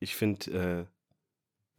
ich 0.00 0.14
finde 0.14 0.86
äh, 0.86 0.97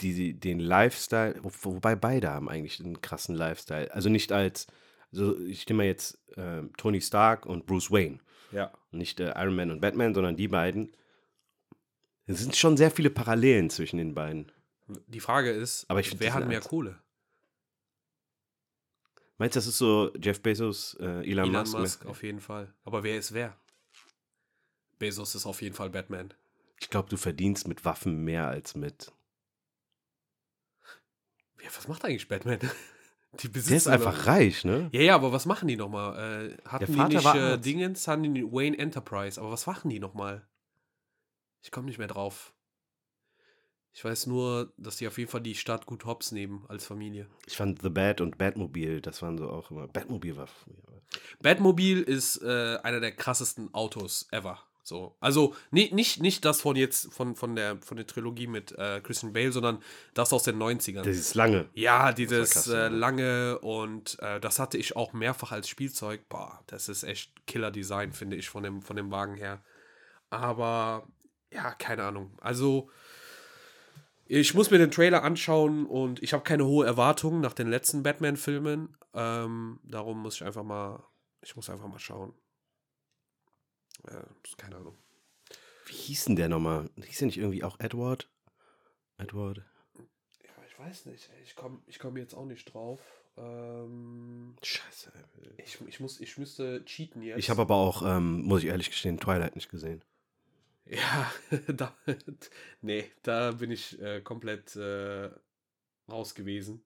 die, 0.01 0.33
den 0.33 0.59
Lifestyle, 0.59 1.35
wo, 1.41 1.51
wobei 1.63 1.95
beide 1.95 2.29
haben 2.29 2.49
eigentlich 2.49 2.79
einen 2.79 3.01
krassen 3.01 3.35
Lifestyle. 3.35 3.93
Also 3.93 4.09
nicht 4.09 4.31
als, 4.31 4.67
also 5.11 5.37
ich 5.39 5.67
nehme 5.67 5.77
mal 5.79 5.85
jetzt 5.85 6.17
äh, 6.37 6.63
Tony 6.77 7.01
Stark 7.01 7.45
und 7.45 7.65
Bruce 7.65 7.91
Wayne. 7.91 8.19
Ja. 8.51 8.71
Nicht 8.91 9.19
äh, 9.19 9.33
Iron 9.35 9.55
Man 9.55 9.71
und 9.71 9.81
Batman, 9.81 10.13
sondern 10.13 10.35
die 10.35 10.47
beiden. 10.47 10.91
Es 12.25 12.39
sind 12.39 12.55
schon 12.55 12.77
sehr 12.77 12.91
viele 12.91 13.09
Parallelen 13.09 13.69
zwischen 13.69 13.97
den 13.97 14.13
beiden. 14.13 14.51
Die 15.07 15.19
Frage 15.19 15.51
ist, 15.51 15.85
Aber 15.89 15.99
ich 15.99 16.19
wer 16.19 16.33
hat 16.33 16.47
mehr. 16.47 16.61
Kohle? 16.61 16.99
Meinst 19.37 19.55
du, 19.55 19.59
das 19.59 19.67
ist 19.67 19.77
so 19.77 20.11
Jeff 20.21 20.41
Bezos, 20.41 20.95
äh, 20.99 21.05
Elon, 21.29 21.49
Elon 21.49 21.51
Musk? 21.51 21.77
Musk, 21.77 22.05
auf 22.05 22.23
jeden 22.23 22.41
Fall. 22.41 22.73
Aber 22.83 23.03
wer 23.03 23.17
ist 23.17 23.33
wer? 23.33 23.55
Bezos 24.97 25.33
ist 25.33 25.45
auf 25.45 25.61
jeden 25.61 25.75
Fall 25.75 25.89
Batman. 25.89 26.33
Ich 26.81 26.89
glaube, 26.89 27.09
du 27.09 27.17
verdienst 27.17 27.67
mit 27.67 27.85
Waffen 27.85 28.23
mehr 28.23 28.47
als 28.47 28.75
mit. 28.75 29.11
Ja, 31.69 31.77
was 31.77 31.87
macht 31.87 32.05
eigentlich 32.05 32.27
Batman? 32.27 32.59
Die 33.41 33.47
besitzen 33.47 33.69
Der 33.69 33.77
ist 33.77 33.87
einfach 33.87 34.25
reich, 34.25 34.65
ne? 34.65 34.89
Ja, 34.91 35.01
ja, 35.01 35.15
aber 35.15 35.31
was 35.31 35.45
machen 35.45 35.67
die 35.67 35.75
nochmal? 35.75 36.57
Äh, 36.57 36.67
hatten 36.67 36.91
die 36.91 37.15
nicht 37.15 37.35
äh. 37.35 37.59
Dingens, 37.59 38.07
hatten 38.07 38.33
die 38.33 38.43
Wayne 38.43 38.75
Enterprise, 38.75 39.39
aber 39.39 39.51
was 39.51 39.67
machen 39.67 39.89
die 39.91 39.99
nochmal? 39.99 40.47
Ich 41.61 41.69
komme 41.69 41.85
nicht 41.85 41.99
mehr 41.99 42.07
drauf. 42.07 42.55
Ich 43.93 44.03
weiß 44.03 44.27
nur, 44.27 44.73
dass 44.77 44.97
die 44.97 45.07
auf 45.07 45.17
jeden 45.17 45.29
Fall 45.29 45.41
die 45.41 45.55
Stadt 45.55 45.85
gut 45.85 46.05
hops 46.05 46.31
nehmen 46.31 46.65
als 46.69 46.85
Familie. 46.85 47.27
Ich 47.45 47.57
fand 47.57 47.81
The 47.81 47.89
Bat 47.89 48.21
und 48.21 48.39
Batmobile, 48.39 49.01
das 49.01 49.21
waren 49.21 49.37
so 49.37 49.49
auch 49.49 49.69
immer. 49.69 49.87
Batmobile 49.87 50.37
war 50.37 50.47
früher. 50.47 50.75
Batmobil 51.39 52.01
ist 52.01 52.41
äh, 52.41 52.77
einer 52.81 52.99
der 52.99 53.11
krassesten 53.11 53.73
Autos 53.73 54.27
ever. 54.31 54.59
So. 54.83 55.15
Also 55.19 55.55
nicht, 55.71 55.93
nicht, 55.93 56.21
nicht 56.21 56.45
das 56.45 56.61
von 56.61 56.75
jetzt, 56.75 57.13
von, 57.13 57.35
von, 57.35 57.55
der, 57.55 57.77
von 57.77 57.97
der 57.97 58.07
Trilogie 58.07 58.47
mit 58.47 58.71
äh, 58.71 59.01
Christian 59.01 59.33
Bale, 59.33 59.51
sondern 59.51 59.83
das 60.13 60.33
aus 60.33 60.43
den 60.43 60.57
90ern. 60.57 61.03
Das 61.03 61.15
ist 61.15 61.35
lange. 61.35 61.69
Ja, 61.73 62.11
dieses 62.11 62.51
krass, 62.51 62.67
äh, 62.67 62.87
lange 62.87 63.59
und 63.59 64.17
äh, 64.19 64.39
das 64.39 64.57
hatte 64.57 64.77
ich 64.77 64.95
auch 64.95 65.13
mehrfach 65.13 65.51
als 65.51 65.69
Spielzeug. 65.69 66.27
Boah, 66.29 66.63
das 66.67 66.89
ist 66.89 67.03
echt 67.03 67.45
Killer-Design, 67.45 68.13
finde 68.13 68.37
ich, 68.37 68.49
von 68.49 68.63
dem, 68.63 68.81
von 68.81 68.95
dem 68.95 69.11
Wagen 69.11 69.35
her. 69.35 69.61
Aber 70.29 71.07
ja, 71.51 71.71
keine 71.71 72.03
Ahnung. 72.03 72.31
Also, 72.41 72.89
ich 74.25 74.53
muss 74.53 74.71
mir 74.71 74.77
den 74.77 74.91
Trailer 74.91 75.23
anschauen 75.23 75.85
und 75.85 76.21
ich 76.21 76.33
habe 76.33 76.43
keine 76.43 76.65
hohe 76.65 76.85
Erwartungen 76.85 77.41
nach 77.41 77.53
den 77.53 77.67
letzten 77.67 78.03
Batman-Filmen. 78.03 78.95
Ähm, 79.13 79.79
darum 79.83 80.21
muss 80.21 80.35
ich 80.35 80.43
einfach 80.43 80.63
mal, 80.63 81.03
ich 81.41 81.55
muss 81.55 81.69
einfach 81.69 81.87
mal 81.87 81.99
schauen. 81.99 82.33
Äh, 84.07 84.23
keine 84.57 84.77
Ahnung. 84.77 84.97
Wie 85.85 85.93
hieß 85.93 86.25
denn 86.25 86.35
der 86.35 86.49
nochmal? 86.49 86.89
Hieß 87.03 87.19
der 87.19 87.25
nicht 87.27 87.37
irgendwie 87.37 87.63
auch 87.63 87.79
Edward? 87.79 88.29
Edward? 89.17 89.63
Ja, 89.97 90.63
ich 90.67 90.79
weiß 90.79 91.07
nicht. 91.07 91.29
Ich 91.43 91.55
komme 91.55 91.79
ich 91.87 91.99
komm 91.99 92.17
jetzt 92.17 92.33
auch 92.33 92.45
nicht 92.45 92.73
drauf. 92.73 92.99
Ähm, 93.37 94.55
Scheiße. 94.61 95.11
ich, 95.57 95.79
ich, 95.87 95.99
muss, 95.99 96.19
ich 96.19 96.37
müsste 96.37 96.83
cheaten 96.85 97.21
jetzt. 97.21 97.39
Ich 97.39 97.49
habe 97.49 97.61
aber 97.61 97.75
auch, 97.75 98.03
ähm, 98.05 98.41
muss 98.41 98.63
ich 98.63 98.67
ehrlich 98.67 98.89
gestehen, 98.89 99.19
Twilight 99.19 99.55
nicht 99.55 99.69
gesehen. 99.69 100.03
Ja, 100.85 101.31
da, 101.67 101.95
nee, 102.81 103.09
da 103.23 103.51
bin 103.51 103.71
ich 103.71 103.99
äh, 104.01 104.21
komplett 104.21 104.75
äh, 104.75 105.29
raus 106.09 106.35
gewesen. 106.35 106.83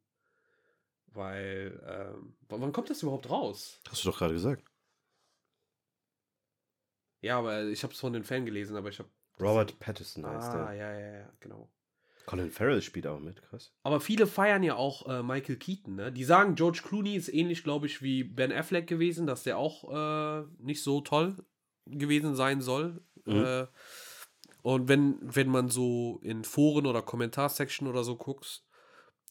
Weil, 1.08 1.80
ähm, 1.88 2.36
wann 2.50 2.74
kommt 2.74 2.90
das 2.90 3.04
überhaupt 3.04 3.30
raus? 3.30 3.80
Hast 3.90 4.04
du 4.04 4.10
doch 4.10 4.18
gerade 4.18 4.34
gesagt. 4.34 4.64
Ja, 7.24 7.40
aber 7.40 7.64
ich 7.64 7.82
habe 7.84 7.94
es 7.94 8.00
von 8.00 8.14
den 8.14 8.24
Fan 8.24 8.46
gelesen, 8.46 8.76
aber 8.76 8.90
ich 8.90 9.00
habe. 9.00 9.10
Robert 9.40 9.80
Pattinson 9.80 10.26
heißt 10.28 10.50
Ah, 10.54 10.68
der. 10.72 10.74
ja, 10.78 11.00
ja, 11.00 11.14
ja, 11.22 11.30
genau. 11.40 11.70
Colin 12.26 12.52
Farrell 12.52 12.82
spielt 12.82 13.08
auch 13.08 13.20
mit, 13.20 13.42
krass. 13.42 13.74
Aber 13.84 14.00
viele 14.00 14.28
feiern 14.28 14.64
ja 14.64 14.76
auch 14.76 15.08
äh, 15.10 15.24
Michael 15.24 15.58
Keaton, 15.58 15.96
ne? 15.96 16.12
Die 16.12 16.24
sagen, 16.24 16.56
George 16.56 16.82
Clooney 16.86 17.16
ist 17.16 17.34
ähnlich, 17.34 17.64
glaube 17.64 17.88
ich, 17.88 18.02
wie 18.02 18.24
Ben 18.24 18.52
Affleck 18.52 18.88
gewesen, 18.88 19.26
dass 19.28 19.44
der 19.44 19.58
auch 19.58 19.92
äh, 19.92 20.46
nicht 20.60 20.84
so 20.84 21.02
toll 21.02 21.36
gewesen 21.86 22.36
sein 22.36 22.62
soll. 22.62 23.02
Mhm. 23.26 23.44
Äh, 23.44 23.68
und 24.62 24.88
wenn, 24.88 25.18
wenn 25.22 25.50
man 25.50 25.68
so 25.70 26.20
in 26.24 26.44
Foren 26.46 26.86
oder 26.86 27.02
Kommentarsection 27.02 27.88
oder 27.90 28.04
so 28.06 28.16
guckst, 28.16 28.66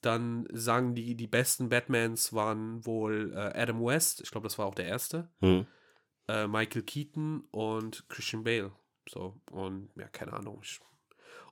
dann 0.03 0.47
sagen 0.53 0.95
die, 0.95 1.15
die 1.15 1.29
besten 1.29 1.69
Batmans 1.71 2.33
waren 2.35 2.85
wohl 2.85 3.33
äh, 3.35 3.59
Adam 3.59 3.83
West, 3.85 4.21
ich 4.21 4.31
glaube, 4.31 4.47
das 4.47 4.59
war 4.59 4.67
auch 4.67 4.75
der 4.75 4.87
erste, 4.87 5.31
Hm. 5.41 5.67
Äh, 6.29 6.47
Michael 6.47 6.83
Keaton 6.83 7.45
und 7.51 8.09
Christian 8.09 8.45
Bale. 8.45 8.73
So, 9.09 9.41
und 9.51 9.91
ja, 9.97 10.09
keine 10.09 10.33
Ahnung. 10.33 10.61
Ich, 10.63 10.81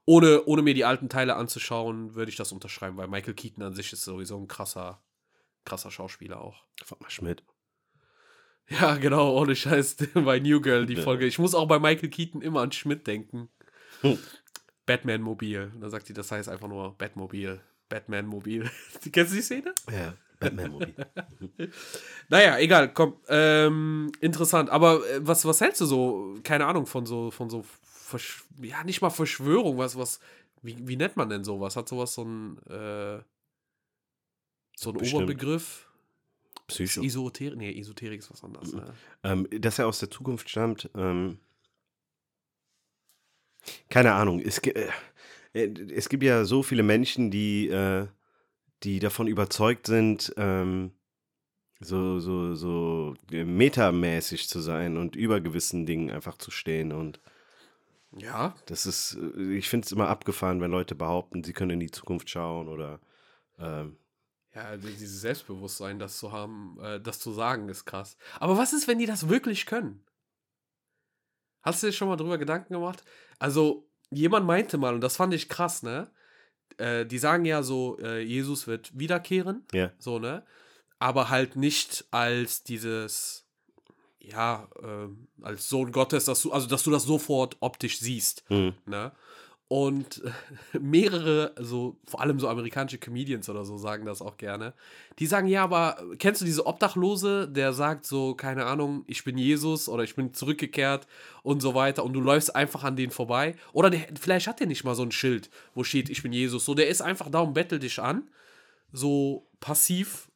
ohne, 0.05 0.45
ohne 0.45 0.63
mir 0.63 0.75
die 0.75 0.85
alten 0.85 1.09
Teile 1.09 1.37
anzuschauen, 1.37 2.15
würde 2.15 2.31
ich 2.31 2.37
das 2.37 2.53
unterschreiben, 2.53 2.97
weil 2.97 3.09
Michael 3.09 3.35
Keaton 3.35 3.63
an 3.63 3.75
sich 3.75 3.93
ist 3.93 4.05
sowieso 4.05 4.39
ein 4.39 4.49
krasser, 4.49 5.03
krasser 5.65 5.91
Schauspieler 5.91 6.41
auch. 6.41 6.65
Frag 6.85 7.01
mal 7.01 7.11
Schmidt. 7.11 7.43
Ja, 8.69 8.97
genau, 8.97 9.37
ohne 9.37 9.57
Scheiß 9.57 9.97
bei 10.15 10.39
New 10.39 10.61
Girl 10.61 10.87
die. 10.87 10.97
Folge. 10.97 11.27
Ich 11.27 11.39
muss 11.39 11.55
auch 11.55 11.67
bei 11.67 11.79
Michael 11.79 12.09
Keaton 12.09 12.41
immer 12.41 12.61
an 12.61 12.73
Schmidt 12.73 13.07
denken. 13.07 13.49
Hm. 14.03 14.19
Batman-Mobil. 14.87 15.73
Da 15.81 15.89
sagt 15.89 16.09
die, 16.09 16.13
das 16.13 16.31
heißt 16.31 16.49
einfach 16.49 16.69
nur 16.69 16.97
Batmobil. 16.97 17.61
Batman-Mobil. 17.89 18.71
Kennst 19.13 19.33
du 19.33 19.37
die 19.37 19.43
Szene? 19.43 19.75
Ja, 19.91 20.15
Batman-Movie. 20.41 20.95
Naja, 22.29 22.59
egal, 22.59 22.93
komm. 22.93 23.17
Ähm, 23.29 24.13
interessant. 24.21 24.71
Aber 24.71 25.07
äh, 25.09 25.21
was, 25.21 25.45
was 25.45 25.61
hältst 25.61 25.81
du 25.81 25.87
so, 25.87 26.37
keine 26.43 26.67
Ahnung, 26.67 26.87
von 26.87 27.05
so, 27.05 27.31
von 27.31 27.51
so, 27.51 27.65
Versch 27.83 28.45
ja, 28.61 28.83
nicht 28.85 29.03
mal 29.03 29.11
Verschwörung, 29.11 29.79
was, 29.79 29.97
was, 29.97 30.21
wie, 30.63 30.77
wie 30.87 30.97
nennt 30.97 31.17
man 31.17 31.29
denn 31.29 31.45
sowas? 31.45 31.77
Hat 31.77 31.89
sowas 31.89 32.15
so 32.15 32.25
ein, 32.25 32.59
äh, 32.67 33.21
so 34.77 34.91
ein 34.91 34.99
Bestimmt. 34.99 35.25
Oberbegriff? 35.25 35.87
Psycho. 36.67 37.03
Esoterik, 37.03 37.59
nee, 37.59 37.79
Esoterik 37.79 38.21
ist 38.21 38.31
was 38.31 38.45
anderes. 38.45 38.73
Ne? 38.73 38.95
Ähm, 39.25 39.49
dass 39.51 39.79
er 39.79 39.89
aus 39.89 39.99
der 39.99 40.11
Zukunft 40.11 40.49
stammt, 40.49 40.89
ähm, 40.95 41.39
keine 43.89 44.13
Ahnung. 44.13 44.41
Es, 44.41 44.59
äh, 44.59 44.89
es 45.53 46.09
gibt 46.09 46.23
ja 46.23 46.45
so 46.45 46.63
viele 46.63 46.83
Menschen, 46.83 47.31
die, 47.31 47.69
äh, 47.69 48.07
die 48.83 48.99
davon 48.99 49.27
überzeugt 49.27 49.87
sind, 49.87 50.33
ähm, 50.37 50.93
so, 51.81 52.21
so, 52.21 52.55
so 52.55 53.15
metamäßig 53.31 54.49
zu 54.49 54.61
sein 54.61 54.97
und 54.97 55.17
über 55.17 55.41
gewissen 55.41 55.87
Dingen 55.87 56.11
einfach 56.11 56.37
zu 56.39 56.51
stehen. 56.51 56.93
Und 56.93 57.21
Ja, 58.19 58.55
das 58.67 58.87
ist, 58.87 59.17
äh, 59.37 59.55
ich 59.55 59.69
finde 59.69 59.87
es 59.87 59.93
immer 59.93 60.09
abgefahren, 60.09 60.61
wenn 60.61 60.71
Leute 60.71 60.95
behaupten, 60.95 61.45
sie 61.45 61.53
können 61.53 61.73
in 61.73 61.81
die 61.81 61.91
Zukunft 61.91 62.29
schauen 62.31 62.69
oder 62.69 63.01
ähm, 63.59 63.97
ja, 64.55 64.77
die- 64.77 64.93
dieses 64.95 65.21
Selbstbewusstsein, 65.21 65.99
das 65.99 66.19
zu 66.19 66.33
haben, 66.33 66.79
äh, 66.83 67.01
das 67.01 67.21
zu 67.21 67.33
sagen, 67.33 67.69
ist 67.69 67.85
krass. 67.85 68.17
Aber 68.41 68.59
was 68.59 68.73
ist, 68.73 68.89
wenn 68.89 68.99
die 68.99 69.07
das 69.07 69.29
wirklich 69.29 69.65
können? 69.67 70.05
Hast 71.63 71.83
du 71.83 71.87
dir 71.89 71.93
schon 71.93 72.09
mal 72.09 72.17
drüber 72.17 72.39
Gedanken 72.39 72.73
gemacht? 72.73 73.05
Also, 73.39 73.89
jemand 74.11 74.47
meinte 74.47 74.79
mal, 74.79 74.95
und 74.95 75.03
das 75.03 75.17
fand 75.17 75.35
ich 75.35 75.49
krass, 75.49 75.83
ne? 75.83 76.11
Äh, 76.79 77.07
die 77.07 77.19
sagen 77.19 77.45
ja 77.45 77.63
so, 77.63 77.99
äh, 78.01 78.23
Jesus 78.23 78.67
wird 78.67 78.91
wiederkehren, 78.99 79.65
ja. 79.73 79.91
so, 79.99 80.19
ne? 80.19 80.45
Aber 80.99 81.31
halt 81.31 81.57
nicht 81.57 82.05
als 82.11 82.63
dieses, 82.63 83.47
ja, 84.19 84.69
ähm, 84.83 85.29
als 85.43 85.69
Sohn 85.69 85.93
Gottes, 85.93 86.27
dass 86.27 86.43
du, 86.43 86.53
also 86.53 86.67
dass 86.67 86.83
du 86.83 86.91
das 86.91 87.05
sofort 87.05 87.57
optisch 87.61 87.99
siehst. 87.99 88.45
Hm. 88.49 88.75
Ne? 88.87 89.13
Und 89.73 90.21
mehrere, 90.81 91.55
so 91.57 91.97
vor 92.05 92.21
allem 92.21 92.41
so 92.41 92.49
amerikanische 92.49 92.99
Comedians 92.99 93.49
oder 93.49 93.65
so 93.65 93.79
sagen 93.79 94.05
das 94.05 94.21
auch 94.21 94.37
gerne. 94.37 94.75
Die 95.21 95.27
sagen, 95.27 95.47
ja, 95.47 95.63
aber 95.63 95.97
kennst 96.19 96.41
du 96.41 96.45
diese 96.45 96.67
Obdachlose, 96.67 97.47
der 97.47 97.73
sagt 97.73 98.05
so, 98.05 98.35
keine 98.35 98.67
Ahnung, 98.67 99.05
ich 99.07 99.23
bin 99.23 99.39
Jesus 99.39 99.89
oder 99.89 100.03
ich 100.03 100.17
bin 100.17 100.35
zurückgekehrt 100.35 101.07
und 101.45 101.63
so 101.63 101.77
weiter 101.77 102.03
und 102.03 102.15
du 102.15 102.21
läufst 102.21 102.57
einfach 102.57 102.83
an 102.83 102.97
denen 102.97 103.13
vorbei. 103.13 103.55
Oder 103.73 103.91
der, 103.91 104.09
vielleicht 104.21 104.49
hat 104.49 104.59
der 104.59 104.67
nicht 104.67 104.83
mal 104.83 104.97
so 104.97 105.05
ein 105.05 105.13
Schild, 105.13 105.51
wo 105.77 105.85
steht, 105.85 106.11
ich 106.11 106.25
bin 106.25 106.33
Jesus. 106.33 106.65
So, 106.65 106.75
der 106.75 106.89
ist 106.89 107.01
einfach 107.01 107.31
da 107.31 107.39
und 107.39 107.55
bettelt 107.55 107.85
dich 107.85 108.01
an, 108.03 108.29
so 108.93 109.47
passiv. 109.61 110.33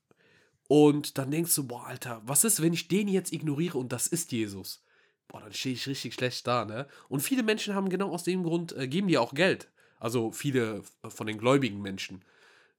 Und 0.69 1.19
dann 1.19 1.33
denkst 1.33 1.57
du, 1.57 1.67
boah, 1.67 1.89
Alter, 1.89 2.23
was 2.25 2.45
ist, 2.45 2.63
wenn 2.63 2.73
ich 2.73 2.87
den 2.87 3.09
jetzt 3.09 3.33
ignoriere 3.33 3.79
und 3.79 3.91
das 3.91 4.07
ist 4.07 4.31
Jesus? 4.31 4.84
Boah, 5.29 5.41
dann 5.41 5.53
stehe 5.53 5.75
ich 5.75 5.87
richtig 5.87 6.15
schlecht 6.15 6.47
da, 6.47 6.65
ne? 6.65 6.87
Und 7.09 7.21
viele 7.21 7.43
Menschen 7.43 7.75
haben 7.75 7.89
genau 7.89 8.11
aus 8.11 8.25
dem 8.25 8.43
Grund, 8.43 8.77
äh, 8.77 8.87
geben 8.89 9.09
dir 9.09 9.23
auch 9.23 9.35
Geld. 9.35 9.71
Also 9.99 10.33
viele 10.33 10.83
von 11.09 11.27
den 11.27 11.39
gläubigen 11.39 11.81
Menschen. 11.81 12.25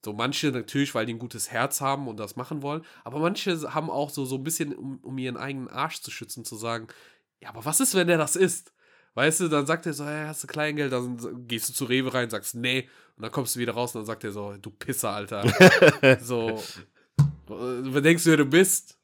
So 0.04 0.14
manche 0.14 0.52
natürlich, 0.52 0.94
weil 0.94 1.08
die 1.08 1.14
ein 1.16 1.20
gutes 1.20 1.50
Herz 1.50 1.82
haben 1.82 2.08
und 2.08 2.18
das 2.18 2.36
machen 2.36 2.62
wollen. 2.62 2.84
Aber 3.04 3.18
manche 3.20 3.74
haben 3.74 3.90
auch 3.90 4.12
so, 4.12 4.26
so 4.26 4.36
ein 4.36 4.44
bisschen, 4.44 4.76
um, 4.76 5.00
um 5.02 5.18
ihren 5.18 5.36
eigenen 5.36 5.68
Arsch 5.68 6.02
zu 6.02 6.12
schützen, 6.12 6.46
zu 6.46 6.56
sagen, 6.56 6.88
ja, 7.42 7.50
aber 7.50 7.66
was 7.66 7.80
ist, 7.80 7.96
wenn 7.96 8.08
der 8.08 8.20
das 8.20 8.36
ist? 8.36 8.72
Weißt 9.16 9.40
du, 9.40 9.48
dann 9.48 9.66
sagt 9.66 9.86
er 9.88 9.94
so, 9.94 10.06
hey, 10.06 10.28
hast 10.28 10.44
du 10.44 10.48
Kleingeld? 10.48 10.92
Dann 10.92 11.48
gehst 11.48 11.70
du 11.70 11.74
zu 11.74 11.86
Rewe 11.86 12.14
rein, 12.14 12.30
sagst, 12.30 12.54
nee. 12.54 12.90
Und 13.16 13.24
dann 13.24 13.32
kommst 13.32 13.56
du 13.56 13.60
wieder 13.60 13.74
raus 13.74 13.96
und 13.96 14.02
dann 14.02 14.06
sagt 14.06 14.24
er 14.24 14.32
so, 14.32 14.56
du 14.58 14.70
Pisser, 14.70 15.12
Alter. 15.12 16.20
so, 16.22 16.62
äh, 17.50 18.02
denkst 18.02 18.26
du, 18.26 18.30
wer 18.30 18.38
du 18.38 18.46
bist? 18.46 19.00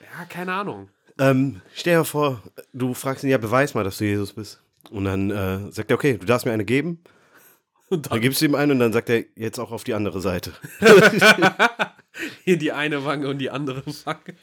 Ja, 0.00 0.24
keine 0.24 0.54
Ahnung. 0.54 0.88
Ähm, 1.18 1.62
stell 1.74 1.98
dir 1.98 2.04
vor, 2.04 2.42
du 2.72 2.94
fragst 2.94 3.24
ihn, 3.24 3.30
ja, 3.30 3.38
beweis 3.38 3.74
mal, 3.74 3.84
dass 3.84 3.98
du 3.98 4.04
Jesus 4.04 4.32
bist. 4.32 4.60
Und 4.90 5.04
dann 5.04 5.30
äh, 5.30 5.72
sagt 5.72 5.90
er, 5.90 5.96
okay, 5.96 6.18
du 6.18 6.26
darfst 6.26 6.46
mir 6.46 6.52
eine 6.52 6.64
geben. 6.64 7.02
Und 7.88 8.10
Dann 8.10 8.20
gibst 8.20 8.40
du 8.40 8.46
ihm 8.46 8.56
eine 8.56 8.72
und 8.72 8.80
dann 8.80 8.92
sagt 8.92 9.08
er, 9.10 9.22
jetzt 9.36 9.60
auch 9.60 9.70
auf 9.70 9.84
die 9.84 9.94
andere 9.94 10.20
Seite. 10.20 10.52
Hier 12.42 12.58
die 12.58 12.72
eine 12.72 13.04
Wange 13.04 13.28
und 13.28 13.38
die 13.38 13.48
andere 13.48 13.86
Wange. 13.86 14.34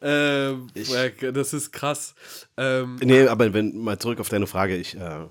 ähm, 0.02 0.66
äh, 0.74 1.32
das 1.32 1.52
ist 1.52 1.70
krass. 1.70 2.16
Ähm, 2.56 2.96
Nee, 3.00 3.28
aber 3.28 3.54
wenn 3.54 3.76
mal 3.78 3.96
zurück 4.00 4.18
auf 4.18 4.28
deine 4.28 4.48
Frage, 4.48 4.76
ich 4.76 4.96
äh, 4.96 5.28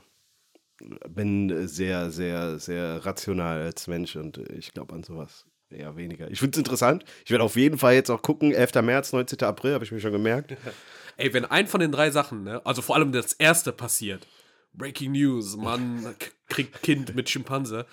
bin 1.10 1.68
sehr, 1.68 2.12
sehr, 2.12 2.60
sehr 2.60 3.06
rational 3.06 3.64
als 3.64 3.88
Mensch 3.88 4.16
und 4.16 4.38
ich 4.38 4.74
glaube 4.74 4.94
an 4.94 5.04
sowas 5.04 5.46
eher 5.74 5.96
weniger. 5.96 6.30
Ich 6.30 6.40
finde 6.40 6.56
es 6.56 6.60
interessant. 6.60 7.04
Ich 7.26 7.32
werde 7.32 7.44
auf 7.44 7.56
jeden 7.56 7.78
Fall 7.78 7.94
jetzt 7.94 8.10
auch 8.10 8.22
gucken, 8.22 8.54
11. 8.54 8.76
März, 8.82 9.14
19. 9.14 9.42
April, 9.42 9.74
habe 9.74 9.84
ich 9.84 9.92
mir 9.92 10.00
schon 10.00 10.12
gemerkt. 10.12 10.56
ey, 11.18 11.34
wenn 11.34 11.46
ein 11.46 11.68
von 11.68 11.80
den 11.80 11.92
drei 11.92 12.12
Sachen, 12.12 12.44
ne, 12.44 12.62
also 12.66 12.82
vor 12.82 12.96
allem 12.96 13.12
das 13.12 13.34
erste 13.34 13.72
passiert, 13.72 14.28
Breaking 14.74 15.12
News, 15.12 15.56
Mann 15.56 16.16
kriegt 16.50 16.82
Kind 16.82 17.16
mit 17.16 17.30
Schimpanse, 17.30 17.86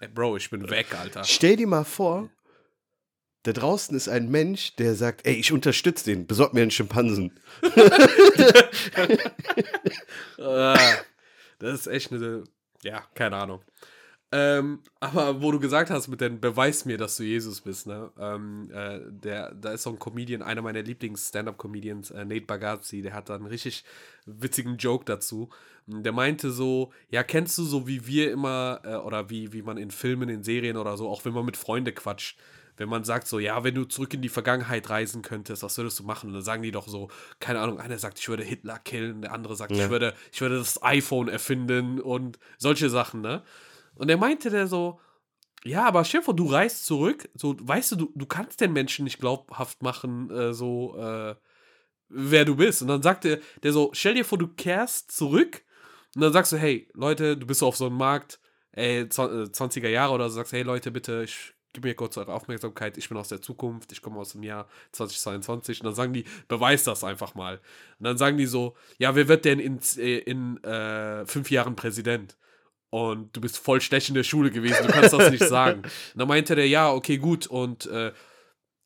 ey, 0.00 0.08
Bro, 0.08 0.36
ich 0.36 0.50
bin 0.50 0.68
weg, 0.70 0.88
Alter. 0.98 1.24
Stell 1.24 1.56
dir 1.56 1.66
mal 1.66 1.84
vor, 1.84 2.30
da 3.44 3.52
draußen 3.52 3.96
ist 3.96 4.08
ein 4.08 4.28
Mensch, 4.28 4.74
der 4.76 4.94
sagt, 4.94 5.26
ey, 5.26 5.34
ich 5.34 5.52
unterstütze 5.52 6.04
den, 6.04 6.26
besorg 6.26 6.52
mir 6.52 6.62
einen 6.62 6.70
Schimpansen. 6.70 7.38
Ah, 10.38 10.78
das 11.58 11.80
ist 11.80 11.86
echt 11.86 12.12
eine, 12.12 12.44
ja, 12.82 13.02
keine 13.14 13.36
Ahnung. 13.36 13.62
Ähm, 14.32 14.80
aber 14.98 15.40
wo 15.40 15.52
du 15.52 15.60
gesagt 15.60 15.88
hast 15.88 16.08
mit 16.08 16.20
den 16.20 16.40
Beweis 16.40 16.84
mir, 16.84 16.98
dass 16.98 17.16
du 17.16 17.22
Jesus 17.22 17.60
bist, 17.60 17.86
ne? 17.86 18.10
Ähm, 18.18 18.68
äh, 18.72 19.00
der, 19.08 19.54
da 19.54 19.70
ist 19.72 19.84
so 19.84 19.90
ein 19.90 19.98
Comedian, 20.00 20.42
einer 20.42 20.62
meiner 20.62 20.82
Lieblings-Stand-Up-Comedians, 20.82 22.10
äh, 22.10 22.24
Nate 22.24 22.40
Bagazzi, 22.46 23.02
der 23.02 23.14
hat 23.14 23.28
da 23.28 23.36
einen 23.36 23.46
richtig 23.46 23.84
witzigen 24.26 24.78
Joke 24.78 25.04
dazu. 25.04 25.48
Der 25.86 26.10
meinte 26.12 26.50
so, 26.50 26.92
ja, 27.08 27.22
kennst 27.22 27.56
du 27.58 27.62
so 27.62 27.86
wie 27.86 28.06
wir 28.08 28.32
immer, 28.32 28.80
äh, 28.84 28.96
oder 28.96 29.30
wie, 29.30 29.52
wie 29.52 29.62
man 29.62 29.76
in 29.76 29.92
Filmen, 29.92 30.28
in 30.28 30.42
Serien 30.42 30.76
oder 30.76 30.96
so, 30.96 31.08
auch 31.08 31.24
wenn 31.24 31.32
man 31.32 31.44
mit 31.44 31.56
Freunden 31.56 31.94
quatscht, 31.94 32.36
wenn 32.78 32.88
man 32.88 33.04
sagt 33.04 33.28
so, 33.28 33.38
ja, 33.38 33.62
wenn 33.64 33.74
du 33.76 33.84
zurück 33.84 34.12
in 34.12 34.22
die 34.22 34.28
Vergangenheit 34.28 34.90
reisen 34.90 35.22
könntest, 35.22 35.62
was 35.62 35.78
würdest 35.78 35.98
du 36.00 36.02
machen? 36.02 36.26
Und 36.28 36.34
dann 36.34 36.42
sagen 36.42 36.62
die 36.62 36.72
doch 36.72 36.88
so, 36.88 37.08
keine 37.38 37.60
Ahnung, 37.60 37.78
einer 37.78 37.96
sagt, 37.98 38.18
ich 38.18 38.28
würde 38.28 38.42
Hitler 38.42 38.78
killen, 38.80 39.22
der 39.22 39.32
andere 39.32 39.54
sagt, 39.56 39.70
Ja. 39.72 39.84
ich, 39.84 39.90
würde, 39.90 40.14
ich 40.32 40.40
würde 40.40 40.58
das 40.58 40.82
iPhone 40.82 41.28
erfinden 41.28 42.00
und 42.00 42.38
solche 42.58 42.90
Sachen, 42.90 43.20
ne? 43.20 43.42
Und 43.96 44.08
er 44.08 44.16
meinte 44.16 44.50
der 44.50 44.66
so, 44.66 45.00
ja, 45.64 45.84
aber 45.86 46.04
stell 46.04 46.20
dir 46.20 46.24
vor, 46.26 46.36
du 46.36 46.46
reist 46.46 46.86
zurück, 46.86 47.28
so, 47.34 47.56
weißt 47.58 47.92
du, 47.92 47.96
du, 47.96 48.12
du 48.14 48.26
kannst 48.26 48.60
den 48.60 48.72
Menschen 48.72 49.04
nicht 49.04 49.18
glaubhaft 49.18 49.82
machen, 49.82 50.30
äh, 50.30 50.54
so, 50.54 50.96
äh, 50.98 51.34
wer 52.08 52.44
du 52.44 52.56
bist. 52.56 52.82
Und 52.82 52.88
dann 52.88 53.02
sagt 53.02 53.24
der, 53.24 53.40
so, 53.64 53.90
stell 53.92 54.14
dir 54.14 54.24
vor, 54.24 54.38
du 54.38 54.48
kehrst 54.48 55.10
zurück 55.10 55.62
und 56.14 56.20
dann 56.22 56.32
sagst 56.32 56.52
du, 56.52 56.56
hey, 56.56 56.88
Leute, 56.94 57.36
du 57.36 57.46
bist 57.46 57.62
auf 57.62 57.76
so 57.76 57.86
einem 57.86 57.96
Markt, 57.96 58.38
ey, 58.72 59.02
zw- 59.04 59.44
äh, 59.44 59.50
20er 59.50 59.88
Jahre 59.88 60.14
oder 60.14 60.28
so, 60.28 60.36
sagst, 60.36 60.52
hey 60.52 60.62
Leute, 60.62 60.90
bitte, 60.90 61.22
ich 61.24 61.54
gib 61.72 61.84
mir 61.84 61.94
kurz 61.94 62.16
eure 62.16 62.32
Aufmerksamkeit, 62.32 62.96
ich 62.96 63.08
bin 63.08 63.18
aus 63.18 63.28
der 63.28 63.42
Zukunft, 63.42 63.92
ich 63.92 64.00
komme 64.00 64.18
aus 64.18 64.32
dem 64.32 64.42
Jahr 64.42 64.66
2022 64.92 65.80
und 65.80 65.86
dann 65.86 65.94
sagen 65.94 66.12
die, 66.12 66.24
beweis 66.48 66.84
das 66.84 67.04
einfach 67.04 67.34
mal. 67.34 67.56
Und 67.98 68.04
dann 68.04 68.16
sagen 68.16 68.38
die 68.38 68.46
so, 68.46 68.76
ja, 68.98 69.14
wer 69.14 69.28
wird 69.28 69.44
denn 69.44 69.58
in, 69.58 69.80
äh, 69.98 70.18
in 70.18 70.62
äh, 70.64 71.26
fünf 71.26 71.50
Jahren 71.50 71.76
Präsident? 71.76 72.36
Und 72.90 73.36
du 73.36 73.40
bist 73.40 73.58
voll 73.58 73.80
schlecht 73.80 74.08
in 74.08 74.14
der 74.14 74.22
Schule 74.22 74.50
gewesen, 74.50 74.86
du 74.86 74.92
kannst 74.92 75.12
das 75.12 75.30
nicht 75.30 75.44
sagen. 75.44 75.82
Und 76.14 76.18
dann 76.18 76.28
meinte 76.28 76.54
der, 76.54 76.68
ja, 76.68 76.92
okay, 76.92 77.18
gut, 77.18 77.46
und 77.46 77.86
äh, 77.86 78.12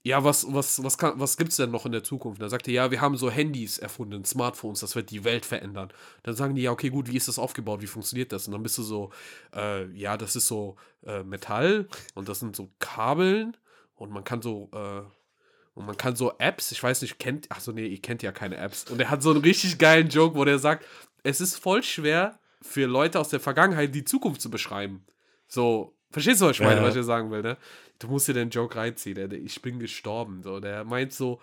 ja, 0.03 0.24
was, 0.24 0.46
was, 0.53 0.82
was, 0.82 0.96
kann, 0.96 1.20
was 1.20 1.36
gibt's 1.36 1.57
denn 1.57 1.70
noch 1.70 1.84
in 1.84 1.92
der 1.92 2.03
Zukunft? 2.03 2.38
Und 2.38 2.42
dann 2.42 2.51
sagte 2.51 2.70
er, 2.70 2.84
ja, 2.84 2.90
wir 2.90 3.03
haben 3.03 3.16
so 3.16 3.30
Handys 3.30 3.78
erfunden, 3.78 4.24
Smartphones, 4.24 4.80
das 4.80 4.96
wird 4.96 5.11
die 5.11 5.24
Welt 5.24 5.44
verändern. 5.44 5.92
Dann 6.22 6.34
sagen 6.34 6.55
die, 6.55 6.62
ja, 6.62 6.70
okay, 6.70 6.88
gut, 6.88 7.11
wie 7.11 7.16
ist 7.16 7.28
das 7.28 7.38
aufgebaut, 7.38 7.82
wie 7.82 7.86
funktioniert 7.86 8.32
das? 8.32 8.46
Und 8.46 8.53
dann 8.53 8.62
bist 8.62 8.78
du 8.78 8.82
so, 8.82 9.11
äh, 9.55 9.86
ja, 9.92 10.16
das 10.16 10.36
ist 10.36 10.46
so 10.46 10.76
äh, 11.05 11.22
Metall 11.22 11.86
und 12.14 12.30
das 12.30 12.40
sind 12.40 12.57
so 12.57 12.70
Kabeln 12.78 13.57
und 13.94 14.11
man 14.11 14.24
kann 14.24 14.40
so, 14.40 14.70
äh, 14.72 15.03
und 15.74 15.86
man 15.86 15.96
kann 15.96 16.16
so 16.16 16.32
Apps, 16.38 16.72
ich 16.72 16.82
weiß 16.82 17.03
nicht, 17.03 17.18
kennt, 17.18 17.46
ach 17.51 17.61
so, 17.61 17.72
nee, 17.72 17.86
ihr 17.86 18.01
kennt 18.01 18.22
ja 18.22 18.32
keine 18.32 18.57
Apps. 18.57 18.90
Und 18.90 19.01
er 19.01 19.11
hat 19.11 19.22
so 19.22 19.30
einen 19.30 19.42
richtig 19.42 19.78
geilen 19.78 20.09
Joke, 20.09 20.34
wo 20.34 20.44
der 20.44 20.59
sagt, 20.59 20.86
es 21.22 21.40
ist 21.40 21.57
voll 21.57 21.82
schwer 21.82 22.38
für 22.62 22.86
Leute 22.86 23.18
aus 23.18 23.28
der 23.30 23.40
Vergangenheit 23.40 23.94
die 23.94 24.04
Zukunft 24.04 24.40
zu 24.40 24.50
beschreiben. 24.50 25.04
So, 25.48 25.96
verstehst 26.11 26.40
du, 26.40 26.46
was 26.46 26.52
ich 26.56 26.61
meine, 26.62 26.80
Ja. 26.80 26.86
was 26.86 26.96
ich 26.96 27.04
sagen 27.04 27.30
will, 27.30 27.42
ne? 27.42 27.56
Du 27.98 28.08
musst 28.08 28.28
dir 28.28 28.34
den 28.34 28.50
Joke 28.50 28.76
reinziehen, 28.76 29.14
der, 29.14 29.28
der, 29.28 29.38
ich 29.40 29.61
bin 29.62 29.78
gestorben. 29.78 30.42
So, 30.42 30.61
der 30.61 30.84
meint 30.84 31.12
so, 31.12 31.40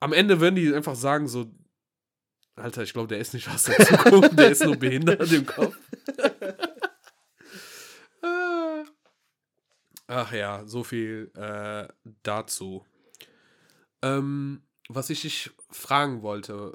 am 0.00 0.12
Ende 0.12 0.40
würden 0.40 0.56
die 0.56 0.72
einfach 0.74 0.94
sagen, 0.96 1.28
so, 1.28 1.50
Alter, 2.56 2.82
ich 2.82 2.92
glaube, 2.92 3.08
der 3.08 3.18
ist 3.18 3.34
nicht 3.34 3.48
aus 3.48 3.64
der 3.64 3.78
Zukunft, 3.78 4.38
der 4.38 4.50
ist 4.50 4.64
nur 4.64 4.76
behindert 4.76 5.30
im 5.32 5.44
Kopf. 5.46 5.76
Ach 10.08 10.32
ja, 10.32 10.64
so 10.66 10.84
viel 10.84 11.30
äh, 11.34 11.88
dazu. 12.22 12.84
Ähm, 14.02 14.62
was 14.88 15.10
ich 15.10 15.22
dich 15.22 15.50
fragen 15.70 16.22
wollte, 16.22 16.74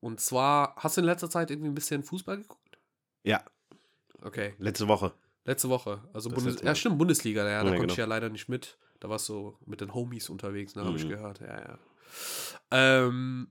und 0.00 0.20
zwar, 0.20 0.76
hast 0.76 0.96
du 0.96 1.00
in 1.00 1.06
letzter 1.06 1.28
Zeit 1.28 1.50
irgendwie 1.50 1.70
ein 1.70 1.74
bisschen 1.74 2.04
Fußball 2.04 2.38
geguckt? 2.38 2.67
Ja, 3.28 3.42
Okay, 4.22 4.54
letzte 4.58 4.88
Woche. 4.88 5.12
letzte 5.44 5.68
Woche. 5.68 6.00
Also 6.12 6.28
Das 6.28 6.42
Bundes 6.42 6.62
ja, 6.62 6.74
stimmt, 6.74 6.98
Bundesliga, 6.98 7.48
ja, 7.48 7.62
da 7.62 7.70
Ja, 7.70 7.76
konnte 7.76 7.80
genau. 7.82 7.92
ich 7.92 7.98
ja 7.98 8.04
leider 8.06 8.28
nicht 8.30 8.48
mit. 8.48 8.76
Da 9.00 9.08
warst 9.08 9.28
du 9.28 9.56
mit 9.64 9.80
den 9.80 9.94
Homies 9.94 10.28
unterwegs, 10.28 10.74
ne, 10.74 10.84
habe 10.84 10.96
ich 10.96 11.04
Mhm. 11.04 11.08
gehört. 11.10 11.40
Ja, 11.40 11.60
ja. 11.60 11.78
Ähm, 12.70 13.48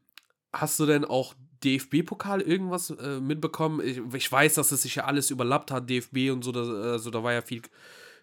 hast 0.52 0.80
du 0.80 0.86
denn 0.86 1.06
auch 1.06 1.34
DFB-Pokal 1.64 2.42
irgendwas 2.42 2.90
äh, 2.90 3.20
mitbekommen? 3.22 3.80
Ich, 3.86 4.02
ich 4.14 4.32
weiß, 4.32 4.56
dass 4.56 4.72
es 4.74 4.82
sich 4.82 4.96
ja 4.96 5.06
alles 5.06 5.32
überlappt 5.32 5.72
hat, 5.72 5.90
DFB 5.90 6.32
und 6.32 6.44
so, 6.44 6.52
da, 6.52 6.62
also 6.92 7.10
da 7.12 7.24
war 7.24 7.32
ja 7.34 7.42
viel, 7.42 7.62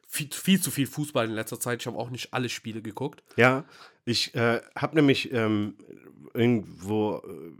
viel, 0.06 0.28
viel 0.30 0.60
zu 0.60 0.70
viel 0.70 0.86
Fußball 0.86 1.26
in 1.26 1.32
letzter 1.34 1.58
Zeit. 1.58 1.80
Ich 1.80 1.86
habe 1.86 1.96
auch 1.98 2.10
nicht 2.10 2.34
alle 2.34 2.48
Spiele 2.50 2.82
geguckt. 2.82 3.22
Ja, 3.36 3.64
ich 4.04 4.34
äh, 4.34 4.60
habe 4.76 4.94
nämlich 4.96 5.32
ähm, 5.32 5.76
irgendwo 6.34 7.22
äh, 7.26 7.52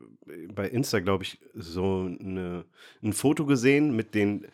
bei 0.55 0.69
Insta, 0.69 1.01
glaube 1.01 1.25
ich, 1.25 1.39
so 1.55 2.09
eine, 2.21 2.65
ein 3.03 3.13
Foto 3.13 3.47
gesehen 3.47 3.95
mit 3.95 4.15
den 4.15 4.47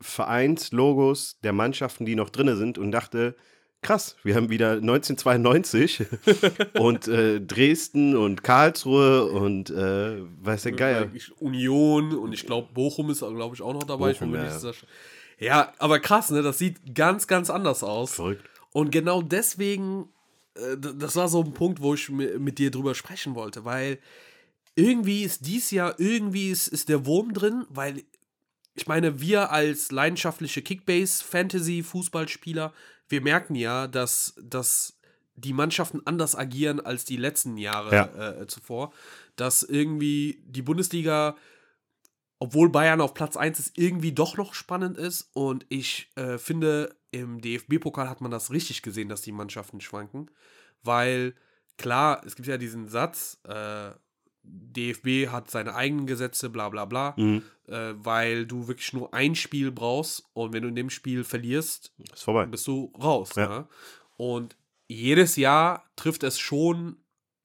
Vereinslogos 0.00 1.38
der 1.42 1.52
Mannschaften, 1.52 2.04
die 2.04 2.14
noch 2.14 2.30
drin 2.30 2.56
sind 2.56 2.78
und 2.78 2.90
dachte, 2.90 3.36
krass, 3.82 4.16
wir 4.22 4.36
haben 4.36 4.48
wieder 4.48 4.72
1992 4.72 6.04
und 6.78 7.08
äh, 7.08 7.40
Dresden 7.40 8.16
und 8.16 8.42
Karlsruhe 8.42 9.26
und 9.26 9.70
äh, 9.70 10.22
weiß 10.42 10.62
der 10.62 10.72
Geier. 10.72 11.10
Union 11.38 12.16
und 12.16 12.32
ich 12.32 12.46
glaube, 12.46 12.68
Bochum 12.72 13.10
ist, 13.10 13.20
glaube 13.20 13.54
ich, 13.54 13.62
auch 13.62 13.74
noch 13.74 13.84
dabei. 13.84 14.12
Bochum, 14.12 14.34
ja, 14.34 14.44
ja. 14.44 14.72
ja, 15.38 15.72
aber 15.78 16.00
krass, 16.00 16.30
ne? 16.30 16.42
Das 16.42 16.58
sieht 16.58 16.94
ganz, 16.94 17.26
ganz 17.26 17.50
anders 17.50 17.82
aus. 17.82 18.14
Verrückt. 18.14 18.48
Und 18.72 18.90
genau 18.90 19.20
deswegen, 19.20 20.08
äh, 20.54 20.76
das 20.78 21.16
war 21.16 21.28
so 21.28 21.42
ein 21.42 21.52
Punkt, 21.52 21.82
wo 21.82 21.94
ich 21.94 22.08
mit 22.08 22.58
dir 22.58 22.70
drüber 22.70 22.94
sprechen 22.94 23.34
wollte, 23.34 23.64
weil 23.64 23.98
irgendwie 24.74 25.22
ist 25.22 25.46
dies 25.46 25.70
Jahr, 25.70 25.94
irgendwie 25.98 26.50
ist, 26.50 26.68
ist 26.68 26.88
der 26.88 27.04
Wurm 27.06 27.34
drin, 27.34 27.66
weil 27.68 28.02
ich 28.74 28.86
meine, 28.86 29.20
wir 29.20 29.50
als 29.50 29.90
leidenschaftliche 29.90 30.62
Kickbase-Fantasy-Fußballspieler, 30.62 32.72
wir 33.08 33.20
merken 33.20 33.54
ja, 33.54 33.86
dass, 33.86 34.34
dass 34.42 34.98
die 35.34 35.52
Mannschaften 35.52 36.00
anders 36.06 36.34
agieren 36.36 36.80
als 36.80 37.04
die 37.04 37.16
letzten 37.16 37.58
Jahre 37.58 37.94
Ja. 37.94 38.30
äh, 38.40 38.46
zuvor. 38.46 38.92
Dass 39.36 39.62
irgendwie 39.62 40.42
die 40.46 40.62
Bundesliga, 40.62 41.36
obwohl 42.38 42.70
Bayern 42.70 43.00
auf 43.00 43.14
Platz 43.14 43.36
1 43.36 43.58
ist, 43.58 43.78
irgendwie 43.78 44.12
doch 44.12 44.36
noch 44.36 44.54
spannend 44.54 44.96
ist. 44.96 45.30
Und 45.34 45.66
ich 45.68 46.10
äh, 46.16 46.38
finde, 46.38 46.94
im 47.10 47.40
DFB-Pokal 47.40 48.08
hat 48.08 48.20
man 48.22 48.30
das 48.30 48.50
richtig 48.50 48.82
gesehen, 48.82 49.08
dass 49.08 49.22
die 49.22 49.32
Mannschaften 49.32 49.80
schwanken. 49.80 50.30
Weil, 50.82 51.34
klar, 51.76 52.22
es 52.26 52.36
gibt 52.36 52.48
ja 52.48 52.58
diesen 52.58 52.88
Satz, 52.88 53.38
äh, 53.44 53.90
DFB 54.44 55.28
hat 55.30 55.50
seine 55.50 55.74
eigenen 55.74 56.06
Gesetze, 56.06 56.50
bla 56.50 56.68
bla 56.68 56.84
bla, 56.84 57.14
Mhm. 57.16 57.42
äh, 57.68 57.92
weil 57.96 58.46
du 58.46 58.68
wirklich 58.68 58.92
nur 58.92 59.12
ein 59.14 59.34
Spiel 59.34 59.70
brauchst 59.70 60.24
und 60.32 60.52
wenn 60.52 60.62
du 60.62 60.68
in 60.68 60.74
dem 60.76 60.90
Spiel 60.90 61.24
verlierst, 61.24 61.92
bist 62.50 62.66
du 62.66 62.92
raus. 63.00 63.30
Ja. 63.36 63.48
Ne? 63.48 63.68
Und 64.16 64.56
jedes 64.88 65.36
Jahr 65.36 65.84
trifft 65.96 66.22
es 66.22 66.38
schon 66.38 66.96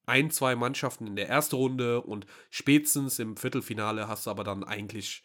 ein, 0.06 0.30
zwei 0.30 0.56
Mannschaften 0.56 1.06
in 1.06 1.16
der 1.16 1.28
ersten 1.28 1.56
Runde 1.56 2.00
und 2.00 2.26
spätestens 2.50 3.18
im 3.18 3.36
Viertelfinale 3.36 4.08
hast 4.08 4.26
du 4.26 4.30
aber 4.30 4.42
dann 4.44 4.64
eigentlich 4.64 5.22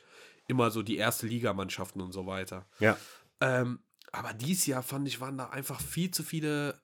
immer 0.47 0.71
so 0.71 0.83
die 0.83 0.97
erste 0.97 1.25
Ligamannschaften 1.25 2.01
und 2.01 2.11
so 2.11 2.25
weiter. 2.27 2.65
Ja. 2.79 2.97
Ähm, 3.39 3.79
aber 4.11 4.33
dieses 4.33 4.65
Jahr 4.65 4.83
fand 4.83 5.07
ich, 5.07 5.21
waren 5.21 5.37
da 5.37 5.49
einfach 5.49 5.79
viel 5.81 6.11
zu 6.11 6.21
viele, 6.21 6.81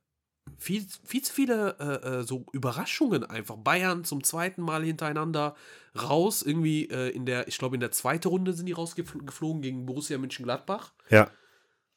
viel, 0.58 0.86
viel 1.04 1.22
zu 1.22 1.34
viele 1.34 1.76
äh, 1.80 2.20
äh, 2.20 2.24
so 2.24 2.45
Überraschungen 2.54 3.24
einfach. 3.24 3.58
Bayern 3.58 4.04
zum 4.04 4.24
zweiten 4.24 4.62
Mal 4.62 4.84
hintereinander 4.84 5.56
raus, 6.02 6.41
irgendwie 6.41 6.89
äh, 6.89 7.10
in 7.10 7.26
der, 7.26 7.47
ich 7.47 7.58
glaube 7.58 7.76
in 7.76 7.80
der 7.80 7.91
zweiten 7.91 8.28
Runde 8.28 8.54
sind 8.54 8.66
die 8.66 8.72
rausgeflogen 8.74 9.62
gegen 9.62 9.86
Borussia 9.86 10.18
Mönchengladbach 10.18 10.93
Ja. 11.10 11.30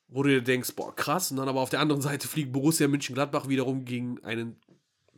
wo 0.09 0.23
du 0.23 0.29
dir 0.31 0.43
denkst, 0.43 0.75
boah, 0.77 0.95
krass, 0.95 1.31
und 1.31 1.39
dann 1.39 1.49
aber 1.49 1.61
auf 1.61 1.71
der 1.71 1.81
anderen 1.81 2.03
Seite 2.03 2.29
fliegt 2.29 2.53
Borussia 2.53 2.87
Mönchengladbach 2.89 3.49
wiederum 3.49 3.85
gegen 3.85 4.23
einen 4.25 4.61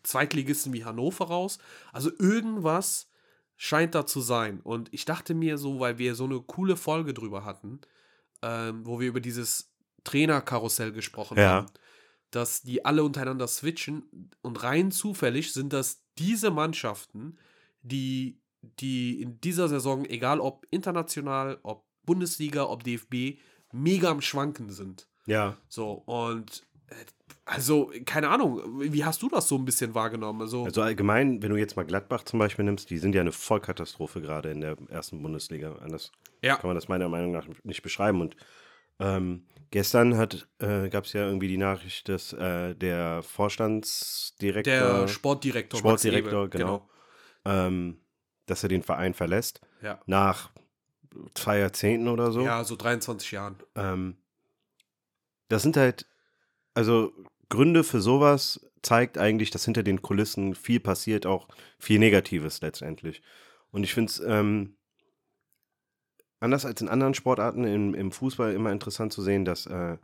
Zweitligisten 0.02 0.72
wie 0.72 0.84
Hannover 0.84 1.26
raus. 1.26 1.58
Also 1.92 2.10
irgendwas 2.18 3.08
scheint 3.56 3.94
da 3.94 4.06
zu 4.06 4.20
sein. 4.20 4.60
Und 4.60 4.92
ich 4.92 5.04
dachte 5.04 5.34
mir 5.34 5.56
so, 5.58 5.80
weil 5.80 5.98
wir 5.98 6.14
so 6.14 6.24
eine 6.24 6.40
coole 6.40 6.76
Folge 6.76 7.14
drüber 7.14 7.44
hatten, 7.44 7.80
ähm, 8.42 8.84
wo 8.86 9.00
wir 9.00 9.08
über 9.08 9.20
dieses 9.20 9.72
Trainerkarussell 10.04 10.92
gesprochen 10.92 11.38
Ja. 11.38 11.48
haben, 11.50 11.66
dass 12.34 12.62
die 12.62 12.84
alle 12.84 13.04
untereinander 13.04 13.46
switchen 13.46 14.30
und 14.42 14.62
rein 14.62 14.90
zufällig 14.90 15.52
sind 15.52 15.72
das 15.72 16.04
diese 16.18 16.50
Mannschaften, 16.50 17.38
die, 17.82 18.40
die 18.80 19.20
in 19.20 19.40
dieser 19.40 19.68
Saison, 19.68 20.04
egal 20.04 20.40
ob 20.40 20.66
international, 20.70 21.58
ob 21.62 21.86
Bundesliga, 22.04 22.64
ob 22.64 22.82
DFB, 22.82 23.38
mega 23.72 24.10
am 24.10 24.20
Schwanken 24.20 24.70
sind. 24.70 25.08
Ja. 25.26 25.56
So, 25.68 25.92
und 25.92 26.66
äh, 26.88 26.94
also, 27.46 27.92
keine 28.06 28.30
Ahnung, 28.30 28.80
wie 28.80 29.04
hast 29.04 29.22
du 29.22 29.28
das 29.28 29.48
so 29.48 29.56
ein 29.56 29.64
bisschen 29.64 29.94
wahrgenommen? 29.94 30.40
Also, 30.42 30.64
Also 30.64 30.82
allgemein, 30.82 31.42
wenn 31.42 31.50
du 31.50 31.56
jetzt 31.56 31.76
mal 31.76 31.84
Gladbach 31.84 32.24
zum 32.24 32.38
Beispiel 32.38 32.64
nimmst, 32.64 32.90
die 32.90 32.98
sind 32.98 33.14
ja 33.14 33.20
eine 33.20 33.32
Vollkatastrophe 33.32 34.22
gerade 34.22 34.50
in 34.50 34.60
der 34.60 34.76
ersten 34.88 35.22
Bundesliga. 35.22 35.76
Anders 35.76 36.10
ja, 36.42 36.56
kann 36.56 36.68
man 36.68 36.74
das 36.74 36.88
meiner 36.88 37.08
Meinung 37.08 37.32
nach 37.32 37.46
nicht 37.62 37.82
beschreiben. 37.82 38.20
Und 38.22 38.36
ähm, 38.98 39.46
gestern 39.70 40.16
hat, 40.16 40.48
äh, 40.58 40.88
gab 40.88 41.04
es 41.04 41.12
ja 41.12 41.24
irgendwie 41.24 41.48
die 41.48 41.56
Nachricht, 41.58 42.08
dass 42.08 42.32
äh, 42.32 42.74
der 42.74 43.22
Vorstandsdirektor, 43.22 44.72
der 45.00 45.08
Sportdirektor. 45.08 45.78
Sportdirektor, 45.78 46.44
Eberl, 46.44 46.48
genau, 46.48 46.88
ähm, 47.44 48.00
dass 48.46 48.62
er 48.62 48.68
den 48.68 48.82
Verein 48.82 49.14
verlässt, 49.14 49.60
Ja. 49.82 50.00
nach 50.06 50.50
zwei 51.34 51.58
Jahrzehnten 51.58 52.08
oder 52.08 52.32
so. 52.32 52.40
ja, 52.42 52.64
so 52.64 52.76
23 52.76 53.30
Jahren. 53.32 53.56
Ähm, 53.74 54.16
das 55.48 55.62
sind 55.62 55.76
halt, 55.76 56.06
also 56.74 57.12
Gründe 57.48 57.84
für 57.84 58.00
sowas 58.00 58.60
zeigt 58.82 59.16
eigentlich, 59.18 59.50
dass 59.50 59.64
hinter 59.64 59.82
den 59.82 60.02
Kulissen 60.02 60.54
viel 60.54 60.80
passiert, 60.80 61.24
auch 61.26 61.48
viel 61.78 61.98
Negatives 61.98 62.60
letztendlich. 62.60 63.22
Und 63.70 63.84
ich 63.84 63.94
finde 63.94 64.10
es 64.10 64.20
ähm, 64.20 64.76
anders 66.44 66.64
als 66.64 66.80
in 66.80 66.88
anderen 66.88 67.14
Sportarten 67.14 67.64
im, 67.64 67.94
im 67.94 68.12
Fußball 68.12 68.52
immer 68.52 68.70
interessant 68.72 69.12
zu 69.12 69.22
sehen, 69.22 69.44
dass 69.44 69.66
äh, 69.66 69.96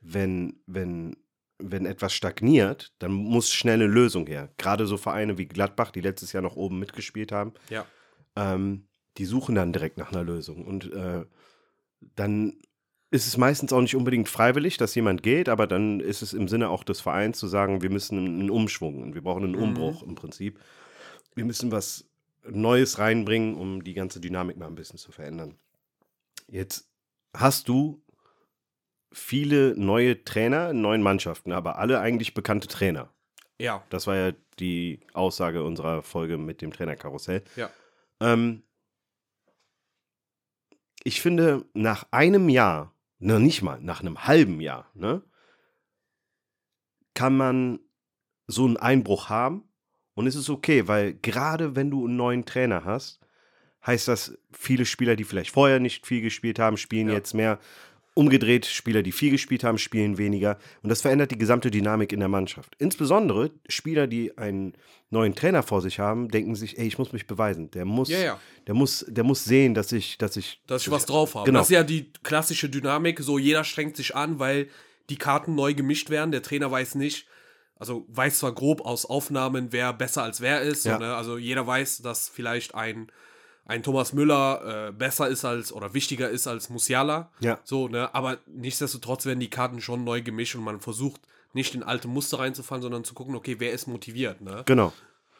wenn, 0.00 0.60
wenn, 0.66 1.16
wenn 1.58 1.86
etwas 1.86 2.12
stagniert, 2.12 2.92
dann 2.98 3.12
muss 3.12 3.50
schnell 3.52 3.74
eine 3.76 3.86
Lösung 3.86 4.26
her. 4.26 4.50
Gerade 4.58 4.86
so 4.86 4.96
Vereine 4.96 5.38
wie 5.38 5.46
Gladbach, 5.46 5.90
die 5.90 6.00
letztes 6.02 6.32
Jahr 6.32 6.42
noch 6.42 6.56
oben 6.56 6.78
mitgespielt 6.78 7.32
haben, 7.32 7.52
Ja. 7.70 7.86
ähm, 8.36 8.86
die 9.16 9.24
suchen 9.24 9.54
dann 9.54 9.72
direkt 9.72 9.96
nach 9.96 10.12
einer 10.12 10.24
Lösung. 10.24 10.66
Und 10.66 10.92
äh, 10.92 11.24
dann 12.14 12.58
ist 13.10 13.26
es 13.26 13.36
meistens 13.36 13.72
auch 13.72 13.80
nicht 13.80 13.96
unbedingt 13.96 14.28
freiwillig, 14.28 14.76
dass 14.76 14.94
jemand 14.94 15.22
geht, 15.22 15.48
aber 15.48 15.66
dann 15.66 16.00
ist 16.00 16.20
es 16.22 16.34
im 16.34 16.48
Sinne 16.48 16.68
auch 16.68 16.84
des 16.84 17.00
Vereins 17.00 17.38
zu 17.38 17.46
sagen, 17.46 17.80
wir 17.80 17.90
müssen 17.90 18.18
einen 18.18 18.50
Umschwung 18.50 19.02
und 19.02 19.14
wir 19.14 19.22
brauchen 19.22 19.44
einen 19.44 19.54
Mhm. 19.54 19.62
Umbruch 19.62 20.02
im 20.02 20.14
Prinzip. 20.16 20.60
Wir 21.34 21.44
müssen 21.44 21.70
was 21.72 22.04
Neues 22.48 22.98
reinbringen, 22.98 23.54
um 23.54 23.82
die 23.82 23.94
ganze 23.94 24.20
Dynamik 24.20 24.56
mal 24.56 24.66
ein 24.66 24.74
bisschen 24.74 24.98
zu 24.98 25.12
verändern. 25.12 25.54
Jetzt 26.48 26.90
hast 27.34 27.68
du 27.68 28.02
viele 29.12 29.74
neue 29.76 30.24
Trainer 30.24 30.70
in 30.70 30.80
neuen 30.80 31.02
Mannschaften, 31.02 31.52
aber 31.52 31.78
alle 31.78 32.00
eigentlich 32.00 32.34
bekannte 32.34 32.68
Trainer. 32.68 33.12
Ja, 33.58 33.82
Das 33.88 34.06
war 34.06 34.16
ja 34.16 34.32
die 34.58 35.00
Aussage 35.14 35.64
unserer 35.64 36.02
Folge 36.02 36.36
mit 36.36 36.60
dem 36.60 36.72
Trainerkarussell. 36.72 37.42
Ja. 37.56 37.70
Ähm, 38.20 38.62
ich 41.04 41.22
finde, 41.22 41.64
nach 41.72 42.06
einem 42.10 42.48
Jahr, 42.48 42.94
ne, 43.18 43.40
nicht 43.40 43.62
mal, 43.62 43.80
nach 43.80 44.00
einem 44.00 44.26
halben 44.26 44.60
Jahr, 44.60 44.90
ne, 44.94 45.22
kann 47.14 47.36
man 47.36 47.80
so 48.46 48.66
einen 48.66 48.76
Einbruch 48.76 49.30
haben 49.30 49.68
und 50.14 50.26
es 50.26 50.34
ist 50.34 50.50
okay, 50.50 50.86
weil 50.86 51.14
gerade 51.14 51.76
wenn 51.76 51.90
du 51.90 52.06
einen 52.06 52.16
neuen 52.16 52.44
Trainer 52.44 52.84
hast, 52.84 53.20
heißt 53.86 54.08
das, 54.08 54.36
viele 54.52 54.84
Spieler, 54.86 55.16
die 55.16 55.24
vielleicht 55.24 55.50
vorher 55.52 55.78
nicht 55.80 56.06
viel 56.06 56.20
gespielt 56.20 56.58
haben, 56.58 56.76
spielen 56.76 57.08
Ja. 57.08 57.14
jetzt 57.14 57.34
mehr. 57.34 57.58
Umgedreht, 58.14 58.64
Spieler, 58.64 59.02
die 59.02 59.12
viel 59.12 59.30
gespielt 59.30 59.62
haben, 59.62 59.76
spielen 59.76 60.16
weniger. 60.16 60.58
Und 60.82 60.88
das 60.88 61.02
verändert 61.02 61.32
die 61.32 61.36
gesamte 61.38 61.70
Dynamik 61.70 62.14
in 62.14 62.18
der 62.20 62.30
Mannschaft. 62.30 62.74
Insbesondere 62.78 63.50
Spieler, 63.68 64.06
die 64.06 64.38
einen 64.38 64.72
neuen 65.10 65.34
Trainer 65.34 65.62
vor 65.62 65.82
sich 65.82 65.98
haben, 65.98 66.30
denken 66.30 66.54
sich, 66.54 66.78
ey, 66.78 66.86
ich 66.86 66.96
muss 66.96 67.12
mich 67.12 67.26
beweisen. 67.26 67.70
Der 67.72 67.84
muss, 67.84 68.08
ja, 68.08 68.18
ja. 68.18 68.40
Der 68.66 68.74
muss, 68.74 69.04
der 69.06 69.22
muss 69.22 69.44
sehen, 69.44 69.74
dass 69.74 69.92
ich, 69.92 70.16
dass 70.16 70.38
ich. 70.38 70.62
Dass 70.66 70.80
ich 70.82 70.90
was 70.90 71.04
drauf 71.04 71.34
habe. 71.34 71.44
Genau. 71.44 71.58
Das 71.58 71.68
ist 71.68 71.74
ja 71.74 71.82
die 71.82 72.10
klassische 72.22 72.70
Dynamik. 72.70 73.20
So, 73.20 73.38
jeder 73.38 73.64
strengt 73.64 73.96
sich 73.98 74.16
an, 74.16 74.38
weil 74.38 74.68
die 75.10 75.16
Karten 75.18 75.54
neu 75.54 75.74
gemischt 75.74 76.08
werden. 76.08 76.32
Der 76.32 76.42
Trainer 76.42 76.70
weiß 76.70 76.94
nicht, 76.94 77.26
also 77.78 78.06
weiß 78.08 78.38
zwar 78.38 78.54
grob 78.54 78.80
aus 78.80 79.04
Aufnahmen, 79.04 79.72
wer 79.72 79.92
besser 79.92 80.22
als 80.22 80.40
wer 80.40 80.62
ist. 80.62 80.84
So, 80.84 80.88
Ja. 80.88 80.98
ne? 80.98 81.14
Also 81.14 81.36
jeder 81.36 81.66
weiß, 81.66 81.98
dass 81.98 82.30
vielleicht 82.30 82.74
ein, 82.74 83.08
ein 83.66 83.82
Thomas 83.82 84.12
Müller 84.12 84.88
äh, 84.88 84.92
besser 84.92 85.28
ist 85.28 85.44
als 85.44 85.72
oder 85.72 85.92
wichtiger 85.92 86.30
ist 86.30 86.46
als 86.46 86.70
Musiala. 86.70 87.30
Ja. 87.40 87.58
So, 87.64 87.88
ne? 87.88 88.14
Aber 88.14 88.38
nichtsdestotrotz 88.46 89.26
werden 89.26 89.40
die 89.40 89.50
Karten 89.50 89.80
schon 89.80 90.04
neu 90.04 90.22
gemischt 90.22 90.54
und 90.54 90.64
man 90.64 90.80
versucht 90.80 91.20
nicht 91.52 91.74
in 91.74 91.82
alte 91.82 92.06
Muster 92.06 92.38
reinzufallen, 92.38 92.82
sondern 92.82 93.04
zu 93.04 93.14
gucken, 93.14 93.34
okay, 93.34 93.56
wer 93.58 93.72
ist 93.72 93.86
motiviert, 93.86 94.40
ne? 94.40 94.62
Genau. 94.66 94.92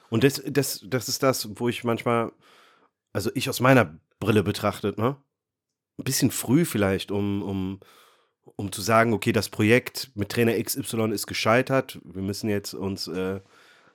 Und 0.08 0.24
das, 0.24 0.42
das, 0.46 0.84
das 0.84 1.08
ist 1.08 1.22
das, 1.22 1.48
wo 1.56 1.68
ich 1.68 1.84
manchmal, 1.84 2.32
also 3.12 3.30
ich 3.34 3.48
aus 3.48 3.60
meiner 3.60 3.98
Brille 4.18 4.42
betrachtet, 4.42 4.98
ne? 4.98 5.16
Ein 5.98 6.04
bisschen 6.04 6.30
früh 6.30 6.64
vielleicht, 6.64 7.10
um, 7.10 7.42
um, 7.42 7.80
um 8.56 8.72
zu 8.72 8.82
sagen, 8.82 9.12
okay, 9.12 9.32
das 9.32 9.48
Projekt 9.48 10.10
mit 10.14 10.30
Trainer 10.30 10.60
XY 10.60 11.12
ist 11.12 11.26
gescheitert, 11.26 12.00
wir 12.04 12.22
müssen 12.22 12.50
jetzt 12.50 12.74
uns 12.74 13.08
äh, 13.08 13.40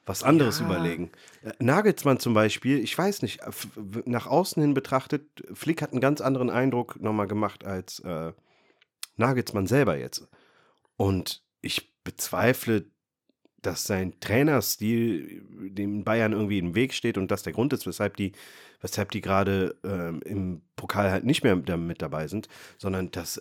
was 0.06 0.24
anderes 0.24 0.60
Ja. 0.60 0.66
überlegen. 0.66 1.12
Äh, 1.44 1.52
Nagelsmann 1.60 2.20
zum 2.20 2.34
Beispiel, 2.34 2.80
ich 2.80 2.98
weiß 2.98 3.22
nicht, 3.22 3.40
w- 3.76 4.02
nach 4.06 4.28
außen 4.28 4.62
hin 4.62 4.74
betrachtet, 4.74 5.24
Flick 5.54 5.82
hat 5.82 5.92
einen 5.92 6.02
ganz 6.02 6.22
anderen 6.22 6.50
Eindruck 6.50 7.00
nochmal 7.00 7.28
gemacht 7.28 7.64
als 7.66 8.00
äh, 8.00 8.34
Nagelsmann 9.18 9.68
selber 9.68 9.98
jetzt. 9.98 10.28
Und 10.98 11.44
ich 11.62 11.94
bezweifle, 12.04 12.86
dass 13.62 13.86
sein 13.86 14.20
Trainerstil 14.20 15.44
dem 15.70 16.04
Bayern 16.04 16.34
irgendwie 16.34 16.58
im 16.58 16.74
Weg 16.74 16.94
steht 16.94 17.18
und 17.20 17.30
das 17.30 17.44
der 17.44 17.54
Grund 17.54 17.74
ist, 17.74 17.86
weshalb 17.86 18.18
die, 18.18 18.32
weshalb 18.82 19.12
die 19.12 19.22
gerade 19.22 19.76
ähm, 19.84 20.22
im 20.26 20.62
Pokal 20.76 21.12
halt 21.12 21.26
nicht 21.26 21.44
mehr 21.44 21.56
mit 21.56 22.02
dabei 22.02 22.28
sind, 22.28 22.48
sondern 22.80 23.12
dass, 23.12 23.40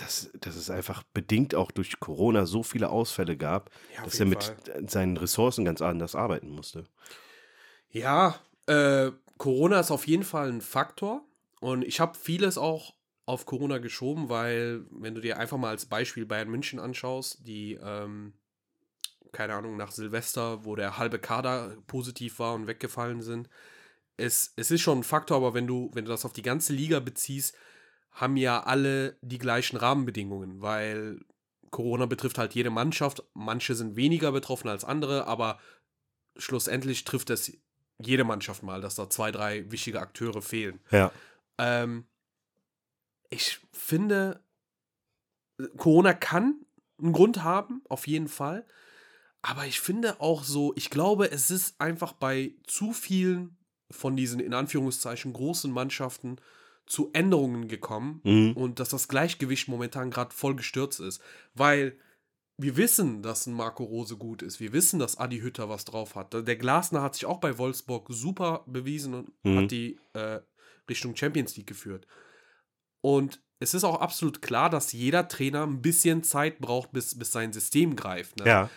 dass, 0.00 0.30
dass 0.40 0.56
es 0.56 0.70
einfach 0.70 1.02
bedingt 1.14 1.54
auch 1.54 1.70
durch 1.70 2.00
Corona 2.00 2.46
so 2.46 2.62
viele 2.62 2.90
Ausfälle 2.90 3.36
gab, 3.36 3.70
Ja, 3.96 4.04
dass 4.04 4.18
er 4.18 4.26
mit 4.26 4.42
Fall. 4.42 4.88
seinen 4.88 5.16
Ressourcen 5.16 5.64
ganz 5.64 5.82
anders 5.82 6.14
arbeiten 6.14 6.48
musste. 6.50 6.84
Ja, 7.90 8.38
äh, 8.66 9.10
Corona 9.38 9.80
ist 9.80 9.90
auf 9.90 10.06
jeden 10.06 10.24
Fall 10.24 10.48
ein 10.48 10.60
Faktor. 10.60 11.24
Und 11.60 11.84
ich 11.84 12.00
habe 12.00 12.16
vieles 12.16 12.56
auch 12.56 12.94
auf 13.26 13.46
Corona 13.46 13.78
geschoben, 13.78 14.28
weil, 14.28 14.84
wenn 14.90 15.14
du 15.14 15.20
dir 15.20 15.38
einfach 15.38 15.58
mal 15.58 15.68
als 15.70 15.86
Beispiel 15.86 16.24
Bayern 16.26 16.50
München 16.50 16.80
anschaust, 16.80 17.46
die, 17.46 17.74
ähm, 17.82 18.32
keine 19.32 19.54
Ahnung, 19.54 19.76
nach 19.76 19.92
Silvester, 19.92 20.64
wo 20.64 20.74
der 20.74 20.98
halbe 20.98 21.18
Kader 21.18 21.76
positiv 21.86 22.38
war 22.38 22.54
und 22.54 22.66
weggefallen 22.66 23.22
sind. 23.22 23.48
Es, 24.16 24.52
es 24.56 24.70
ist 24.70 24.80
schon 24.80 25.00
ein 25.00 25.04
Faktor, 25.04 25.36
aber 25.36 25.54
wenn 25.54 25.66
du, 25.66 25.90
wenn 25.94 26.04
du 26.04 26.10
das 26.10 26.24
auf 26.24 26.32
die 26.32 26.42
ganze 26.42 26.72
Liga 26.72 27.00
beziehst, 27.00 27.54
haben 28.10 28.36
ja 28.36 28.62
alle 28.62 29.16
die 29.22 29.38
gleichen 29.38 29.76
Rahmenbedingungen, 29.76 30.60
weil 30.60 31.20
Corona 31.70 32.06
betrifft 32.06 32.38
halt 32.38 32.54
jede 32.54 32.70
Mannschaft. 32.70 33.22
Manche 33.34 33.74
sind 33.74 33.96
weniger 33.96 34.32
betroffen 34.32 34.68
als 34.68 34.84
andere, 34.84 35.26
aber 35.26 35.58
schlussendlich 36.36 37.04
trifft 37.04 37.30
es 37.30 37.52
jede 37.98 38.24
Mannschaft 38.24 38.62
mal, 38.62 38.80
dass 38.80 38.94
da 38.94 39.08
zwei, 39.08 39.30
drei 39.30 39.70
wichtige 39.70 40.00
Akteure 40.00 40.42
fehlen. 40.42 40.80
Ja. 40.90 41.12
Ähm, 41.58 42.06
ich 43.28 43.60
finde, 43.72 44.42
Corona 45.76 46.14
kann 46.14 46.66
einen 46.98 47.12
Grund 47.12 47.42
haben, 47.42 47.82
auf 47.88 48.06
jeden 48.06 48.28
Fall. 48.28 48.66
Aber 49.42 49.66
ich 49.66 49.80
finde 49.80 50.20
auch 50.20 50.44
so, 50.44 50.72
ich 50.76 50.90
glaube, 50.90 51.30
es 51.30 51.50
ist 51.50 51.80
einfach 51.80 52.12
bei 52.12 52.54
zu 52.66 52.92
vielen 52.92 53.56
von 53.90 54.16
diesen 54.16 54.40
in 54.40 54.54
Anführungszeichen 54.54 55.32
großen 55.32 55.72
Mannschaften 55.72 56.36
zu 56.90 57.10
Änderungen 57.12 57.68
gekommen 57.68 58.20
Mhm. 58.24 58.52
und 58.56 58.80
dass 58.80 58.88
das 58.88 59.06
Gleichgewicht 59.08 59.68
momentan 59.68 60.10
gerade 60.10 60.34
voll 60.34 60.56
gestürzt 60.56 60.98
ist. 61.00 61.22
Weil 61.54 61.96
wir 62.58 62.76
wissen, 62.76 63.22
dass 63.22 63.46
ein 63.46 63.54
Marco 63.54 63.84
Rose 63.84 64.16
gut 64.16 64.42
ist. 64.42 64.58
Wir 64.60 64.72
wissen, 64.72 64.98
dass 64.98 65.16
Adi 65.16 65.38
Hütter 65.40 65.68
was 65.68 65.84
drauf 65.86 66.14
hat. 66.16 66.34
Der 66.34 66.56
Glasner 66.56 67.00
hat 67.00 67.14
sich 67.14 67.24
auch 67.26 67.38
bei 67.38 67.56
Wolfsburg 67.58 68.08
super 68.10 68.64
bewiesen 68.66 69.14
und 69.14 69.30
Mhm. 69.44 69.56
hat 69.58 69.70
die 69.70 69.98
äh, 70.14 70.40
Richtung 70.88 71.14
Champions 71.16 71.56
League 71.56 71.68
geführt. 71.68 72.06
Und 73.00 73.40
es 73.60 73.72
ist 73.72 73.84
auch 73.84 74.00
absolut 74.00 74.42
klar, 74.42 74.68
dass 74.68 74.92
jeder 74.92 75.28
Trainer 75.28 75.62
ein 75.66 75.80
bisschen 75.80 76.22
Zeit 76.24 76.58
braucht, 76.58 76.92
bis, 76.92 77.16
bis 77.18 77.30
sein 77.30 77.52
System 77.52 77.94
greift. 77.94 78.38
Ne? 78.40 78.46
Ja. 78.46 78.70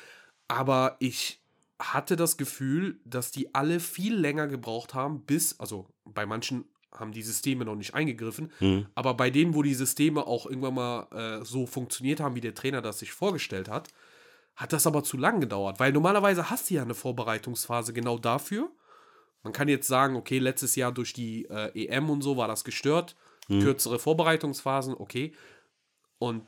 Aber 0.48 0.98
ich 1.00 1.42
hatte 1.82 2.16
das 2.16 2.38
Gefühl, 2.38 3.02
dass 3.06 3.32
die 3.32 3.54
alle 3.56 3.80
viel 3.80 4.16
länger 4.16 4.48
gebraucht 4.48 4.94
haben, 4.94 5.26
bis, 5.26 5.60
also 5.60 5.90
bei 6.06 6.26
manchen 6.26 6.66
haben 6.94 7.12
die 7.12 7.22
Systeme 7.24 7.66
noch 7.66 7.76
nicht 7.76 7.94
eingegriffen, 7.94 8.52
Mhm. 8.60 8.88
aber 8.96 9.14
bei 9.16 9.30
denen, 9.30 9.54
wo 9.56 9.62
die 9.64 9.74
Systeme 9.74 10.26
auch 10.28 10.46
irgendwann 10.46 10.74
mal 10.76 11.08
äh, 11.42 11.46
so 11.46 11.66
funktioniert 11.66 12.20
haben, 12.20 12.36
wie 12.36 12.42
der 12.42 12.54
Trainer 12.56 12.82
das 12.82 13.00
sich 13.00 13.12
vorgestellt 13.12 13.70
hat, 13.70 13.90
hat 14.56 14.72
das 14.74 14.86
aber 14.86 15.04
zu 15.04 15.18
lang 15.18 15.40
gedauert. 15.42 15.80
Weil 15.80 15.92
normalerweise 15.92 16.50
hast 16.50 16.70
du 16.70 16.76
ja 16.76 16.84
eine 16.84 16.94
Vorbereitungsphase 16.94 17.92
genau 17.94 18.18
dafür. 18.20 18.70
Man 19.42 19.52
kann 19.52 19.68
jetzt 19.68 19.88
sagen, 19.88 20.16
okay, 20.16 20.38
letztes 20.40 20.76
Jahr 20.76 20.92
durch 20.92 21.12
die 21.14 21.46
äh, 21.46 21.72
EM 21.88 22.10
und 22.10 22.22
so 22.22 22.38
war 22.38 22.48
das 22.48 22.64
gestört. 22.64 23.16
Kürzere 23.48 24.00
Vorbereitungsphasen, 24.00 24.94
okay. 24.94 25.34
Und 26.18 26.48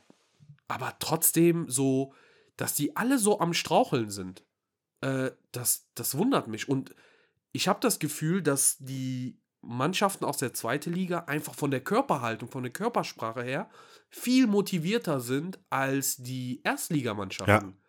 aber 0.68 0.94
trotzdem 0.98 1.68
so, 1.68 2.14
dass 2.56 2.74
die 2.74 2.96
alle 2.96 3.18
so 3.18 3.38
am 3.40 3.52
Straucheln 3.52 4.08
sind, 4.10 4.44
äh, 5.02 5.30
das, 5.52 5.88
das 5.94 6.16
wundert 6.16 6.48
mich. 6.48 6.68
Und 6.68 6.94
ich 7.52 7.68
habe 7.68 7.80
das 7.80 7.98
Gefühl, 7.98 8.40
dass 8.42 8.78
die 8.78 9.38
Mannschaften 9.60 10.24
aus 10.24 10.38
der 10.38 10.54
zweiten 10.54 10.92
Liga 10.92 11.20
einfach 11.26 11.54
von 11.54 11.70
der 11.70 11.80
Körperhaltung, 11.80 12.48
von 12.50 12.62
der 12.62 12.72
Körpersprache 12.72 13.42
her 13.42 13.68
viel 14.08 14.46
motivierter 14.46 15.20
sind 15.20 15.58
als 15.70 16.16
die 16.16 16.60
Erstligamannschaften. 16.62 17.80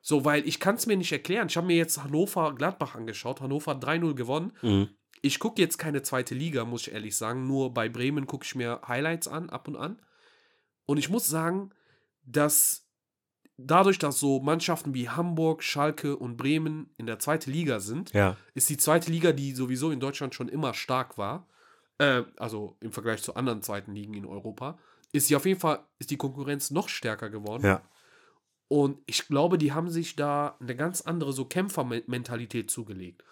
So, 0.00 0.24
weil 0.24 0.46
ich 0.48 0.60
kann 0.60 0.76
es 0.76 0.86
mir 0.86 0.96
nicht 0.96 1.12
erklären. 1.12 1.48
Ich 1.48 1.56
habe 1.56 1.66
mir 1.66 1.76
jetzt 1.76 2.02
Hannover-Gladbach 2.02 2.94
angeschaut. 2.94 3.40
Hannover 3.40 3.72
hat 3.72 3.84
3-0 3.84 4.14
gewonnen. 4.14 4.52
Mhm. 4.62 4.88
Ich 5.20 5.38
gucke 5.38 5.60
jetzt 5.60 5.78
keine 5.78 6.02
zweite 6.02 6.34
Liga, 6.34 6.64
muss 6.64 6.86
ich 6.86 6.94
ehrlich 6.94 7.16
sagen. 7.16 7.46
Nur 7.46 7.74
bei 7.74 7.88
Bremen 7.88 8.26
gucke 8.26 8.46
ich 8.46 8.54
mir 8.54 8.80
Highlights 8.86 9.28
an, 9.28 9.50
ab 9.50 9.68
und 9.68 9.76
an. 9.76 10.00
Und 10.86 10.96
ich 10.96 11.10
muss 11.10 11.26
sagen, 11.26 11.70
dass 12.22 12.87
dadurch, 13.58 13.98
dass 13.98 14.18
so 14.20 14.40
Mannschaften 14.40 14.94
wie 14.94 15.08
Hamburg, 15.10 15.62
Schalke 15.62 16.16
und 16.16 16.36
Bremen 16.36 16.90
in 16.96 17.06
der 17.06 17.18
zweiten 17.18 17.50
Liga 17.50 17.80
sind, 17.80 18.12
Ja. 18.14 18.36
ist 18.54 18.70
die 18.70 18.76
zweite 18.78 19.10
Liga, 19.10 19.32
die 19.32 19.52
sowieso 19.52 19.90
in 19.90 20.00
Deutschland 20.00 20.34
schon 20.34 20.48
immer 20.48 20.72
stark 20.74 21.18
war, 21.18 21.46
äh, 21.98 22.22
also 22.36 22.76
im 22.80 22.92
Vergleich 22.92 23.22
zu 23.22 23.34
anderen 23.34 23.62
zweiten 23.62 23.92
Ligen 23.94 24.14
in 24.14 24.24
Europa, 24.24 24.78
ist 25.12 25.26
sie 25.26 25.36
auf 25.36 25.44
jeden 25.44 25.58
Fall, 25.60 25.80
ist 25.98 26.10
die 26.10 26.16
Konkurrenz 26.16 26.70
noch 26.70 26.88
stärker 26.88 27.28
geworden. 27.30 27.66
Ja. 27.66 27.82
Und 28.68 28.98
ich 29.06 29.26
glaube, 29.26 29.58
die 29.58 29.72
haben 29.72 29.88
sich 29.90 30.14
da 30.14 30.56
eine 30.60 30.76
ganz 30.76 31.00
andere 31.00 31.32
so 31.32 31.44
Kämpfermentalität 31.46 32.70
zugelegt. 32.70 33.24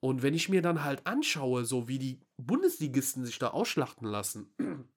Und 0.00 0.22
wenn 0.22 0.34
ich 0.34 0.48
mir 0.48 0.62
dann 0.62 0.82
halt 0.84 1.06
anschaue, 1.06 1.64
so 1.64 1.88
wie 1.88 1.98
die 1.98 2.20
Bundesligisten 2.36 3.24
sich 3.24 3.38
da 3.38 3.48
ausschlachten 3.48 4.06
lassen, 4.08 4.52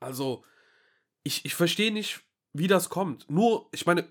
also 0.00 0.44
ich, 1.24 1.44
ich 1.44 1.54
verstehe 1.54 1.92
nicht, 1.92 2.22
wie 2.52 2.66
das 2.66 2.88
kommt. 2.88 3.28
Nur, 3.30 3.68
ich 3.72 3.86
meine, 3.86 4.06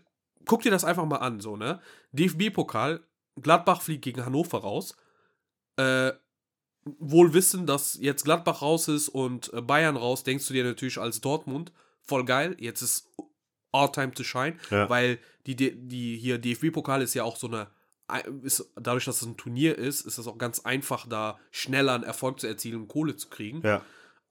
guck 0.45 0.61
dir 0.61 0.71
das 0.71 0.83
einfach 0.83 1.05
mal 1.05 1.17
an, 1.17 1.39
so, 1.39 1.57
ne? 1.57 1.79
DFB-Pokal, 2.11 3.01
Gladbach 3.41 3.81
fliegt 3.81 4.03
gegen 4.03 4.25
Hannover 4.25 4.59
raus. 4.59 4.95
Äh, 5.77 6.11
wohl 6.83 7.33
wissen, 7.33 7.65
dass 7.67 7.97
jetzt 7.99 8.23
Gladbach 8.23 8.61
raus 8.61 8.87
ist 8.87 9.09
und 9.09 9.53
äh, 9.53 9.61
Bayern 9.61 9.95
raus, 9.97 10.23
denkst 10.23 10.47
du 10.47 10.53
dir 10.53 10.63
natürlich 10.63 10.97
als 10.97 11.21
Dortmund, 11.21 11.71
voll 12.01 12.25
geil, 12.25 12.55
jetzt 12.59 12.81
ist 12.81 13.07
all 13.71 13.91
time 13.91 14.11
to 14.13 14.23
shine, 14.23 14.57
Ja. 14.71 14.89
weil 14.89 15.19
die, 15.45 15.55
die, 15.55 15.75
die 15.87 16.17
hier 16.17 16.39
DFB-Pokal 16.39 17.01
ist 17.01 17.13
ja 17.13 17.23
auch 17.23 17.37
so 17.37 17.47
eine, 17.47 17.67
ist, 18.41 18.69
dadurch, 18.75 19.05
dass 19.05 19.21
es 19.21 19.27
ein 19.27 19.37
Turnier 19.37 19.77
ist, 19.77 20.01
ist 20.01 20.17
es 20.17 20.27
auch 20.27 20.37
ganz 20.37 20.59
einfach, 20.61 21.07
da 21.07 21.39
schneller 21.51 21.93
einen 21.93 22.03
Erfolg 22.03 22.39
zu 22.39 22.47
erzielen 22.47 22.81
und 22.81 22.87
Kohle 22.89 23.15
zu 23.15 23.29
kriegen. 23.29 23.61
Ja. 23.63 23.81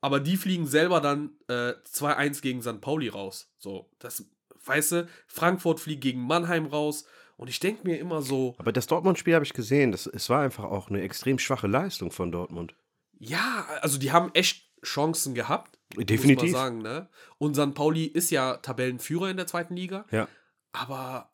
Aber 0.01 0.20
die 0.20 0.36
fliegen 0.36 0.66
selber 0.66 1.01
dann 1.01 1.30
äh, 1.48 1.72
2-1 1.92 2.40
gegen 2.40 2.62
St. 2.62 2.80
Pauli 2.80 3.09
raus. 3.09 3.53
So, 3.59 3.90
das, 3.98 4.24
weißt 4.64 4.92
du, 4.92 5.09
Frankfurt 5.26 5.80
fliegt 5.80 6.03
gegen 6.03 6.20
Mannheim 6.20 6.66
raus. 6.66 7.05
Und 7.36 7.48
ich 7.48 7.61
denke 7.61 7.86
mir 7.86 7.98
immer 7.98 8.22
so, 8.22 8.55
Aber 8.59 8.72
das 8.72 8.86
Dortmund-Spiel 8.86 9.34
habe 9.34 9.44
ich 9.44 9.53
gesehen. 9.53 9.92
Das, 9.92 10.07
es 10.07 10.28
war 10.28 10.42
einfach 10.42 10.64
auch 10.64 10.88
eine 10.88 11.03
extrem 11.03 11.38
schwache 11.38 11.66
Leistung 11.66 12.11
von 12.11 12.32
Dortmund. 12.32 12.74
ja, 13.18 13.66
also 13.80 13.98
die 13.98 14.12
haben 14.12 14.30
echt 14.34 14.66
Chancen 14.84 15.34
gehabt. 15.34 15.78
Definitiv. 15.96 16.53
Muss 16.53 16.53
man 16.53 16.62
sagen, 16.62 16.82
ne? 16.82 17.09
Und 17.38 17.57
St. 17.57 17.74
Pauli 17.74 18.05
ist 18.05 18.30
ja 18.30 18.57
Tabellenführer 18.59 19.30
in 19.30 19.36
der 19.36 19.46
zweiten 19.46 19.74
Liga. 19.74 20.05
Ja. 20.11 20.28
Aber 20.72 21.30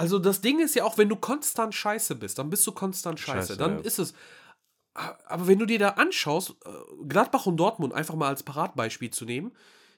also 0.00 0.18
das 0.18 0.40
Ding 0.40 0.60
ist 0.60 0.74
ja 0.74 0.84
auch, 0.84 0.96
wenn 0.96 1.10
du 1.10 1.16
konstant 1.16 1.74
scheiße 1.74 2.14
bist, 2.14 2.38
dann 2.38 2.48
bist 2.48 2.66
du 2.66 2.72
konstant 2.72 3.20
scheiße. 3.20 3.48
Scheiße, 3.48 3.56
dann 3.58 3.78
ja. 3.78 3.80
ist 3.80 3.98
es. 3.98 4.14
Aber 5.26 5.46
wenn 5.46 5.58
du 5.58 5.66
dir 5.66 5.78
da 5.78 5.88
anschaust, 5.90 6.50
äh, 6.64 6.68
Gladbach 7.08 7.46
und 7.46 7.56
Dortmund 7.56 7.92
einfach 7.94 8.14
mal 8.14 8.28
als 8.28 8.42
Paradbeispiel 8.42 9.10
zu 9.10 9.24
nehmen, 9.24 9.52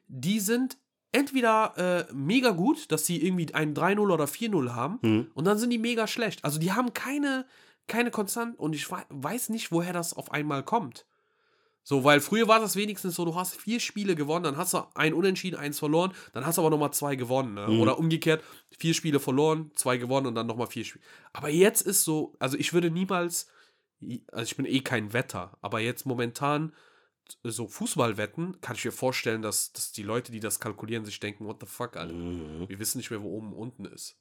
die 0.09 0.41
sind 0.41 0.79
entweder 1.13 2.07
äh, 2.09 2.13
mega 2.15 2.51
gut, 2.51 2.91
dass 2.91 3.05
sie 3.07 3.23
irgendwie 3.23 3.53
einen 3.55 3.75
3-0 3.75 4.11
oder 4.11 4.25
4-0 4.27 4.75
haben, 4.75 4.99
Mhm. 5.03 5.31
und 5.35 5.45
dann 5.45 5.59
sind 5.59 5.71
die 5.71 5.79
mega 5.79 6.07
schlecht. 6.07 6.45
Also 6.45 6.59
die 6.59 6.73
haben 6.73 6.95
keine, 6.95 7.47
keine 7.87 8.11
Konstant 8.11 8.59
und 8.59 8.75
ich 8.75 8.91
wei- 8.91 9.05
weiß 9.11 9.51
nicht, 9.51 9.73
woher 9.73 9.93
das 9.93 10.15
auf 10.15 10.33
einmal 10.33 10.63
kommt. 10.63 11.05
So, 11.85 12.05
weil 12.05 12.21
früher 12.21 12.47
war 12.47 12.61
das 12.61 12.77
wenigstens 12.77 13.17
so, 13.17 13.25
du 13.25 13.35
hast 13.35 13.57
vier 13.57 13.81
Spiele 13.81 14.15
gewonnen, 14.15 14.45
dann 14.45 14.57
hast 14.57 14.73
du 14.73 14.79
ein 14.95 15.13
Unentschieden, 15.13 15.57
eins 15.59 15.81
verloren, 15.81 16.13
dann 16.33 16.47
hast 16.47 16.57
du 16.57 16.63
aber 16.63 16.71
nochmal 16.71 16.93
zwei 16.93 17.17
gewonnen. 17.17 17.55
Ne? 17.55 17.67
Mhm. 17.67 17.81
Oder 17.81 17.99
umgekehrt, 17.99 18.43
vier 18.79 18.95
Spiele 18.95 19.19
verloren, 19.19 19.73
zwei 19.75 19.97
gewonnen 19.97 20.29
und 20.29 20.37
dann 20.37 20.47
nochmal 20.47 20.69
vier 20.69 20.85
Spiele. 20.85 21.05
Aber 21.33 21.49
jetzt 21.49 21.83
ist 21.83 22.05
so, 22.05 22.35
also 22.39 22.57
ich 22.57 22.73
würde 22.73 22.91
niemals, 22.91 23.49
also 24.31 24.45
ich 24.45 24.57
bin 24.57 24.67
eh 24.67 24.81
kein 24.81 25.13
Wetter, 25.13 25.57
aber 25.61 25.81
jetzt 25.81 26.07
momentan 26.07 26.73
so 27.45 27.69
Fußballwetten, 27.69 28.61
kann 28.61 28.77
ich 28.77 28.85
mir 28.85 28.93
vorstellen, 28.93 29.43
dass, 29.43 29.73
dass 29.73 29.93
die 29.93 30.03
Leute, 30.03 30.33
die 30.33 30.41
das 30.41 30.61
kalkulieren, 30.61 31.05
sich 31.05 31.21
denken, 31.21 31.47
what 31.47 31.59
the 31.61 31.67
fuck, 31.67 31.97
Alter. 31.97 32.13
Mhm. 32.13 32.69
Wir 32.69 32.79
wissen 32.79 32.99
nicht 32.99 33.11
mehr, 33.11 33.23
wo 33.23 33.31
oben 33.31 33.53
und 33.53 33.59
unten 33.59 33.85
ist. 33.87 34.19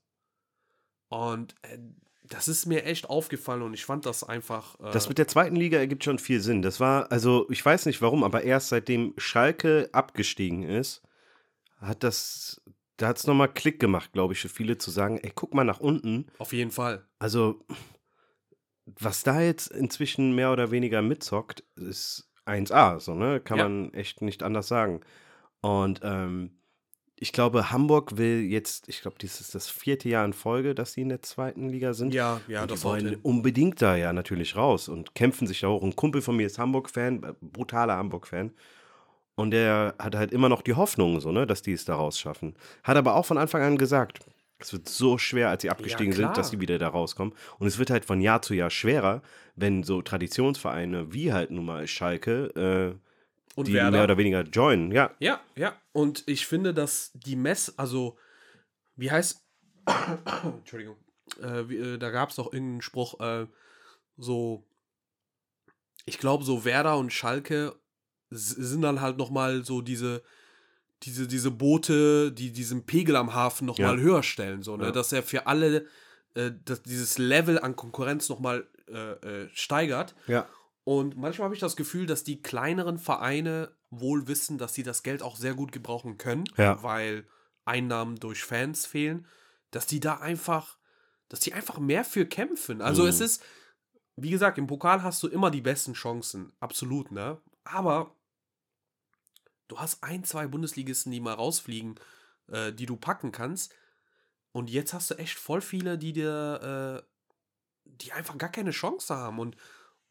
Und 1.10 1.56
äh, 1.64 1.78
das 2.30 2.48
ist 2.48 2.66
mir 2.68 2.86
echt 2.86 3.10
aufgefallen 3.10 3.64
und 3.64 3.74
ich 3.74 3.84
fand 3.84 4.06
das 4.06 4.24
einfach. 4.24 4.80
Äh, 4.80 4.92
Das 4.92 5.10
mit 5.10 5.18
der 5.18 5.28
zweiten 5.28 5.56
Liga 5.56 5.78
ergibt 5.78 6.04
schon 6.04 6.20
viel 6.20 6.40
Sinn. 6.40 6.62
Das 6.62 6.80
war, 6.80 7.12
also 7.12 7.50
ich 7.50 7.66
weiß 7.66 7.86
nicht 7.88 8.02
warum, 8.02 8.24
aber 8.24 8.44
erst 8.44 8.70
seitdem 8.70 9.14
Schalke 9.18 9.90
abgestiegen 9.92 10.64
ist, 10.64 11.02
hat 11.80 12.04
das, 12.04 12.62
da 12.98 13.08
hat 13.08 13.18
es 13.18 13.28
nochmal 13.28 13.52
Klick 13.52 13.80
gemacht, 13.80 14.14
glaube 14.14 14.34
ich, 14.34 14.40
für 14.40 14.50
viele 14.50 14.78
zu 14.78 14.92
sagen, 14.92 15.18
ey, 15.18 15.32
guck 15.34 15.54
mal 15.54 15.64
nach 15.64 15.80
unten. 15.80 16.28
auf 16.38 16.54
jeden 16.54 16.72
Fall. 16.72 17.06
Also, 17.20 17.66
was 18.86 19.24
da 19.24 19.42
jetzt 19.42 19.68
inzwischen 19.68 20.34
mehr 20.36 20.52
oder 20.52 20.72
weniger 20.72 21.02
mitzockt, 21.02 21.64
ist 21.76 22.30
1A, 22.46 23.00
so, 23.00 23.14
ne? 23.16 23.40
Kann 23.40 23.58
Ja. 23.58 23.64
man 23.70 23.94
echt 23.94 24.22
nicht 24.22 24.44
anders 24.44 24.68
sagen. 24.68 25.02
Und 25.62 26.02
ähm, 26.04 26.52
ich 27.16 27.34
glaube, 27.34 27.72
Hamburg 27.72 28.18
will 28.18 28.42
jetzt, 28.42 28.90
ich 28.90 29.02
glaube, 29.02 29.18
dies 29.22 29.40
ist 29.40 29.54
das 29.54 29.70
vierte 29.70 30.10
Jahr 30.10 30.26
in 30.26 30.34
Folge, 30.34 30.74
dass 30.74 30.94
sie 30.94 31.02
in 31.02 31.10
der 31.10 31.22
zweiten 31.22 31.70
Liga 31.70 31.94
sind. 31.94 32.16
Ja, 32.16 32.42
ja, 32.48 32.64
und 32.64 32.72
die 32.72 32.74
das 32.74 32.84
haut 32.84 32.92
wollen 32.94 33.10
hin. 33.10 33.20
unbedingt 33.22 33.80
da 33.82 33.96
ja 33.96 34.12
natürlich 34.12 34.56
raus 34.56 34.90
und 34.90 35.14
kämpfen 35.14 35.46
sich 35.46 35.60
da 35.60 35.68
hoch. 35.68 35.84
Ein 35.84 35.96
Kumpel 35.96 36.24
von 36.24 36.36
mir 36.36 36.48
ist 36.48 36.58
Hamburg-Fan, 36.58 37.24
äh, 37.24 37.34
brutaler 37.42 37.96
Hamburg-Fan. 37.98 38.52
Und 39.36 39.52
der 39.52 39.94
hat 40.00 40.16
halt 40.16 40.32
immer 40.34 40.50
noch 40.50 40.64
die 40.64 40.74
Hoffnung, 40.74 41.20
so, 41.20 41.32
ne, 41.32 41.46
dass 41.46 41.62
die 41.62 41.74
es 41.74 41.86
da 41.86 41.96
rausschaffen. 41.96 42.56
Hat 42.84 42.98
aber 42.98 43.16
auch 43.16 43.26
von 43.26 43.38
Anfang 43.38 43.62
an 43.62 43.78
gesagt, 43.78 44.20
es 44.64 44.74
wird 44.74 44.88
so 44.88 45.18
schwer, 45.18 45.50
als 45.50 45.62
sie 45.62 45.70
abgestiegen 45.70 46.14
sind, 46.14 46.24
klar. 46.24 46.34
dass 46.34 46.50
sie 46.50 46.60
wieder 46.60 46.78
da 46.78 46.88
rauskommen. 46.88 47.34
Und 47.60 47.68
es 47.68 47.78
wird 47.78 47.90
halt 47.90 48.06
von 48.06 48.22
Jahr 48.22 48.42
zu 48.42 48.54
Jahr 48.54 48.70
schwerer, 48.70 49.22
wenn 49.56 49.84
so 49.84 50.02
Traditionsvereine 50.02 51.14
wie 51.14 51.34
halt 51.34 51.52
nun 51.52 51.66
mal 51.66 51.88
Schalke, 51.88 52.98
äh, 52.98 53.00
Und 53.56 53.68
die 53.68 53.74
Werder. 53.74 53.92
mehr 53.92 54.04
oder 54.04 54.18
weniger 54.18 54.44
joinen. 54.44 54.92
Ja, 54.92 55.12
Ja, 55.20 55.42
ja. 55.56 55.76
Und 55.92 56.24
ich 56.28 56.48
finde, 56.48 56.74
dass 56.74 57.12
die 57.14 57.36
Mess, 57.36 57.74
also, 57.78 58.18
wie 58.96 59.12
heißt. 59.12 59.46
Entschuldigung. 60.44 60.98
Äh, 61.42 61.70
wie, 61.70 61.78
äh, 61.78 61.98
da 61.98 62.10
gab 62.12 62.30
es 62.30 62.36
doch 62.36 62.52
irgendeinen 62.54 62.82
Spruch, 62.82 63.20
äh, 63.20 63.48
so. 64.18 64.68
Ich 66.06 66.18
glaube, 66.18 66.44
so 66.44 66.66
Werder 66.66 66.98
und 66.98 67.14
Schalke 67.14 67.76
sind 68.30 68.82
dann 68.82 69.02
halt 69.02 69.18
nochmal 69.18 69.64
so 69.64 69.82
diese. 69.82 70.24
Diese, 71.04 71.28
diese 71.28 71.50
Boote, 71.52 72.32
die 72.32 72.52
diesen 72.52 72.86
Pegel 72.86 73.16
am 73.16 73.34
Hafen 73.34 73.66
nochmal 73.66 73.98
Ja. 73.98 74.02
höher 74.04 74.24
stellen, 74.24 74.62
so, 74.62 74.78
ne? 74.78 74.86
Ja. 74.86 74.92
dass 74.92 75.12
er 75.12 75.24
für 75.24 75.48
alle 75.48 75.86
äh, 76.34 76.52
dass 76.64 76.82
dieses 76.84 77.18
Level 77.18 77.60
an 77.60 77.76
Konkurrenz 77.76 78.30
nochmal 78.30 78.66
äh, 78.88 78.94
äh, 79.44 79.50
steigert. 79.54 80.16
ja. 80.28 80.48
Und 80.84 81.16
manchmal 81.16 81.46
habe 81.46 81.54
ich 81.56 81.60
das 81.62 81.76
Gefühl, 81.76 82.06
dass 82.08 82.24
die 82.24 82.42
kleineren 82.42 82.98
Vereine 82.98 83.72
wohl 83.92 84.28
wissen, 84.28 84.58
dass 84.58 84.74
sie 84.74 84.82
das 84.84 85.04
Geld 85.04 85.22
auch 85.22 85.36
sehr 85.36 85.54
gut 85.54 85.72
gebrauchen 85.72 86.18
können, 86.18 86.46
Ja. 86.58 86.82
weil 86.82 87.26
Einnahmen 87.66 88.16
durch 88.16 88.44
Fans 88.44 88.86
fehlen, 88.88 89.28
dass 89.70 89.86
die 89.86 90.00
da 90.00 90.16
einfach, 90.18 90.78
dass 91.30 91.40
die 91.42 91.54
einfach 91.54 91.78
mehr 91.78 92.04
für 92.04 92.26
kämpfen. 92.26 92.82
Also 92.82 93.04
Mhm. 93.04 93.10
es 93.10 93.22
ist, 93.22 93.44
wie 94.16 94.32
gesagt, 94.32 94.58
im 94.58 94.66
Pokal 94.68 95.04
hast 95.04 95.22
du 95.22 95.28
immer 95.28 95.52
die 95.52 95.62
besten 95.62 95.94
Chancen, 95.94 96.52
absolut, 96.60 97.12
ne? 97.12 97.40
Aber 97.64 98.16
du 99.72 99.80
hast 99.80 100.04
ein, 100.04 100.24
zwei 100.24 100.48
Bundesligisten, 100.48 101.12
die 101.12 101.22
mal 101.22 101.34
rausfliegen, 101.34 101.96
äh, 102.48 102.74
die 102.74 102.86
du 102.86 102.98
packen 102.98 103.32
kannst. 103.32 103.74
Und 104.52 104.70
jetzt 104.70 104.94
hast 104.94 105.10
du 105.10 105.16
echt 105.16 105.40
voll 105.40 105.62
viele, 105.62 105.98
die 105.98 106.12
dir, 106.12 107.02
äh, 107.02 107.08
die 107.86 108.12
einfach 108.12 108.38
gar 108.38 108.52
keine 108.52 108.72
Chance 108.72 109.16
haben. 109.16 109.40
Und, 109.40 109.56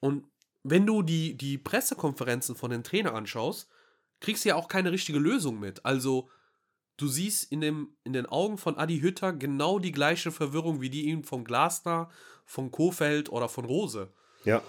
und 0.00 0.26
wenn 0.62 0.86
du 0.86 1.02
die, 1.02 1.36
die 1.36 1.58
Pressekonferenzen 1.58 2.56
von 2.56 2.70
den 2.70 2.82
Trainern 2.82 3.14
anschaust, 3.14 3.68
kriegst 4.20 4.44
du 4.44 4.50
ja 4.50 4.56
auch 4.56 4.68
keine 4.68 4.92
richtige 4.92 5.18
Lösung 5.18 5.60
mit. 5.60 5.84
Also, 5.84 6.30
du 6.96 7.08
siehst 7.08 7.50
in, 7.52 7.60
dem, 7.60 7.96
in 8.04 8.14
den 8.14 8.26
Augen 8.26 8.56
von 8.56 8.78
Adi 8.78 9.00
Hütter 9.00 9.32
genau 9.34 9.78
die 9.78 9.92
gleiche 9.92 10.32
Verwirrung, 10.32 10.80
wie 10.80 10.90
die 10.90 11.06
ihm 11.06 11.22
von 11.24 11.44
Glasner, 11.44 12.10
von 12.46 12.70
Kofeld 12.70 13.30
oder 13.30 13.48
von 13.48 13.66
Rose. 13.66 14.12
Ja. 14.44 14.62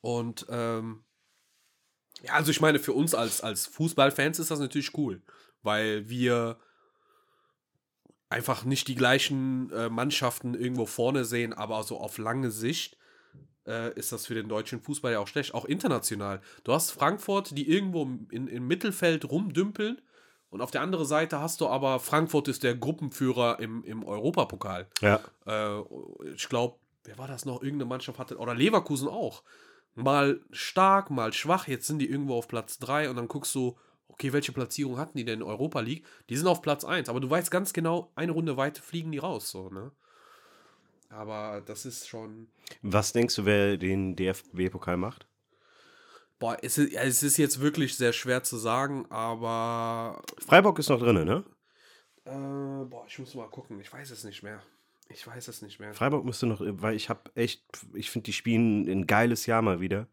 Und 0.00 0.46
ähm, 0.50 1.03
ja, 2.24 2.32
also 2.32 2.50
ich 2.50 2.60
meine, 2.60 2.78
für 2.78 2.92
uns 2.92 3.14
als, 3.14 3.40
als 3.40 3.66
Fußballfans 3.66 4.38
ist 4.38 4.50
das 4.50 4.58
natürlich 4.58 4.96
cool, 4.96 5.22
weil 5.62 6.08
wir 6.08 6.58
einfach 8.28 8.64
nicht 8.64 8.88
die 8.88 8.94
gleichen 8.94 9.70
äh, 9.70 9.88
Mannschaften 9.88 10.54
irgendwo 10.54 10.86
vorne 10.86 11.24
sehen, 11.24 11.52
aber 11.52 11.82
so 11.82 11.98
auf 11.98 12.18
lange 12.18 12.50
Sicht 12.50 12.96
äh, 13.66 13.92
ist 13.94 14.12
das 14.12 14.26
für 14.26 14.34
den 14.34 14.48
deutschen 14.48 14.80
Fußball 14.80 15.12
ja 15.12 15.20
auch 15.20 15.28
schlecht, 15.28 15.54
auch 15.54 15.64
international. 15.64 16.40
Du 16.64 16.72
hast 16.72 16.90
Frankfurt, 16.90 17.56
die 17.56 17.68
irgendwo 17.68 18.02
in, 18.30 18.48
im 18.48 18.66
Mittelfeld 18.66 19.30
rumdümpeln 19.30 20.00
und 20.50 20.60
auf 20.60 20.70
der 20.70 20.82
anderen 20.82 21.04
Seite 21.04 21.40
hast 21.40 21.60
du 21.60 21.68
aber, 21.68 22.00
Frankfurt 22.00 22.48
ist 22.48 22.62
der 22.62 22.74
Gruppenführer 22.74 23.60
im, 23.60 23.84
im 23.84 24.04
Europapokal. 24.04 24.86
Ja. 25.00 25.20
Äh, 25.46 25.82
ich 26.34 26.48
glaube, 26.48 26.76
wer 27.04 27.18
war 27.18 27.28
das 27.28 27.44
noch? 27.44 27.62
Irgendeine 27.62 27.88
Mannschaft 27.88 28.18
hatte, 28.18 28.38
oder 28.38 28.54
Leverkusen 28.54 29.08
auch. 29.08 29.42
Mal 29.94 30.40
stark, 30.50 31.10
mal 31.10 31.32
schwach. 31.32 31.68
Jetzt 31.68 31.86
sind 31.86 31.98
die 32.00 32.10
irgendwo 32.10 32.34
auf 32.34 32.48
Platz 32.48 32.78
3 32.78 33.10
und 33.10 33.16
dann 33.16 33.28
guckst 33.28 33.54
du, 33.54 33.76
okay, 34.08 34.32
welche 34.32 34.52
Platzierung 34.52 34.98
hatten 34.98 35.16
die 35.18 35.24
denn 35.24 35.40
in 35.40 35.46
Europa 35.46 35.80
League? 35.80 36.04
Die 36.28 36.36
sind 36.36 36.46
auf 36.46 36.62
Platz 36.62 36.84
1, 36.84 37.08
aber 37.08 37.20
du 37.20 37.30
weißt 37.30 37.50
ganz 37.50 37.72
genau, 37.72 38.12
eine 38.14 38.32
Runde 38.32 38.56
weit 38.56 38.78
fliegen 38.78 39.12
die 39.12 39.18
raus, 39.18 39.50
so, 39.50 39.70
ne? 39.70 39.92
Aber 41.10 41.62
das 41.64 41.86
ist 41.86 42.08
schon. 42.08 42.48
Was 42.82 43.12
denkst 43.12 43.36
du, 43.36 43.44
wer 43.44 43.76
den 43.76 44.16
DFB-Pokal 44.16 44.96
macht? 44.96 45.28
Boah, 46.40 46.58
es 46.60 46.76
ist, 46.78 46.92
es 46.92 47.22
ist 47.22 47.36
jetzt 47.36 47.60
wirklich 47.60 47.96
sehr 47.96 48.12
schwer 48.12 48.42
zu 48.42 48.56
sagen, 48.56 49.06
aber. 49.10 50.22
Freiburg 50.38 50.78
ist 50.78 50.88
noch 50.88 50.98
drin, 50.98 51.24
ne? 51.24 51.44
Äh, 52.24 52.84
boah, 52.86 53.04
ich 53.06 53.18
muss 53.18 53.34
mal 53.34 53.48
gucken. 53.48 53.80
Ich 53.80 53.92
weiß 53.92 54.10
es 54.10 54.24
nicht 54.24 54.42
mehr. 54.42 54.60
Ich 55.08 55.26
weiß 55.26 55.48
es 55.48 55.62
nicht 55.62 55.78
mehr. 55.80 55.94
Freiburg 55.94 56.24
müsste 56.24 56.46
noch, 56.46 56.60
weil 56.60 56.96
ich 56.96 57.08
habe 57.08 57.30
echt, 57.34 57.64
ich 57.94 58.10
finde, 58.10 58.26
die 58.26 58.32
spielen 58.32 58.88
ein 58.88 59.06
geiles 59.06 59.46
Jahr 59.46 59.62
mal 59.62 59.80
wieder. 59.80 60.08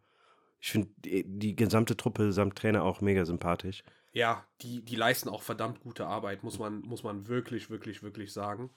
Ich 0.60 0.72
finde 0.72 0.90
die, 0.98 1.56
gesamte 1.56 1.98
Truppe 1.98 2.32
samt 2.34 2.58
Trainer 2.58 2.84
auch 2.84 3.02
mega 3.02 3.26
sympathisch. 3.26 3.84
Ja, 4.14 4.46
die, 4.62 4.84
die 4.84 4.96
leisten 4.96 5.30
auch 5.30 5.42
verdammt 5.42 5.80
gute 5.80 6.06
Arbeit, 6.06 6.44
muss 6.44 6.60
man, 6.60 6.82
muss 6.82 7.04
man 7.04 7.28
wirklich, 7.28 7.70
wirklich, 7.70 8.04
wirklich 8.04 8.32
sagen. 8.32 8.70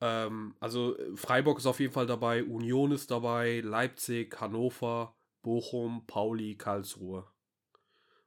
Ähm, 0.00 0.56
also 0.58 0.96
Freiburg 1.14 1.58
ist 1.58 1.66
auf 1.66 1.80
jeden 1.80 1.92
Fall 1.92 2.06
dabei, 2.06 2.42
Union 2.42 2.92
ist 2.92 3.10
dabei, 3.10 3.60
Leipzig, 3.60 4.40
Hannover, 4.40 5.14
Bochum, 5.42 6.06
Pauli, 6.06 6.56
Karlsruhe 6.56 7.26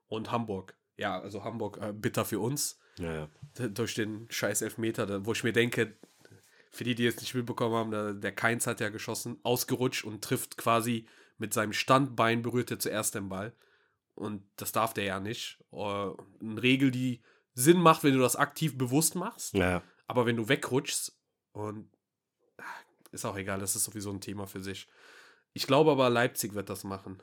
und 0.08 0.32
Hamburg. 0.32 0.78
Ja, 0.98 1.20
also 1.20 1.44
Hamburg 1.44 1.78
äh, 1.82 1.94
bitter 1.94 2.26
für 2.26 2.40
uns 2.40 2.80
Ja, 3.00 3.28
ja. 3.58 3.68
durch 3.70 3.96
den 3.96 4.28
scheiß 4.30 4.62
Elfmeter, 4.62 5.26
wo 5.26 5.32
ich 5.32 5.44
mir 5.44 5.54
denke, 5.54 5.98
für 6.72 6.86
die, 6.86 6.96
die 6.96 7.06
es 7.06 7.20
nicht 7.20 7.36
mitbekommen 7.36 7.76
haben, 7.76 8.22
der, 8.22 8.32
Keins 8.32 8.66
hat 8.66 8.80
ja 8.80 8.90
geschossen, 8.90 9.40
ausgerutscht 9.44 10.06
und 10.06 10.24
trifft 10.24 10.58
quasi 10.58 11.06
mit 11.38 11.54
seinem 11.54 11.74
Standbein 11.74 12.42
berührt 12.42 12.72
er 12.72 12.80
zuerst 12.80 13.16
den 13.16 13.30
Ball. 13.30 13.54
Und 14.16 14.44
das 14.56 14.72
darf 14.72 14.94
der 14.94 15.04
ja 15.04 15.20
nicht. 15.20 15.60
Äh, 15.72 15.76
Eine 15.76 16.62
Regel, 16.62 16.92
die 16.92 17.22
Sinn 17.54 17.80
macht, 17.80 18.04
wenn 18.04 18.14
du 18.14 18.20
das 18.20 18.36
aktiv 18.36 18.78
bewusst 18.78 19.16
machst. 19.16 19.54
Ja, 19.54 19.70
ja. 19.70 19.84
Aber 20.08 20.26
wenn 20.26 20.38
du 20.38 20.48
wegrutschst 20.48 21.18
und 21.52 21.90
ah, 22.58 22.64
ist 23.12 23.26
auch 23.26 23.36
egal, 23.38 23.60
das 23.60 23.76
ist 23.76 23.84
sowieso 23.84 24.12
ein 24.12 24.22
Thema 24.22 24.48
für 24.48 24.62
sich. 24.62 24.88
Ich 25.54 25.68
glaube 25.68 25.92
aber, 25.92 26.10
Leipzig 26.10 26.54
wird 26.54 26.70
das 26.70 26.84
machen. 26.84 27.22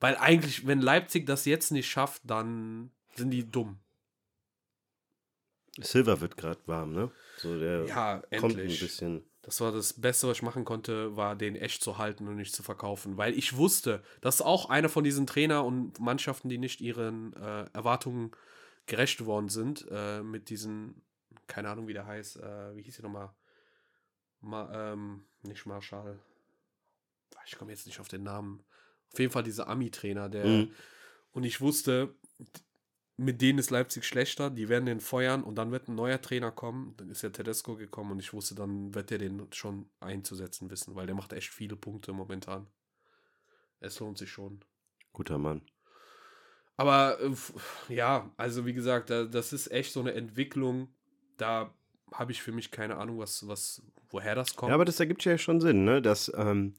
Weil 0.00 0.16
eigentlich, 0.16 0.66
wenn 0.66 0.80
Leipzig 0.80 1.26
das 1.26 1.44
jetzt 1.44 1.70
nicht 1.70 1.88
schafft, 1.88 2.22
dann 2.24 2.90
sind 3.14 3.30
die 3.30 3.48
dumm. 3.48 3.80
Silver 5.80 6.20
wird 6.20 6.36
gerade 6.36 6.60
warm, 6.66 6.92
ne? 6.92 7.10
So, 7.36 7.58
der 7.58 7.86
Ja, 7.86 8.22
kommt 8.38 8.54
ein 8.54 8.60
endlich. 8.60 8.80
bisschen. 8.80 9.24
Das 9.42 9.60
war 9.60 9.72
das 9.72 9.94
Beste, 9.94 10.28
was 10.28 10.38
ich 10.38 10.42
machen 10.42 10.64
konnte, 10.64 11.16
war 11.16 11.34
den 11.34 11.56
echt 11.56 11.82
zu 11.82 11.96
halten 11.96 12.28
und 12.28 12.36
nicht 12.36 12.54
zu 12.54 12.62
verkaufen. 12.62 13.16
Weil 13.16 13.32
ich 13.36 13.56
wusste, 13.56 14.02
das 14.20 14.36
ist 14.36 14.40
auch 14.42 14.68
einer 14.68 14.88
von 14.90 15.04
diesen 15.04 15.26
Trainer 15.26 15.64
und 15.64 15.98
Mannschaften, 16.00 16.48
die 16.48 16.58
nicht 16.58 16.80
ihren 16.80 17.32
äh, 17.34 17.64
Erwartungen 17.72 18.32
gerecht 18.86 19.18
geworden 19.18 19.48
sind, 19.48 19.86
äh, 19.90 20.22
mit 20.22 20.50
diesen, 20.50 21.02
keine 21.46 21.70
Ahnung, 21.70 21.88
wie 21.88 21.94
der 21.94 22.06
heißt, 22.06 22.36
äh, 22.38 22.76
wie 22.76 22.82
hieß 22.82 22.96
der 22.96 23.04
nochmal? 23.04 23.30
Ma, 24.40 24.92
ähm, 24.92 25.24
nicht 25.42 25.64
Marschall. 25.66 26.18
Ich 27.46 27.56
komme 27.56 27.70
jetzt 27.70 27.86
nicht 27.86 28.00
auf 28.00 28.08
den 28.08 28.22
Namen. 28.24 28.62
Auf 29.12 29.18
jeden 29.18 29.32
Fall 29.32 29.42
dieser 29.42 29.68
Ami-Trainer, 29.68 30.28
der. 30.28 30.44
Mhm. 30.44 30.72
Und 31.32 31.44
ich 31.44 31.60
wusste, 31.60 32.14
mit 33.18 33.42
denen 33.42 33.58
ist 33.58 33.70
Leipzig 33.70 34.04
schlechter, 34.04 34.48
die 34.48 34.68
werden 34.68 34.86
den 34.86 35.00
feuern 35.00 35.42
und 35.42 35.56
dann 35.56 35.72
wird 35.72 35.88
ein 35.88 35.96
neuer 35.96 36.22
Trainer 36.22 36.52
kommen. 36.52 36.94
Dann 36.98 37.10
ist 37.10 37.22
ja 37.22 37.30
Tedesco 37.30 37.74
gekommen 37.74 38.12
und 38.12 38.20
ich 38.20 38.32
wusste, 38.32 38.54
dann 38.54 38.94
wird 38.94 39.10
er 39.10 39.18
den 39.18 39.48
schon 39.52 39.90
einzusetzen 39.98 40.70
wissen, 40.70 40.94
weil 40.94 41.06
der 41.06 41.16
macht 41.16 41.32
echt 41.32 41.50
viele 41.50 41.74
Punkte 41.74 42.12
momentan. 42.12 42.68
Es 43.80 43.98
lohnt 43.98 44.18
sich 44.18 44.30
schon. 44.30 44.60
Guter 45.12 45.36
Mann. 45.36 45.62
Aber 46.76 47.18
äh, 47.20 47.92
ja, 47.92 48.30
also 48.36 48.64
wie 48.66 48.72
gesagt, 48.72 49.10
da, 49.10 49.24
das 49.24 49.52
ist 49.52 49.72
echt 49.72 49.92
so 49.92 49.98
eine 49.98 50.14
Entwicklung, 50.14 50.88
da 51.36 51.74
habe 52.12 52.30
ich 52.30 52.40
für 52.40 52.52
mich 52.52 52.70
keine 52.70 52.98
Ahnung, 52.98 53.18
was, 53.18 53.48
was, 53.48 53.82
woher 54.10 54.36
das 54.36 54.54
kommt. 54.54 54.68
Ja, 54.68 54.76
aber 54.76 54.84
das 54.84 55.00
ergibt 55.00 55.24
ja 55.24 55.36
schon 55.38 55.60
Sinn, 55.60 55.84
ne? 55.84 56.00
Dass 56.00 56.32
ähm, 56.36 56.74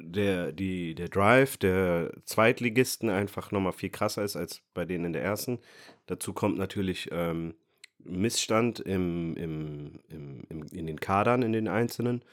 der, 0.00 0.52
die, 0.52 0.94
der 0.94 1.08
Drive 1.08 1.56
der 1.56 2.12
Zweitligisten 2.24 3.10
einfach 3.10 3.50
nochmal 3.50 3.72
viel 3.72 3.90
krasser 3.90 4.24
ist 4.24 4.36
als 4.36 4.62
bei 4.74 4.84
denen 4.84 5.06
in 5.06 5.12
der 5.12 5.22
ersten. 5.22 5.58
Dazu 6.06 6.32
kommt 6.32 6.58
natürlich 6.58 7.08
ähm, 7.12 7.54
Missstand 7.98 8.80
im, 8.80 9.36
im, 9.36 10.00
im, 10.08 10.44
im, 10.48 10.62
in 10.70 10.86
den 10.86 11.00
Kadern, 11.00 11.42
in 11.42 11.52
den 11.52 11.68
einzelnen. 11.68 12.24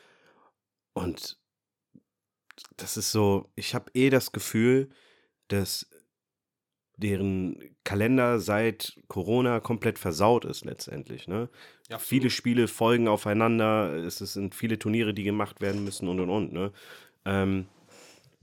Und 0.94 1.38
das 2.78 2.98
ist 2.98 3.12
so, 3.12 3.50
ich 3.56 3.76
habe 3.76 3.92
eh 3.94 4.10
das 4.10 4.32
Gefühl, 4.32 4.90
dass 5.48 5.90
deren 6.98 7.76
Kalender 7.84 8.40
seit 8.40 8.98
Corona 9.08 9.60
komplett 9.60 10.00
versaut 10.00 10.46
ist 10.46 10.64
letztendlich. 10.64 11.28
Ne? 11.28 11.50
ja, 11.90 12.00
Viele 12.00 12.30
Spiele 12.30 12.68
folgen 12.68 13.08
aufeinander, 13.08 13.94
es 13.94 14.18
sind 14.18 14.56
viele 14.56 14.80
Turniere, 14.80 15.14
die 15.14 15.24
gemacht 15.24 15.62
werden 15.62 15.84
müssen 15.84 16.08
und 16.08 16.20
und 16.20 16.30
und. 16.30 16.54
Ne? 16.54 16.72
Ähm, 17.26 17.68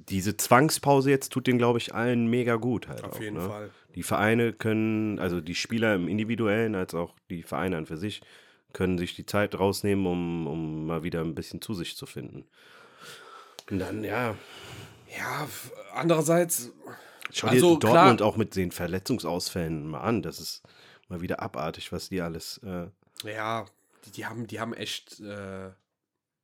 diese 0.09 0.37
Zwangspause 0.37 1.11
jetzt 1.11 1.33
tut 1.33 1.47
den, 1.47 1.59
glaube 1.59 1.79
ich, 1.79 1.95
allen 1.95 2.27
mega 2.27 2.57
gut 2.57 2.89
halt. 2.89 3.05
Auf 3.05 3.17
auch, 3.17 3.21
jeden 3.21 3.37
ne? 3.39 3.49
Fall. 3.49 3.71
Die 3.95 4.03
Vereine 4.03 4.53
können, 4.53 5.19
also 5.19 5.41
die 5.41 5.55
Spieler 5.55 5.95
im 5.95 6.09
Individuellen 6.09 6.75
als 6.75 6.95
auch 6.95 7.15
die 7.31 7.43
Vereine 7.43 7.77
an 7.77 7.87
für 7.87 7.97
sich, 7.97 8.23
können 8.73 8.99
sich 8.99 9.15
die 9.15 9.27
Zeit 9.27 9.59
rausnehmen, 9.59 10.07
um, 10.07 10.47
um 10.47 10.87
mal 10.87 11.03
wieder 11.03 11.21
ein 11.21 11.35
bisschen 11.35 11.61
zu 11.61 11.75
sich 11.75 11.97
zu 11.97 12.07
finden. 12.07 12.45
Und 13.71 13.79
dann, 13.79 14.03
ja, 14.03 14.35
Ja, 15.17 15.47
andererseits, 15.95 16.73
schau 17.31 17.49
Also, 17.49 17.75
dir 17.75 17.81
klar- 17.81 17.93
Dortmund 17.95 18.23
auch 18.23 18.37
mit 18.39 18.57
den 18.57 18.73
Verletzungsausfällen 18.73 19.87
mal 19.87 20.01
an. 20.01 20.23
Das 20.23 20.41
ist 20.41 20.63
mal 21.09 21.21
wieder 21.21 21.41
abartig, 21.41 21.93
was 21.93 22.09
die 22.09 22.23
alles. 22.23 22.59
Äh, 22.65 22.87
ja, 23.31 23.67
die, 24.07 24.11
die, 24.13 24.27
haben, 24.27 24.47
die 24.47 24.59
haben 24.59 24.73
echt. 24.73 25.21
Äh, 25.21 25.71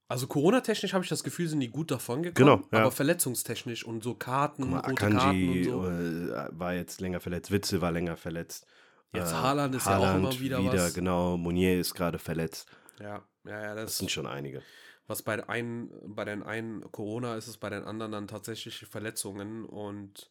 also 0.09 0.27
Corona-technisch 0.27 0.95
habe 0.95 1.05
ich 1.05 1.11
das 1.11 1.23
Gefühl, 1.23 1.49
sind 1.49 1.61
die 1.61 1.69
gut 1.69 1.91
davon 1.91 2.23
gekommen. 2.23 2.63
Genau, 2.63 2.69
ja. 2.73 2.81
Aber 2.85 2.91
verletzungstechnisch 2.91 3.85
und 3.85 4.03
so 4.03 4.15
Karten, 4.15 4.71
mal, 4.71 4.81
rote 4.81 4.95
Karten 4.95 5.17
Akanji 5.17 5.69
und 5.69 5.83
so. 5.85 5.89
äh, 5.89 6.49
war 6.59 6.75
jetzt 6.75 7.01
länger 7.01 7.21
verletzt, 7.21 7.51
Witzel 7.51 7.81
war 7.81 7.93
länger 7.93 8.17
verletzt. 8.17 8.67
Jetzt 9.13 9.33
äh, 9.33 9.37
Haaland 9.37 9.75
ist 9.75 9.87
ja 9.87 9.99
auch 9.99 10.07
Haaland 10.07 10.25
immer 10.35 10.41
wieder 10.41 10.65
was. 10.65 10.95
Genau, 10.95 11.37
Monier 11.37 11.79
ist 11.79 11.95
gerade 11.95 12.19
verletzt. 12.19 12.69
Ja, 13.01 13.23
ja, 13.45 13.63
ja, 13.63 13.75
Das 13.75 13.85
das, 13.85 13.99
sind 13.99 14.11
schon 14.11 14.27
einige. 14.27 14.63
was 15.07 15.23
bei 15.23 15.37
den 15.37 15.49
einen, 15.49 15.91
bei 16.15 16.25
den 16.25 16.43
einen 16.43 16.91
Corona 16.91 17.37
ist, 17.37 17.47
ist 17.49 17.59
bei 17.59 17.71
den 17.71 17.85
anderen 17.85 18.13
dann 18.13 18.29
tatsächlich 18.29 18.87
Verletzungen 18.87 19.65
und 19.65 20.31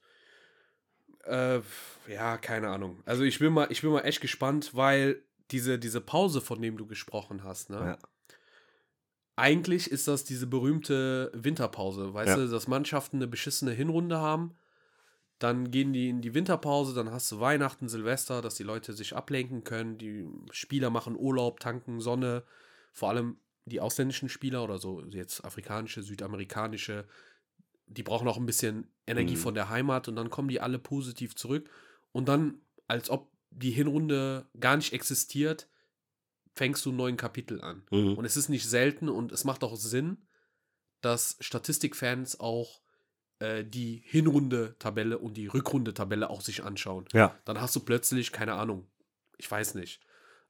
äh, 1.25 1.59
ja, 2.07 2.38
keine 2.38 2.69
Ahnung. 2.69 3.01
Also 3.05 3.23
ich 3.23 3.39
bin 3.39 3.53
mal, 3.53 3.67
ich 3.69 3.82
bin 3.82 3.91
mal 3.91 4.01
echt 4.01 4.21
gespannt, 4.21 4.71
weil 4.73 5.21
diese, 5.51 5.80
diese 5.80 6.01
Pause, 6.01 6.41
von 6.41 6.61
dem 6.61 6.78
du 6.78 6.86
gesprochen 6.88 7.43
hast, 7.43 7.69
ne? 7.69 7.78
Ja. 7.78 7.97
Eigentlich 9.38 9.92
ist 9.92 10.08
das 10.08 10.24
diese 10.24 10.48
berühmte 10.48 11.32
Winterpause, 11.34 12.14
weißt 12.14 12.30
Ja. 12.30 12.44
du, 12.44 12.50
dass 12.50 12.68
Mannschaften 12.68 13.18
eine 13.18 13.28
beschissene 13.28 13.72
Hinrunde 13.72 14.18
haben, 14.18 14.56
dann 15.38 15.70
gehen 15.70 15.94
die 15.94 16.10
in 16.10 16.22
die 16.22 16.34
Winterpause, 16.34 16.96
dann 16.96 17.12
hast 17.12 17.32
du 17.32 17.40
Weihnachten, 17.40 17.88
Silvester, 17.88 18.42
dass 18.42 18.56
die 18.56 18.64
Leute 18.64 18.94
sich 18.94 19.16
ablenken 19.16 19.64
können, 19.64 20.00
die 20.00 20.28
Spieler 20.50 20.90
machen 20.90 21.16
Urlaub, 21.16 21.60
tanken 21.60 22.02
Sonne, 22.02 22.44
vor 22.92 23.10
allem 23.10 23.38
die 23.66 23.80
ausländischen 23.80 24.28
Spieler 24.28 24.64
oder 24.64 24.80
so 24.80 25.04
jetzt 25.06 25.46
afrikanische, 25.46 26.02
südamerikanische, 26.02 27.06
die 27.86 28.02
brauchen 28.02 28.28
auch 28.28 28.38
ein 28.38 28.48
bisschen 28.48 28.88
Energie 29.06 29.36
Mhm. 29.36 29.40
von 29.40 29.54
der 29.54 29.70
Heimat 29.70 30.08
und 30.08 30.16
dann 30.16 30.32
kommen 30.32 30.48
die 30.50 30.62
alle 30.62 30.80
positiv 30.80 31.36
zurück 31.36 31.70
und 32.12 32.28
dann, 32.28 32.60
als 32.88 33.12
ob 33.12 33.32
die 33.52 33.72
Hinrunde 33.72 34.48
gar 34.60 34.78
nicht 34.78 34.94
existiert, 34.94 35.68
fängst 36.58 36.86
du 36.86 36.89
einen 36.89 36.97
neuen 36.97 37.18
Kapitel 37.18 37.62
an. 37.62 37.84
Mhm. 37.91 38.18
Und 38.18 38.26
es 38.26 38.36
ist 38.36 38.49
nicht 38.49 38.68
selten 38.68 39.10
und 39.10 39.32
es 39.32 39.43
macht 39.43 39.64
auch 39.64 39.76
Sinn, 39.76 40.28
dass 41.01 41.38
Statistikfans 41.39 42.39
auch 42.39 42.82
äh, 43.39 43.64
die 43.64 44.01
Hinrunde-Tabelle 44.05 45.20
und 45.20 45.38
die 45.38 45.47
Rückrunde-Tabelle 45.47 46.30
auch 46.30 46.41
sich 46.41 46.64
anschauen. 46.64 47.05
Ja, 47.14 47.38
Dann 47.45 47.62
hast 47.62 47.76
du 47.76 47.82
plötzlich, 47.82 48.32
keine 48.32 48.53
Ahnung, 48.53 48.88
ich 49.38 49.49
weiß 49.49 49.76
nicht, 49.76 50.01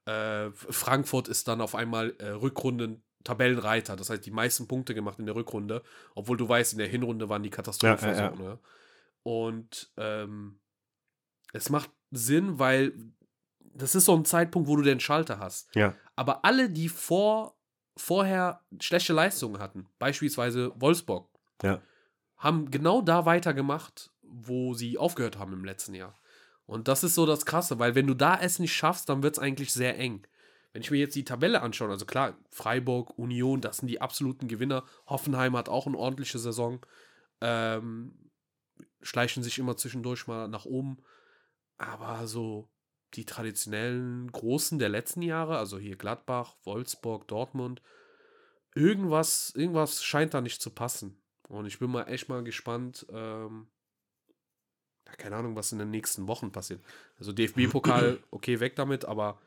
äh, 0.05 0.49
Frankfurt 0.51 1.27
ist 1.27 1.49
dann 1.49 1.59
auf 1.59 1.75
einmal 1.75 2.15
äh, 2.19 2.29
Rückrunden-Tabellenreiter. 2.29 3.97
Das 3.97 4.09
heißt, 4.09 4.25
die 4.25 4.31
meisten 4.31 4.67
Punkte 4.67 4.95
gemacht 4.95 5.19
in 5.19 5.25
der 5.25 5.35
Rückrunde, 5.35 5.83
obwohl 6.15 6.37
du 6.37 6.47
weißt, 6.47 6.71
in 6.71 6.79
der 6.79 6.87
Hinrunde 6.87 7.27
waren 7.27 7.43
die 7.43 7.49
Katastrophe. 7.49 8.05
Ja, 8.05 8.13
ja, 8.13 8.29
ja. 8.29 8.35
ne? 8.35 8.59
Und 9.23 9.91
ähm, 9.97 10.61
es 11.51 11.69
macht 11.69 11.91
Sinn, 12.11 12.59
weil 12.59 12.93
das 13.77 13.95
ist 13.95 14.05
so 14.05 14.15
ein 14.15 14.25
Zeitpunkt, 14.25 14.67
wo 14.67 14.75
du 14.75 14.81
den 14.83 14.99
Schalter 14.99 15.39
hast. 15.39 15.73
ja. 15.75 15.93
Aber 16.15 16.43
alle, 16.45 16.69
die 16.69 16.89
vor, 16.89 17.55
vorher 17.95 18.61
schlechte 18.79 19.13
Leistungen 19.13 19.59
hatten, 19.59 19.87
beispielsweise 19.99 20.71
Wolfsburg, 20.75 21.29
Ja. 21.61 21.81
haben 22.37 22.71
genau 22.71 23.01
da 23.01 23.25
weitergemacht, 23.25 24.11
wo 24.23 24.73
sie 24.73 24.97
aufgehört 24.97 25.37
haben 25.37 25.53
im 25.53 25.63
letzten 25.63 25.93
Jahr. 25.93 26.15
Und 26.65 26.87
das 26.87 27.03
ist 27.03 27.15
so 27.15 27.25
das 27.25 27.45
Krasse, 27.45 27.79
weil 27.79 27.95
wenn 27.95 28.07
du 28.07 28.13
da 28.13 28.37
es 28.39 28.59
nicht 28.59 28.73
schaffst, 28.75 29.09
dann 29.09 29.23
wird 29.23 29.35
es 29.37 29.39
eigentlich 29.39 29.71
sehr 29.73 29.97
eng. 29.99 30.25
Wenn 30.73 30.81
ich 30.81 30.91
mir 30.91 30.97
jetzt 30.97 31.15
die 31.15 31.23
Tabelle 31.23 31.61
anschaue, 31.61 31.89
also 31.89 32.05
klar, 32.05 32.35
Freiburg, 32.51 33.17
Union, 33.17 33.61
das 33.61 33.77
sind 33.77 33.87
die 33.87 34.01
absoluten 34.01 34.47
Gewinner. 34.47 34.83
Hoffenheim 35.07 35.55
hat 35.55 35.69
auch 35.69 35.87
eine 35.87 35.97
ordentliche 35.97 36.39
Saison. 36.39 36.85
Ähm, 37.41 38.29
schleichen 39.01 39.43
sich 39.43 39.59
immer 39.59 39.77
zwischendurch 39.77 40.27
mal 40.27 40.47
nach 40.47 40.65
oben. 40.65 40.97
Aber 41.77 42.27
so 42.27 42.69
die 43.17 43.25
traditionellen 43.25 44.31
Großen 44.31 44.79
der 44.79 44.89
letzten 44.89 45.23
Jahre, 45.23 45.57
also 45.57 45.79
hier 45.79 45.97
Gladbach, 45.97 46.55
Wolfsburg, 46.63 47.27
Dortmund, 47.27 47.81
irgendwas, 48.75 49.51
irgendwas 49.55 50.03
scheint 50.03 50.33
da 50.33 50.41
nicht 50.41 50.61
zu 50.61 50.69
passen. 50.69 51.19
Und 51.49 51.65
ich 51.65 51.79
bin 51.79 51.89
mal 51.89 52.03
echt 52.03 52.29
mal 52.29 52.43
gespannt, 52.43 53.07
ähm, 53.09 53.67
ja, 55.07 55.15
keine 55.15 55.37
Ahnung, 55.37 55.55
was 55.55 55.71
in 55.71 55.79
den 55.79 55.89
nächsten 55.89 56.27
Wochen 56.27 56.51
passiert. 56.51 56.81
Also 57.17 57.31
DFB-Pokal, 57.33 58.19
okay, 58.31 58.59
weg 58.59 58.75
damit, 58.75 59.05
aber 59.05 59.41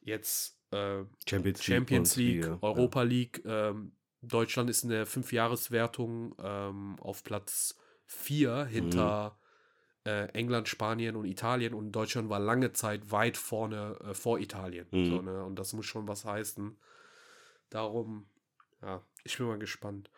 jetzt 0.00 0.58
äh, 0.70 1.04
Champions 1.28 1.58
League. 1.58 1.62
Champions 1.62 2.16
League, 2.16 2.40
Bundesliga, 2.40 2.66
Europa 2.66 3.02
League, 3.02 3.42
ähm, 3.44 3.92
Deutschland 4.22 4.70
ist 4.70 4.84
in 4.84 4.90
der 4.90 5.04
Fünfjahreswertung 5.04 6.34
ähm, 6.38 6.96
auf 7.00 7.24
Platz 7.24 7.78
4 8.06 8.64
hinter 8.64 9.38
äh, 10.04 10.26
England, 10.28 10.68
Spanien 10.68 11.16
und 11.16 11.24
Italien 11.24 11.74
und 11.74 11.92
Deutschland 11.92 12.28
war 12.28 12.40
lange 12.40 12.72
Zeit 12.72 13.10
weit 13.10 13.36
vorne 13.36 13.96
äh, 14.04 14.14
vor 14.14 14.38
Italien. 14.38 14.86
Mhm. 14.90 15.06
So, 15.06 15.22
ne? 15.22 15.44
Und 15.44 15.58
das 15.58 15.72
muss 15.72 15.86
schon 15.86 16.06
was 16.08 16.24
heißen. 16.24 16.76
Darum, 17.70 18.26
ja, 18.82 19.02
ich 19.24 19.38
bin 19.38 19.46
mal 19.46 19.58
gespannt. 19.58 20.10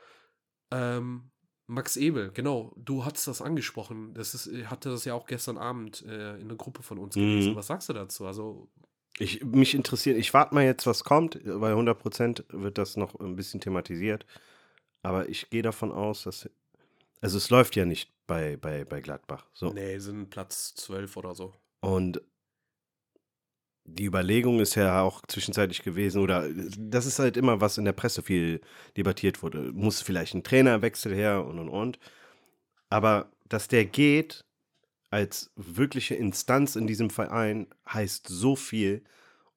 Ähm, 0.71 1.31
Max 1.69 1.97
Ebel, 1.97 2.31
genau, 2.33 2.73
du 2.77 3.05
hattest 3.05 3.27
das 3.27 3.43
angesprochen. 3.43 4.15
Das 4.15 4.35
ist, 4.35 4.47
ich 4.47 4.71
hatte 4.71 4.91
das 4.91 5.05
ja 5.05 5.15
auch 5.15 5.27
gestern 5.27 5.59
Abend 5.59 6.05
äh, 6.07 6.37
in 6.37 6.45
einer 6.45 6.57
Gruppe 6.57 6.83
von 6.83 6.99
uns 6.99 7.15
gelesen. 7.15 7.53
Mhm. 7.53 7.57
Was 7.57 7.67
sagst 7.67 7.89
du 7.89 7.93
dazu? 7.93 8.27
Also, 8.27 8.69
Ich, 9.19 9.45
mich 9.45 9.75
interessiert, 9.75 10.17
ich 10.17 10.33
warte 10.35 10.55
mal 10.55 10.65
jetzt, 10.65 10.87
was 10.87 11.03
kommt. 11.03 11.41
Bei 11.45 11.73
100% 11.73 12.45
wird 12.51 12.79
das 12.79 12.97
noch 12.97 13.19
ein 13.19 13.35
bisschen 13.37 13.61
thematisiert. 13.61 14.27
Aber 15.03 15.29
ich 15.29 15.51
gehe 15.51 15.63
davon 15.63 15.93
aus, 15.93 16.25
dass. 16.25 16.49
Also, 17.21 17.39
es 17.39 17.51
läuft 17.51 17.77
ja 17.77 17.85
nicht 17.85 18.13
bei, 18.27 18.57
bei, 18.57 18.85
bei 18.85 19.01
Gladbach. 19.01 19.47
So. 19.53 19.73
nee, 19.73 19.99
sind 19.99 20.31
Platz 20.31 20.75
12 20.75 21.17
oder 21.17 21.35
so. 21.35 21.55
Und 21.81 22.21
die 23.89 24.05
Überlegung 24.05 24.59
ist 24.61 24.75
ja 24.75 25.01
auch 25.01 25.23
zwischenzeitlich 25.27 25.83
gewesen, 25.83 26.21
oder 26.21 26.49
das 26.77 27.07
ist 27.07 27.19
halt 27.19 27.37
immer, 27.37 27.61
was 27.61 27.79
in 27.79 27.85
der 27.85 27.93
Presse 27.93 28.23
viel 28.23 28.61
debattiert 28.97 29.43
wurde. 29.43 29.73
Muss 29.73 30.03
vielleicht 30.03 30.35
ein 30.35 30.43
Trainerwechsel 30.43 31.15
her 31.15 31.45
und 31.45 31.59
und 31.59 31.69
und. 31.69 31.99
Aber 32.91 33.31
dass 33.49 33.69
der 33.69 33.85
geht 33.85 34.45
als 35.11 35.53
wirkliche 35.55 36.17
Instanz 36.17 36.77
in 36.77 36.87
diesem 36.87 37.11
Verein, 37.11 37.69
heißt 37.89 38.27
so 38.29 38.57
viel. 38.57 39.05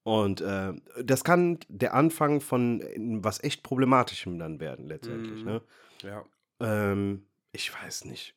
Und 0.03 0.41
äh, 0.41 0.74
das 1.03 1.24
kann 1.24 1.60
der 1.68 1.93
Anfang 1.93 2.39
von 2.39 2.84
was 3.22 3.43
echt 3.43 3.64
Problematischem 3.64 4.38
dann 4.38 4.60
werden, 4.60 4.86
letztendlich. 4.86 5.41
Mhm. 5.41 5.45
Ne? 5.45 5.62
Ja. 6.03 6.26
Ähm, 6.60 7.26
ich 7.51 7.73
weiß 7.73 8.05
nicht, 8.05 8.35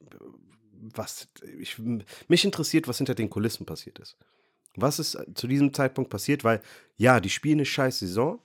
was 0.95 1.29
ich, 1.59 1.79
mich 2.29 2.45
interessiert, 2.45 2.89
was 2.89 2.99
hinter 2.99 3.15
den 3.15 3.31
Kulissen 3.31 3.67
passiert 3.67 3.99
ist. 3.99 4.17
Was 4.75 4.99
ist 4.99 5.19
zu 5.35 5.47
diesem 5.47 5.75
Zeitpunkt 5.75 6.11
passiert? 6.11 6.45
Weil, 6.45 6.63
ja, 6.97 7.21
die 7.21 7.29
spielen 7.31 7.59
eine 7.59 7.67
scheiß 7.67 7.99
Saison, 7.99 8.41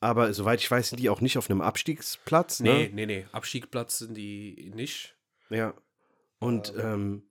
aber 0.00 0.32
soweit 0.32 0.60
ich 0.60 0.70
weiß, 0.70 0.90
sind 0.90 1.00
die 1.00 1.10
auch 1.10 1.20
nicht 1.20 1.36
auf 1.36 1.50
einem 1.50 1.60
Abstiegsplatz. 1.60 2.60
Nee, 2.60 2.88
Ne? 2.88 2.90
nee, 2.94 3.06
nee. 3.06 3.26
Abstiegsplatz 3.32 3.98
sind 3.98 4.14
die 4.16 4.70
nicht. 4.74 5.16
Ja. 5.50 5.74
Und 6.38 6.72
Ähm. 6.76 6.84
ähm, 6.84 7.22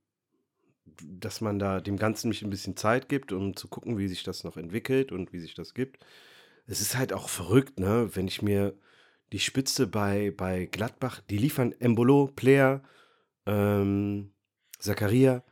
dass 1.01 1.41
man 1.41 1.59
da 1.59 1.79
dem 1.79 1.97
Ganzen 1.97 2.27
mich 2.27 2.41
ein 2.43 2.49
bisschen 2.49 2.75
Zeit 2.75 3.07
gibt, 3.09 3.31
um 3.31 3.55
zu 3.55 3.67
gucken, 3.67 3.97
wie 3.97 4.07
sich 4.07 4.23
das 4.23 4.43
noch 4.43 4.57
entwickelt 4.57 5.11
und 5.11 5.31
wie 5.33 5.39
sich 5.39 5.53
das 5.55 5.73
gibt. 5.73 6.05
Es 6.67 6.81
ist 6.81 6.97
halt 6.97 7.13
auch 7.13 7.29
verrückt, 7.29 7.79
ne? 7.79 8.09
Wenn 8.13 8.27
ich 8.27 8.41
mir 8.41 8.77
die 9.33 9.39
Spitze 9.39 9.87
bei, 9.87 10.31
bei 10.31 10.67
Gladbach, 10.67 11.19
die 11.29 11.37
liefern 11.37 11.73
Embolo, 11.79 12.27
Player, 12.27 12.83
ähm, 13.45 14.31
Zakaria, 14.79 15.43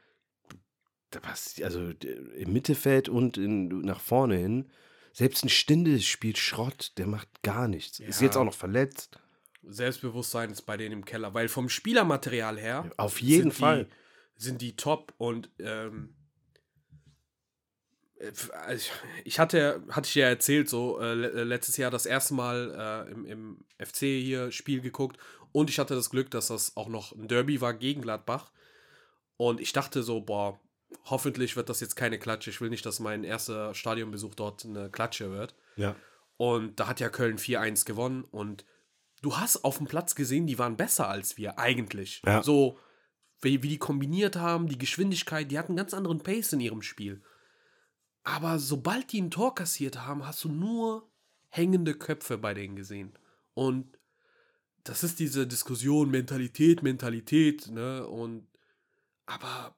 da 1.09 1.19
passt, 1.19 1.61
also 1.61 1.89
im 1.89 2.53
Mittelfeld 2.53 3.09
und 3.09 3.37
in, 3.37 3.81
nach 3.81 3.99
vorne 3.99 4.37
hin. 4.37 4.69
Selbst 5.13 5.43
ein 5.43 5.49
Stinde 5.49 5.99
spielt 5.99 6.37
Schrott, 6.37 6.93
der 6.97 7.07
macht 7.07 7.41
gar 7.41 7.67
nichts. 7.67 7.99
Ist 7.99 8.21
Ja. 8.21 8.27
jetzt 8.27 8.37
auch 8.37 8.45
noch 8.45 8.53
verletzt. 8.53 9.19
Selbstbewusstsein 9.63 10.51
ist 10.51 10.61
bei 10.61 10.77
denen 10.77 10.93
im 10.93 11.05
Keller, 11.05 11.33
weil 11.33 11.49
vom 11.49 11.67
Spielermaterial 11.67 12.57
her. 12.57 12.89
Auf 12.97 13.19
jeden 13.19 13.51
Fall. 13.51 13.85
Die, 13.85 13.91
sind 14.43 14.61
die 14.61 14.75
top 14.75 15.13
und 15.17 15.51
ähm, 15.59 16.15
ich- 18.73 18.91
ich 19.23 19.39
hatte, 19.39 19.81
hatte 19.89 20.07
ich 20.07 20.15
ja 20.15 20.27
erzählt, 20.27 20.69
so 20.69 20.99
äh, 20.99 21.13
äh, 21.13 21.43
letztes 21.43 21.77
Jahr 21.77 21.91
das 21.91 22.05
erste 22.05 22.33
Mal 22.33 23.05
äh, 23.07 23.11
im, 23.11 23.25
im 23.25 23.65
FC 23.79 23.99
hier 24.21 24.51
Spiel 24.51 24.81
geguckt 24.81 25.17
und 25.51 25.69
ich 25.69 25.79
hatte 25.79 25.95
das 25.95 26.09
Glück, 26.09 26.29
dass 26.31 26.47
das 26.47 26.77
auch 26.77 26.87
noch 26.87 27.11
ein 27.13 27.27
Derby 27.27 27.61
war 27.61 27.73
gegen 27.73 28.01
Gladbach 28.01 28.51
und 29.37 29.59
ich 29.59 29.73
dachte 29.73 30.03
so, 30.03 30.21
boah, 30.21 30.59
hoffentlich 31.05 31.55
wird 31.55 31.69
das 31.69 31.79
jetzt 31.79 31.95
keine 31.95 32.19
Klatsche. 32.19 32.49
Ich 32.49 32.61
will 32.61 32.69
nicht, 32.69 32.85
dass 32.85 32.99
mein 32.99 33.23
erster 33.23 33.73
Stadionbesuch 33.73 34.35
dort 34.35 34.65
eine 34.65 34.89
Klatsche 34.89 35.31
wird. 35.31 35.55
Ja. 35.77 35.95
Und 36.37 36.79
da 36.79 36.87
hat 36.87 36.99
ja 36.99 37.09
Köln 37.09 37.37
4-1 37.37 37.85
gewonnen 37.85 38.23
und 38.25 38.65
du 39.21 39.37
hast 39.37 39.63
auf 39.63 39.77
dem 39.77 39.87
Platz 39.87 40.15
gesehen, 40.15 40.47
die 40.47 40.59
waren 40.59 40.75
besser 40.77 41.07
als 41.07 41.37
wir 41.37 41.57
eigentlich. 41.59 42.21
Ja. 42.25 42.43
So, 42.43 42.77
wie, 43.41 43.63
wie 43.63 43.69
die 43.69 43.77
kombiniert 43.77 44.35
haben, 44.35 44.67
die 44.67 44.77
Geschwindigkeit, 44.77 45.49
die 45.49 45.57
hatten 45.57 45.71
einen 45.71 45.77
ganz 45.77 45.93
anderen 45.93 46.21
Pace 46.21 46.53
in 46.53 46.59
ihrem 46.59 46.81
Spiel. 46.81 47.23
Aber 48.23 48.59
sobald 48.59 49.11
die 49.11 49.21
ein 49.21 49.31
Tor 49.31 49.55
kassiert 49.55 50.05
haben, 50.05 50.25
hast 50.27 50.43
du 50.43 50.49
nur 50.49 51.09
hängende 51.49 51.95
Köpfe 51.95 52.37
bei 52.37 52.53
denen 52.53 52.75
gesehen. 52.75 53.13
Und 53.53 53.97
das 54.83 55.03
ist 55.03 55.19
diese 55.19 55.47
Diskussion, 55.47 56.09
Mentalität, 56.09 56.83
Mentalität, 56.83 57.67
ne? 57.67 58.07
Und 58.07 58.47
aber 59.25 59.75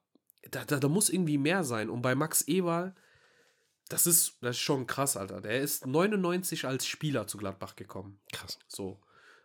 da, 0.50 0.64
da, 0.64 0.78
da 0.78 0.88
muss 0.88 1.10
irgendwie 1.10 1.38
mehr 1.38 1.64
sein. 1.64 1.90
Und 1.90 2.02
bei 2.02 2.14
Max 2.14 2.42
Eberl, 2.42 2.94
das 3.88 4.06
ist, 4.06 4.38
das 4.40 4.56
ist 4.56 4.62
schon 4.62 4.86
krass, 4.86 5.16
Alter. 5.16 5.40
Der 5.40 5.60
ist 5.60 5.86
99 5.86 6.64
als 6.64 6.86
Spieler 6.86 7.26
zu 7.26 7.38
Gladbach 7.38 7.76
gekommen. 7.76 8.20
Krass. 8.32 8.58
So. 8.66 9.00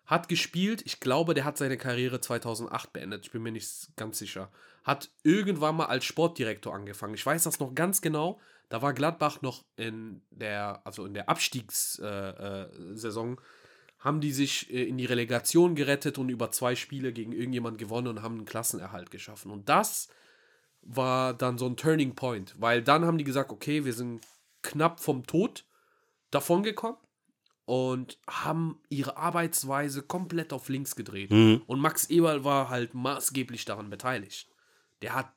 Hat 0.06 0.28
gespielt, 0.28 0.82
ich 0.86 1.00
glaube, 1.00 1.34
der 1.34 1.46
hat 1.46 1.58
seine 1.58 1.78
Karriere 1.78 2.20
2008 2.20 2.94
beendet, 2.94 3.26
ich 3.26 3.32
bin 3.32 3.44
mir 3.44 3.52
nicht 3.52 3.96
ganz 3.96 4.18
sicher. 4.18 4.52
Hat 4.84 5.12
irgendwann 5.24 5.76
mal 5.76 5.86
als 5.86 6.06
Sportdirektor 6.06 6.74
angefangen. 6.74 7.14
Ich 7.14 7.26
weiß 7.26 7.44
das 7.44 7.60
noch 7.60 7.76
ganz 7.76 8.02
genau. 8.02 8.40
Da 8.70 8.82
war 8.82 8.94
Gladbach 8.94 9.42
noch 9.42 9.66
in 9.76 10.22
der, 10.30 10.82
also 10.86 11.06
in 11.06 11.14
der 11.14 11.28
Abstiegssaison, 11.28 13.30
äh, 13.30 13.34
äh, 13.34 13.38
haben 14.00 14.22
die 14.22 14.32
sich 14.32 14.72
äh, 14.72 14.84
in 14.84 14.98
die 14.98 15.06
Relegation 15.06 15.76
gerettet 15.76 16.18
und 16.18 16.30
über 16.30 16.52
zwei 16.52 16.76
Spiele 16.76 17.12
gegen 17.12 17.32
irgendjemand 17.32 17.78
gewonnen 17.78 18.08
und 18.08 18.22
haben 18.22 18.36
einen 18.36 18.46
Klassenerhalt 18.46 19.12
geschaffen. 19.12 19.52
Und 19.52 19.70
das 19.70 20.08
war 20.82 21.34
dann 21.34 21.58
so 21.58 21.66
ein 21.66 21.78
Turning 21.78 22.16
Point, 22.16 22.56
weil 22.60 22.82
dann 22.82 23.06
haben 23.06 23.18
die 23.18 23.24
gesagt, 23.24 23.52
okay, 23.52 23.86
wir 23.86 23.94
sind 23.94 24.26
knapp 24.62 25.00
vom 25.00 25.26
Tod 25.26 25.66
davongekommen 26.32 26.98
und 27.66 28.18
haben 28.28 28.80
ihre 28.90 29.18
Arbeitsweise 29.18 30.04
komplett 30.04 30.54
auf 30.54 30.70
links 30.70 30.96
gedreht. 30.96 31.32
Mhm. 31.32 31.64
Und 31.66 31.80
Max 31.80 32.10
Eberl 32.10 32.44
war 32.44 32.70
halt 32.70 32.94
maßgeblich 32.94 33.66
daran 33.66 33.90
beteiligt. 33.90 34.48
Der 35.02 35.16
hat 35.16 35.32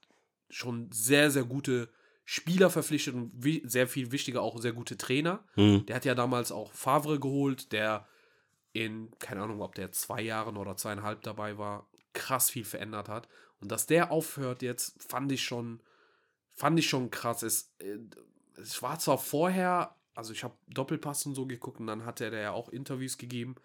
schon 0.48 0.90
sehr, 0.92 1.30
sehr 1.30 1.44
gute 1.44 1.88
Spieler 2.24 2.70
verpflichtet 2.70 3.14
und 3.14 3.32
sehr 3.64 3.88
viel 3.88 4.12
wichtiger 4.12 4.42
auch 4.42 4.60
sehr 4.60 4.72
gute 4.72 4.96
Trainer. 4.96 5.44
Mhm. 5.56 5.86
Der 5.86 5.96
hat 5.96 6.04
ja 6.04 6.14
damals 6.14 6.52
auch 6.52 6.72
Favre 6.72 7.18
geholt, 7.18 7.72
der 7.72 8.06
in, 8.72 9.10
keine 9.18 9.42
Ahnung, 9.42 9.60
ob 9.60 9.74
der 9.74 9.92
zwei 9.92 10.22
Jahren 10.22 10.56
oder 10.56 10.76
zweieinhalb 10.76 11.22
dabei 11.22 11.58
war, 11.58 11.88
krass 12.12 12.50
viel 12.50 12.64
verändert 12.64 13.08
hat. 13.08 13.28
Und 13.60 13.70
dass 13.70 13.86
der 13.86 14.10
aufhört 14.10 14.62
jetzt, 14.62 15.02
fand 15.02 15.30
ich 15.32 15.42
schon, 15.42 15.80
fand 16.54 16.78
ich 16.78 16.88
schon 16.88 17.10
krass. 17.10 17.42
Es, 17.42 17.72
äh, 17.78 17.98
es 18.56 18.82
war 18.82 18.98
zwar 18.98 19.18
vorher, 19.18 19.94
also 20.14 20.32
ich 20.32 20.44
habe 20.44 20.54
Doppelpass 20.68 21.26
und 21.26 21.34
so 21.34 21.46
geguckt 21.46 21.80
und 21.80 21.86
dann 21.86 22.04
hat 22.04 22.20
er 22.20 22.32
ja 22.32 22.52
auch 22.52 22.68
Interviews 22.68 23.18
gegeben 23.18 23.56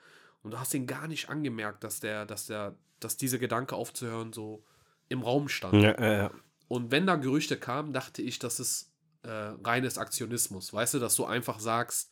und 0.44 0.52
du 0.52 0.60
hast 0.60 0.74
ihn 0.74 0.88
gar 0.88 1.08
nicht 1.08 1.30
angemerkt, 1.30 1.84
dass 1.84 2.00
der, 2.00 2.26
dass 2.26 2.48
der, 2.48 2.76
dass 3.00 3.18
dieser 3.18 3.38
Gedanke 3.38 3.76
aufzuhören 3.76 4.34
so 4.34 4.64
im 5.10 5.22
Raum 5.22 5.50
stand. 5.50 5.82
Ja, 5.82 6.00
ja, 6.00 6.14
ja. 6.14 6.32
Und 6.68 6.92
wenn 6.92 7.08
da 7.08 7.16
Gerüchte 7.16 7.58
kamen, 7.58 7.94
dachte 7.94 8.22
ich, 8.22 8.40
das 8.40 8.60
ist 8.60 8.92
äh, 9.24 9.30
reines 9.30 9.98
Aktionismus. 9.98 10.74
Weißt 10.74 10.94
du, 10.96 11.00
dass 11.00 11.16
du 11.16 11.26
einfach 11.26 11.60
sagst, 11.60 12.12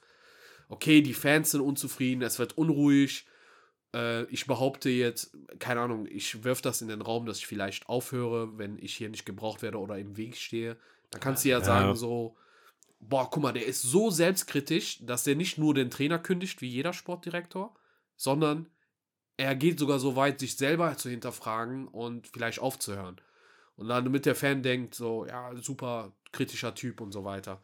okay, 0.70 1.02
die 1.02 1.14
Fans 1.14 1.52
sind 1.52 1.62
unzufrieden, 1.62 2.22
es 2.22 2.40
wird 2.40 2.58
unruhig. 2.58 3.28
Äh, 3.94 4.24
ich 4.26 4.48
behaupte 4.48 4.90
jetzt, 4.90 5.38
keine 5.60 5.82
Ahnung, 5.82 6.08
ich 6.10 6.44
wirf 6.44 6.62
das 6.62 6.82
in 6.82 6.88
den 6.88 7.02
Raum, 7.02 7.26
dass 7.26 7.38
ich 7.38 7.48
vielleicht 7.48 7.90
aufhöre, 7.90 8.58
wenn 8.58 8.78
ich 8.80 8.96
hier 8.96 9.10
nicht 9.10 9.26
gebraucht 9.26 9.62
werde 9.62 9.80
oder 9.80 9.98
im 9.98 10.18
Weg 10.18 10.38
stehe. 10.38 10.78
Dann 11.12 11.22
kannst 11.22 11.46
du 11.46 11.50
ja, 11.50 11.60
Ja. 11.60 11.64
sagen, 11.64 11.96
so, 11.96 12.36
boah, 13.00 13.30
guck 13.30 13.44
mal, 13.44 13.54
der 13.54 13.66
ist 13.66 13.82
so 13.82 14.10
selbstkritisch, 14.10 15.00
dass 15.06 15.24
der 15.24 15.36
nicht 15.36 15.58
nur 15.58 15.74
den 15.74 15.92
Trainer 15.92 16.18
kündigt, 16.20 16.62
wie 16.62 16.68
jeder 16.70 16.94
Sportdirektor, 16.94 17.76
sondern 18.16 18.68
er 19.38 19.54
geht 19.56 19.80
sogar 19.80 20.00
so 20.00 20.16
weit, 20.16 20.40
sich 20.40 20.56
selber 20.56 20.96
zu 20.98 21.10
hinterfragen 21.10 21.88
und 21.90 22.28
vielleicht 22.28 22.60
aufzuhören. 22.60 23.20
Und 23.78 23.90
dann 23.90 24.06
damit 24.06 24.26
der 24.26 24.36
Fan 24.36 24.64
denkt, 24.64 24.96
so, 24.96 25.26
ja, 25.26 25.56
super 25.58 26.14
kritischer 26.32 26.74
Typ 26.76 27.02
und 27.02 27.12
so 27.12 27.24
weiter. 27.26 27.62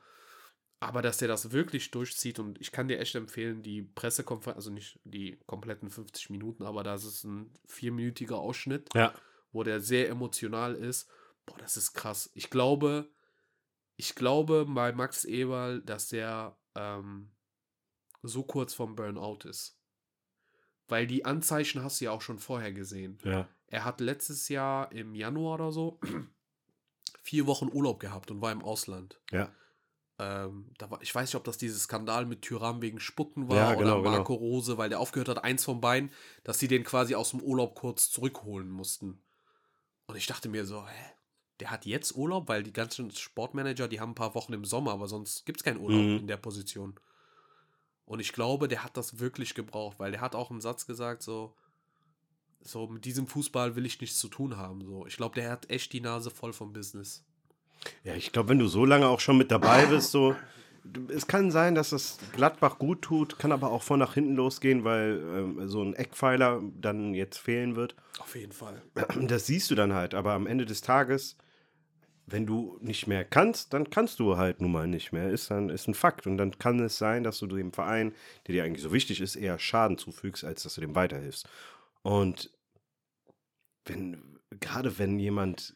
Aber 0.79 1.01
dass 1.01 1.17
der 1.17 1.27
das 1.27 1.51
wirklich 1.51 1.91
durchzieht 1.91 2.39
und 2.39 2.59
ich 2.59 2.71
kann 2.71 2.87
dir 2.87 2.99
echt 2.99 3.13
empfehlen, 3.15 3.61
die 3.61 3.83
Pressekonferenz, 3.83 4.55
also 4.57 4.71
nicht 4.71 4.99
die 5.03 5.39
kompletten 5.45 5.89
50 5.89 6.31
Minuten, 6.31 6.63
aber 6.63 6.83
das 6.83 7.03
ist 7.05 7.23
ein 7.23 7.53
vierminütiger 7.67 8.39
Ausschnitt, 8.39 8.89
ja. 8.95 9.13
wo 9.51 9.63
der 9.63 9.79
sehr 9.79 10.09
emotional 10.09 10.73
ist. 10.73 11.07
Boah, 11.45 11.57
das 11.59 11.77
ist 11.77 11.93
krass. 11.93 12.31
Ich 12.33 12.49
glaube, 12.49 13.07
ich 13.95 14.15
glaube 14.15 14.65
bei 14.67 14.91
Max 14.91 15.23
Eberl, 15.23 15.81
dass 15.81 16.07
der 16.07 16.57
ähm, 16.73 17.29
so 18.23 18.43
kurz 18.43 18.73
vom 18.73 18.95
Burnout 18.95 19.47
ist. 19.47 19.77
Weil 20.87 21.05
die 21.05 21.25
Anzeichen 21.25 21.83
hast 21.83 22.01
du 22.01 22.05
ja 22.05 22.11
auch 22.11 22.21
schon 22.21 22.39
vorher 22.39 22.73
gesehen. 22.73 23.19
ja. 23.23 23.47
Er 23.71 23.85
hat 23.85 23.99
letztes 24.01 24.49
Jahr 24.49 24.91
im 24.91 25.15
Januar 25.15 25.55
oder 25.55 25.71
so 25.71 25.99
vier 27.23 27.47
Wochen 27.47 27.69
Urlaub 27.71 27.99
gehabt 27.99 28.29
und 28.31 28.41
war 28.41 28.51
im 28.51 28.61
Ausland. 28.63 29.19
Ja. 29.31 29.49
Ähm, 30.19 30.71
da 30.77 30.91
war, 30.91 31.01
ich 31.01 31.13
weiß 31.15 31.29
nicht, 31.29 31.35
ob 31.35 31.45
das 31.45 31.57
dieses 31.57 31.83
Skandal 31.83 32.25
mit 32.25 32.41
Tyram 32.43 32.81
wegen 32.81 32.99
Spucken 32.99 33.49
war 33.49 33.55
Ja, 33.57 33.73
genau, 33.75 33.99
oder 34.01 34.11
Marco 34.11 34.33
Rose, 34.33 34.77
weil 34.77 34.89
der 34.89 34.99
aufgehört 34.99 35.29
hat, 35.29 35.43
eins 35.43 35.63
von 35.65 35.81
beiden, 35.81 36.11
dass 36.43 36.59
sie 36.59 36.67
den 36.67 36.83
quasi 36.83 37.15
aus 37.15 37.31
dem 37.31 37.39
Urlaub 37.41 37.73
kurz 37.75 38.11
zurückholen 38.11 38.69
mussten. 38.69 39.23
Und 40.05 40.15
ich 40.17 40.27
dachte 40.27 40.49
mir 40.49 40.65
so, 40.65 40.85
hä? 40.85 41.11
Der 41.59 41.69
hat 41.71 41.85
jetzt 41.85 42.15
Urlaub, 42.15 42.49
weil 42.49 42.63
die 42.63 42.73
ganzen 42.73 43.11
Sportmanager, 43.11 43.87
die 43.87 43.99
haben 43.99 44.11
ein 44.11 44.15
paar 44.15 44.33
Wochen 44.35 44.51
im 44.53 44.65
Sommer, 44.65 44.91
aber 44.93 45.07
sonst 45.07 45.45
gibt 45.45 45.59
es 45.59 45.63
keinen 45.63 45.79
Urlaub 45.79 46.01
Mhm. 46.01 46.17
in 46.17 46.27
der 46.27 46.37
Position. 46.37 46.99
Und 48.05 48.19
ich 48.19 48.33
glaube, 48.33 48.67
der 48.67 48.83
hat 48.83 48.97
das 48.97 49.19
wirklich 49.19 49.53
gebraucht, 49.53 49.97
weil 49.99 50.11
der 50.11 50.21
hat 50.21 50.35
auch 50.35 50.49
einen 50.51 50.59
Satz 50.59 50.85
gesagt, 50.87 51.21
so, 51.23 51.55
so 52.63 52.87
mit 52.87 53.05
diesem 53.05 53.27
Fußball 53.27 53.75
will 53.75 53.85
ich 53.85 53.99
nichts 53.99 54.19
zu 54.19 54.27
tun 54.27 54.57
haben. 54.57 54.83
So, 54.85 55.05
ich 55.07 55.17
glaube, 55.17 55.35
der 55.35 55.51
hat 55.51 55.69
echt 55.69 55.93
die 55.93 56.01
Nase 56.01 56.29
voll 56.29 56.53
vom 56.53 56.73
Business. 56.73 57.23
Ja, 58.03 58.15
ich 58.15 58.31
glaube, 58.31 58.49
wenn 58.49 58.59
du 58.59 58.67
so 58.67 58.85
lange 58.85 59.07
auch 59.07 59.19
schon 59.19 59.37
mit 59.37 59.51
dabei 59.51 59.85
bist, 59.87 60.11
so, 60.11 60.35
es 61.09 61.27
kann 61.27 61.51
sein, 61.51 61.75
dass 61.75 61.91
es 61.91 62.17
Gladbach 62.33 62.77
gut 62.79 63.01
tut, 63.01 63.39
kann 63.39 63.51
aber 63.51 63.71
auch 63.71 63.83
von 63.83 63.99
nach 63.99 64.13
hinten 64.13 64.35
losgehen, 64.35 64.83
weil 64.83 65.21
ähm, 65.35 65.67
so 65.67 65.81
ein 65.81 65.93
Eckpfeiler 65.93 66.61
dann 66.79 67.13
jetzt 67.13 67.37
fehlen 67.37 67.75
wird. 67.75 67.95
Auf 68.19 68.35
jeden 68.35 68.51
Fall. 68.51 68.81
Das 69.21 69.45
siehst 69.45 69.71
du 69.71 69.75
dann 69.75 69.93
halt, 69.93 70.13
aber 70.13 70.33
am 70.33 70.47
Ende 70.47 70.65
des 70.65 70.81
Tages, 70.81 71.37
wenn 72.27 72.45
du 72.45 72.77
nicht 72.81 73.07
mehr 73.07 73.25
kannst, 73.25 73.73
dann 73.73 73.89
kannst 73.89 74.19
du 74.19 74.37
halt 74.37 74.61
nun 74.61 74.71
mal 74.71 74.87
nicht 74.87 75.11
mehr. 75.11 75.29
Ist 75.29 75.51
dann 75.51 75.69
ist 75.69 75.87
ein 75.87 75.93
Fakt. 75.93 76.27
Und 76.27 76.37
dann 76.37 76.57
kann 76.57 76.79
es 76.79 76.97
sein, 76.97 77.23
dass 77.23 77.39
du 77.39 77.47
dem 77.47 77.73
Verein, 77.73 78.13
der 78.47 78.53
dir 78.53 78.63
eigentlich 78.63 78.83
so 78.83 78.93
wichtig 78.93 79.21
ist, 79.21 79.35
eher 79.35 79.59
Schaden 79.59 79.97
zufügst, 79.97 80.43
als 80.43 80.63
dass 80.63 80.75
du 80.75 80.81
dem 80.81 80.95
weiterhilfst. 80.95 81.47
Und 82.01 82.51
wenn, 83.85 84.39
gerade 84.49 84.97
wenn 84.97 85.19
jemand 85.19 85.75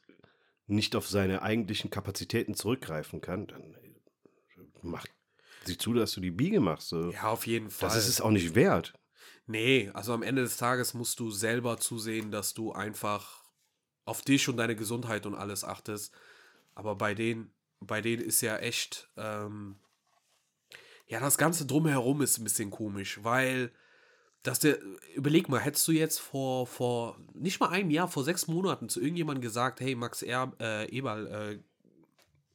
nicht 0.67 0.95
auf 0.95 1.07
seine 1.07 1.41
eigentlichen 1.41 1.89
Kapazitäten 1.89 2.55
zurückgreifen 2.55 3.21
kann, 3.21 3.47
dann 3.47 3.75
mach, 4.81 5.05
sieh 5.65 5.77
zu, 5.77 5.93
dass 5.93 6.13
du 6.13 6.21
die 6.21 6.31
Biege 6.31 6.59
machst. 6.59 6.89
So. 6.89 7.11
Ja, 7.11 7.29
auf 7.29 7.45
jeden 7.45 7.69
Fall. 7.69 7.89
das 7.89 7.97
ist 7.97 8.07
es 8.07 8.21
auch 8.21 8.31
nicht 8.31 8.55
wert. 8.55 8.93
Nee, 9.47 9.91
also 9.93 10.13
am 10.13 10.23
Ende 10.23 10.41
des 10.41 10.57
Tages 10.57 10.93
musst 10.93 11.19
du 11.19 11.29
selber 11.29 11.77
zusehen, 11.77 12.31
dass 12.31 12.53
du 12.53 12.71
einfach 12.71 13.43
auf 14.05 14.21
dich 14.21 14.49
und 14.49 14.57
deine 14.57 14.75
Gesundheit 14.75 15.25
und 15.25 15.35
alles 15.35 15.63
achtest. 15.63 16.13
Aber 16.73 16.95
bei 16.95 17.13
denen, 17.13 17.53
bei 17.79 18.01
denen 18.01 18.23
ist 18.23 18.41
ja 18.41 18.57
echt, 18.57 19.09
ähm, 19.17 19.77
ja, 21.07 21.19
das 21.19 21.37
Ganze 21.37 21.65
drumherum 21.67 22.21
ist 22.21 22.39
ein 22.39 22.43
bisschen 22.43 22.71
komisch, 22.71 23.23
weil 23.23 23.71
dass 24.47 24.59
der, 24.59 24.77
überleg 25.15 25.49
mal, 25.49 25.59
hättest 25.59 25.87
du 25.87 25.91
jetzt 25.91 26.19
vor, 26.19 26.67
vor, 26.67 27.17
nicht 27.33 27.59
mal 27.59 27.69
einem 27.69 27.89
Jahr, 27.89 28.07
vor 28.07 28.23
sechs 28.23 28.47
Monaten 28.47 28.89
zu 28.89 29.01
irgendjemandem 29.01 29.41
gesagt, 29.41 29.79
hey, 29.79 29.95
Max 29.95 30.21
er, 30.21 30.53
äh, 30.59 30.89
Eberl, 30.89 31.27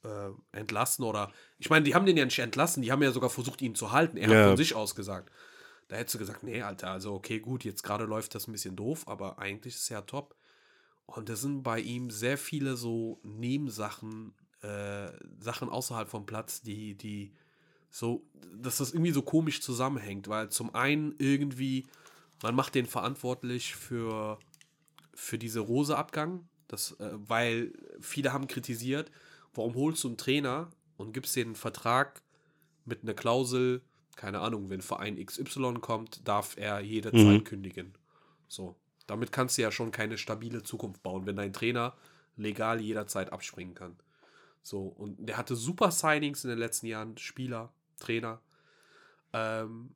äh, 0.03 0.09
äh, 0.09 0.31
entlassen 0.53 1.05
oder, 1.05 1.33
ich 1.59 1.69
meine, 1.69 1.85
die 1.85 1.95
haben 1.95 2.07
den 2.07 2.17
ja 2.17 2.25
nicht 2.25 2.39
entlassen, 2.39 2.83
die 2.83 2.93
haben 2.93 3.03
ja 3.03 3.13
sogar 3.13 3.29
versucht, 3.31 3.61
ihn 3.61 3.75
zu 3.75 3.93
halten. 3.93 4.17
Er 4.17 4.31
Ja. 4.31 4.37
hat 4.39 4.49
von 4.49 4.57
sich 4.57 4.75
aus 4.75 4.95
gesagt. 4.95 5.31
Da 5.89 5.97
hättest 5.97 6.15
du 6.15 6.19
gesagt, 6.21 6.45
nee, 6.45 6.63
Alter, 6.63 6.91
also 6.91 7.15
okay, 7.15 7.41
gut, 7.41 7.65
jetzt 7.65 7.83
gerade 7.83 8.05
läuft 8.05 8.35
das 8.35 8.47
ein 8.47 8.53
bisschen 8.53 8.77
doof, 8.77 9.09
aber 9.09 9.39
eigentlich 9.39 9.75
ist 9.75 9.83
es 9.83 9.89
ja 9.89 10.03
top. 10.03 10.37
Und 11.07 11.29
das 11.29 11.41
sind 11.41 11.65
bei 11.65 11.81
ihm 11.81 12.11
sehr 12.11 12.39
viele 12.39 12.77
so 12.77 13.21
Nebensachen, 13.25 14.33
äh, 14.63 15.11
Sachen 15.41 15.69
außerhalb 15.69 16.09
vom 16.09 16.25
Platz, 16.27 16.63
die, 16.63 16.95
die 16.95 17.35
so, 17.91 18.25
dass 18.57 18.79
das 18.79 18.93
irgendwie 18.93 19.11
so 19.13 19.23
komisch 19.23 19.61
zusammenhängt, 19.61 20.29
weil 20.29 20.49
zum 20.49 20.75
einen 20.75 21.15
irgendwie, 21.19 21.87
man 22.43 22.55
macht 22.55 22.75
den 22.75 22.87
verantwortlich 22.87 23.75
für, 23.75 24.39
für 25.15 25.39
diese 25.39 25.61
Rose-Abgang, 25.61 26.49
das, 26.69 26.93
äh, 27.01 27.11
weil 27.13 27.73
viele 28.01 28.33
haben 28.33 28.47
kritisiert, 28.47 29.11
warum 29.55 29.75
holst 29.75 30.05
du 30.05 30.09
einen 30.09 30.17
Trainer 30.17 30.71
und 30.97 31.13
gibst 31.13 31.35
den 31.37 31.49
einen 31.49 31.57
Vertrag 31.57 32.23
mit 32.85 33.03
einer 33.03 33.15
Klausel, 33.15 33.83
keine 34.17 34.41
Ahnung, 34.41 34.71
wenn 34.71 34.83
Verein 34.83 35.25
XY 35.25 35.75
kommt, 35.81 36.27
darf 36.29 36.57
er 36.57 36.81
jede 36.81 37.17
Mhm. 37.17 37.45
Kündigen. 37.45 37.95
So. 38.49 38.77
Damit 39.07 39.33
kannst 39.33 39.59
du 39.59 39.63
ja 39.63 39.73
schon 39.73 39.91
keine 39.91 40.19
stabile 40.19 40.63
Zukunft 40.63 41.03
bauen, 41.03 41.27
wenn 41.27 41.35
dein 41.35 41.53
Trainer 41.53 41.97
legal 42.37 42.81
jederzeit 42.81 43.33
abspringen 43.33 43.75
kann. 43.75 43.97
So, 44.63 44.83
und 44.87 45.17
der 45.29 45.37
hatte 45.37 45.57
super 45.57 45.91
Signings 45.91 46.45
in 46.45 46.51
den 46.51 46.59
letzten 46.61 46.87
Jahren, 46.87 47.19
Spieler, 47.19 47.73
Trainer. 48.01 48.41
Ähm, 49.33 49.95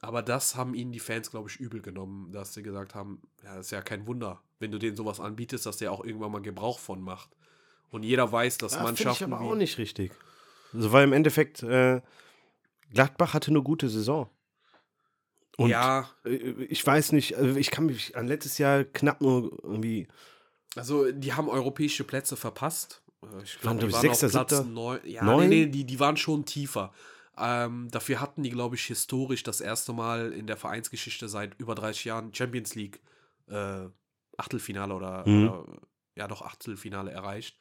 Aber 0.00 0.22
das 0.22 0.54
haben 0.54 0.74
ihnen 0.74 0.92
die 0.92 1.00
Fans, 1.00 1.30
glaube 1.30 1.48
ich, 1.48 1.56
übel 1.56 1.80
genommen, 1.82 2.30
dass 2.30 2.54
sie 2.54 2.62
gesagt 2.62 2.94
haben, 2.94 3.20
ja, 3.42 3.58
ist 3.58 3.72
ja 3.72 3.82
kein 3.82 4.06
Wunder, 4.06 4.40
wenn 4.60 4.70
du 4.70 4.78
denen 4.78 4.96
sowas 4.96 5.18
anbietest, 5.18 5.66
dass 5.66 5.78
der 5.78 5.90
auch 5.90 6.04
irgendwann 6.04 6.30
mal 6.30 6.42
Gebrauch 6.42 6.78
von 6.78 7.00
macht. 7.00 7.30
Und 7.90 8.02
jeder 8.04 8.30
weiß, 8.30 8.58
dass 8.58 8.74
Ah, 8.74 8.84
Finde 8.84 8.92
ich 8.92 9.04
Mannschaften 9.04 9.32
aber 9.32 9.40
auch 9.42 9.54
nicht 9.56 9.78
richtig. 9.78 10.12
Also, 10.72 10.92
weil 10.92 11.04
im 11.04 11.12
Endeffekt 11.12 11.62
äh, 11.62 12.00
Gladbach 12.92 13.34
hatte 13.34 13.50
eine 13.50 13.62
gute 13.62 13.88
Saison. 13.88 14.28
Und 15.56 15.70
ja, 15.70 16.08
äh, 16.24 16.36
ich 16.68 16.86
weiß 16.86 17.12
nicht, 17.12 17.36
also 17.36 17.56
ich 17.58 17.70
kann 17.70 17.86
mich 17.86 18.16
an 18.16 18.26
letztes 18.28 18.58
Jahr 18.58 18.84
knapp 18.84 19.20
nur 19.22 19.58
irgendwie. 19.62 20.06
Also, 20.76 21.10
die 21.10 21.32
haben 21.32 21.48
europäische 21.48 22.04
Plätze 22.04 22.36
verpasst. 22.36 23.02
Äh, 23.22 23.42
Ich 23.42 23.58
glaube, 23.60 23.78
glaub 23.78 23.88
die 23.88 23.92
waren 23.94 24.00
Sechster, 24.02 24.26
auf 24.26 24.32
Platz. 24.32 25.02
Ja, 25.04 25.24
Neun? 25.24 25.48
nee, 25.48 25.64
nee, 25.64 25.66
die, 25.66 25.84
die 25.84 26.00
waren 26.00 26.16
schon 26.16 26.44
tiefer. 26.44 26.92
Ähm, 27.38 27.88
dafür 27.90 28.20
hatten 28.20 28.42
die, 28.42 28.50
glaube 28.50 28.76
ich, 28.76 28.84
historisch 28.84 29.42
das 29.42 29.60
erste 29.60 29.92
Mal 29.92 30.32
in 30.32 30.46
der 30.46 30.56
Vereinsgeschichte 30.56 31.28
seit 31.28 31.58
über 31.60 31.74
30 31.74 32.04
Jahren 32.06 32.34
Champions 32.34 32.74
League 32.74 33.00
äh, 33.48 33.86
Achtelfinale 34.38 34.94
oder, 34.94 35.28
Mhm. 35.28 35.48
oder 35.48 35.64
ja 36.16 36.28
doch 36.28 36.42
Achtelfinale 36.42 37.10
erreicht. 37.10 37.58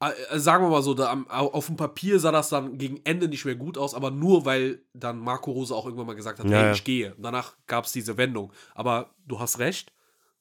Äh, 0.00 0.10
äh, 0.30 0.38
sagen 0.38 0.64
wir 0.64 0.70
mal 0.70 0.82
so, 0.82 0.94
da 0.94 1.12
auf 1.28 1.66
dem 1.66 1.76
Papier 1.76 2.20
sah 2.20 2.30
das 2.30 2.48
dann 2.50 2.78
gegen 2.78 3.00
Ende 3.04 3.28
nicht 3.28 3.44
mehr 3.44 3.56
gut 3.56 3.76
aus, 3.76 3.94
aber 3.94 4.10
nur 4.10 4.44
weil 4.44 4.80
dann 4.94 5.18
Marco 5.18 5.50
Rose 5.50 5.74
auch 5.74 5.84
irgendwann 5.86 6.06
mal 6.06 6.14
gesagt 6.14 6.38
hat, 6.38 6.46
Ja, 6.46 6.52
hey, 6.58 6.66
ja. 6.66 6.72
ich 6.72 6.84
gehe. 6.84 7.14
Danach 7.18 7.56
gab 7.66 7.84
es 7.84 7.92
diese 7.92 8.16
Wendung. 8.16 8.52
Aber 8.74 9.14
du 9.26 9.40
hast 9.40 9.58
recht, 9.58 9.92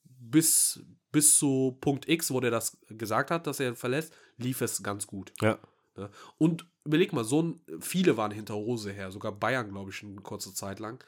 bis, 0.06 0.80
bis 1.12 1.38
zu 1.38 1.78
Punkt 1.82 2.08
X, 2.08 2.32
wo 2.32 2.40
der 2.40 2.52
das 2.52 2.78
gesagt 2.90 3.32
hat, 3.32 3.48
dass 3.48 3.60
er 3.60 3.76
verlässt, 3.76 4.14
lief 4.38 4.62
es 4.62 4.84
ganz 4.84 5.08
gut. 5.08 5.34
Ja. 5.42 5.58
Ne? 5.96 6.10
Und 6.38 6.68
überleg 6.84 7.14
mal, 7.14 7.24
so 7.24 7.42
ein, 7.42 7.62
viele 7.80 8.18
waren 8.18 8.32
hinter 8.32 8.54
Rose 8.54 8.92
her, 8.92 9.12
sogar 9.12 9.32
Bayern, 9.32 9.70
glaube 9.72 9.92
ich, 9.92 10.04
eine 10.04 10.22
kurze 10.22 10.54
Zeit 10.54 10.80
lang. 10.80 11.04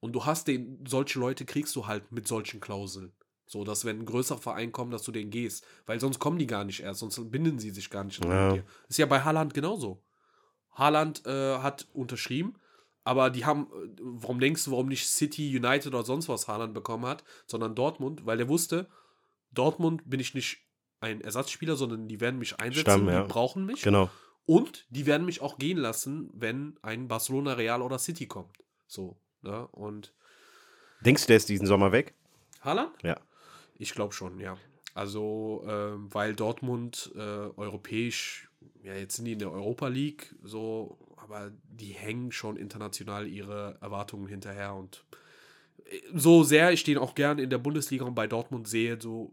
Und 0.00 0.12
du 0.12 0.24
hast 0.26 0.48
den, 0.48 0.84
solche 0.86 1.18
Leute 1.18 1.44
kriegst 1.44 1.74
du 1.76 1.86
halt 1.86 2.12
mit 2.12 2.28
solchen 2.28 2.60
Klauseln. 2.60 3.12
So, 3.46 3.64
dass 3.64 3.84
wenn 3.84 4.00
ein 4.00 4.06
größerer 4.06 4.38
Verein 4.38 4.72
kommt, 4.72 4.92
dass 4.92 5.02
du 5.02 5.12
den 5.12 5.30
gehst. 5.30 5.64
Weil 5.86 6.00
sonst 6.00 6.18
kommen 6.18 6.38
die 6.38 6.46
gar 6.46 6.64
nicht 6.64 6.80
erst, 6.80 7.00
sonst 7.00 7.30
binden 7.30 7.58
sie 7.58 7.70
sich 7.70 7.90
gar 7.90 8.04
nicht 8.04 8.22
Ja. 8.24 8.46
mit 8.48 8.56
dir. 8.56 8.64
Ist 8.88 8.98
ja 8.98 9.06
bei 9.06 9.20
Haaland 9.22 9.54
genauso. 9.54 10.02
Haaland 10.72 11.24
äh, 11.26 11.58
hat 11.58 11.86
unterschrieben, 11.92 12.54
aber 13.04 13.30
die 13.30 13.44
haben, 13.44 13.66
äh, 13.66 13.98
warum 14.00 14.40
denkst 14.40 14.64
du, 14.64 14.72
warum 14.72 14.88
nicht 14.88 15.06
City, 15.08 15.56
United 15.56 15.86
oder 15.94 16.02
sonst 16.04 16.28
was 16.28 16.48
Haaland 16.48 16.74
bekommen 16.74 17.06
hat, 17.06 17.22
sondern 17.46 17.74
Dortmund, 17.74 18.26
weil 18.26 18.38
der 18.38 18.48
wusste, 18.48 18.88
Dortmund 19.54 20.02
bin 20.04 20.20
ich 20.20 20.34
nicht 20.34 20.58
ein 21.00 21.20
Ersatzspieler, 21.20 21.76
sondern 21.76 22.08
die 22.08 22.20
werden 22.20 22.38
mich 22.38 22.60
einsetzen, 22.60 22.82
Stamm, 22.82 23.08
ja. 23.08 23.22
die 23.22 23.28
brauchen 23.28 23.66
mich. 23.66 23.82
Genau. 23.82 24.10
Und 24.46 24.86
die 24.90 25.06
werden 25.06 25.24
mich 25.24 25.40
auch 25.40 25.58
gehen 25.58 25.78
lassen, 25.78 26.30
wenn 26.34 26.78
ein 26.82 27.08
Barcelona, 27.08 27.54
Real 27.54 27.82
oder 27.82 27.98
City 27.98 28.26
kommt. 28.26 28.58
So, 28.86 29.16
ne? 29.42 29.66
Und 29.68 30.12
Denkst 31.00 31.22
du, 31.22 31.26
der 31.28 31.36
ist 31.36 31.48
diesen 31.48 31.66
Sommer 31.66 31.92
weg? 31.92 32.14
Haaland? 32.60 32.90
Ja. 33.02 33.18
Ich 33.78 33.92
glaube 33.92 34.14
schon, 34.14 34.40
ja. 34.40 34.56
Also, 34.94 35.64
ähm, 35.66 36.08
weil 36.12 36.34
Dortmund 36.34 37.12
äh, 37.16 37.18
europäisch, 37.18 38.48
ja, 38.82 38.94
jetzt 38.94 39.16
sind 39.16 39.24
die 39.24 39.32
in 39.32 39.38
der 39.38 39.50
Europa 39.50 39.88
League, 39.88 40.34
so, 40.42 40.98
aber 41.16 41.50
die 41.68 41.92
hängen 41.92 42.30
schon 42.30 42.56
international 42.56 43.26
ihre 43.26 43.76
Erwartungen 43.80 44.28
hinterher 44.28 44.74
und 44.74 45.04
äh, 45.86 46.00
so 46.14 46.44
sehr 46.44 46.70
ich 46.70 46.84
den 46.84 46.98
auch 46.98 47.14
gern 47.14 47.38
in 47.38 47.50
der 47.50 47.58
Bundesliga 47.58 48.04
und 48.04 48.14
bei 48.14 48.28
Dortmund 48.28 48.68
sehe, 48.68 49.00
so, 49.00 49.32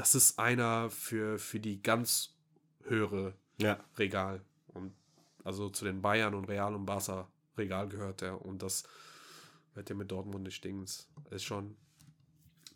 das 0.00 0.14
ist 0.14 0.38
einer 0.38 0.88
für, 0.88 1.38
für 1.38 1.60
die 1.60 1.82
ganz 1.82 2.34
höhere 2.84 3.34
Ja. 3.58 3.78
Regal. 3.98 4.40
Und 4.68 4.94
also 5.44 5.68
zu 5.68 5.84
den 5.84 6.00
Bayern 6.00 6.34
und 6.34 6.46
Real 6.46 6.74
und 6.74 6.86
Barca 6.86 7.28
Regal 7.58 7.86
gehört 7.86 8.22
er. 8.22 8.40
Und 8.42 8.62
das 8.62 8.84
wird 9.74 9.90
ja 9.90 9.94
mit 9.94 10.10
Dortmund 10.10 10.44
nicht 10.44 10.64
Dings. 10.64 11.06
Ist 11.30 11.44
schon, 11.44 11.76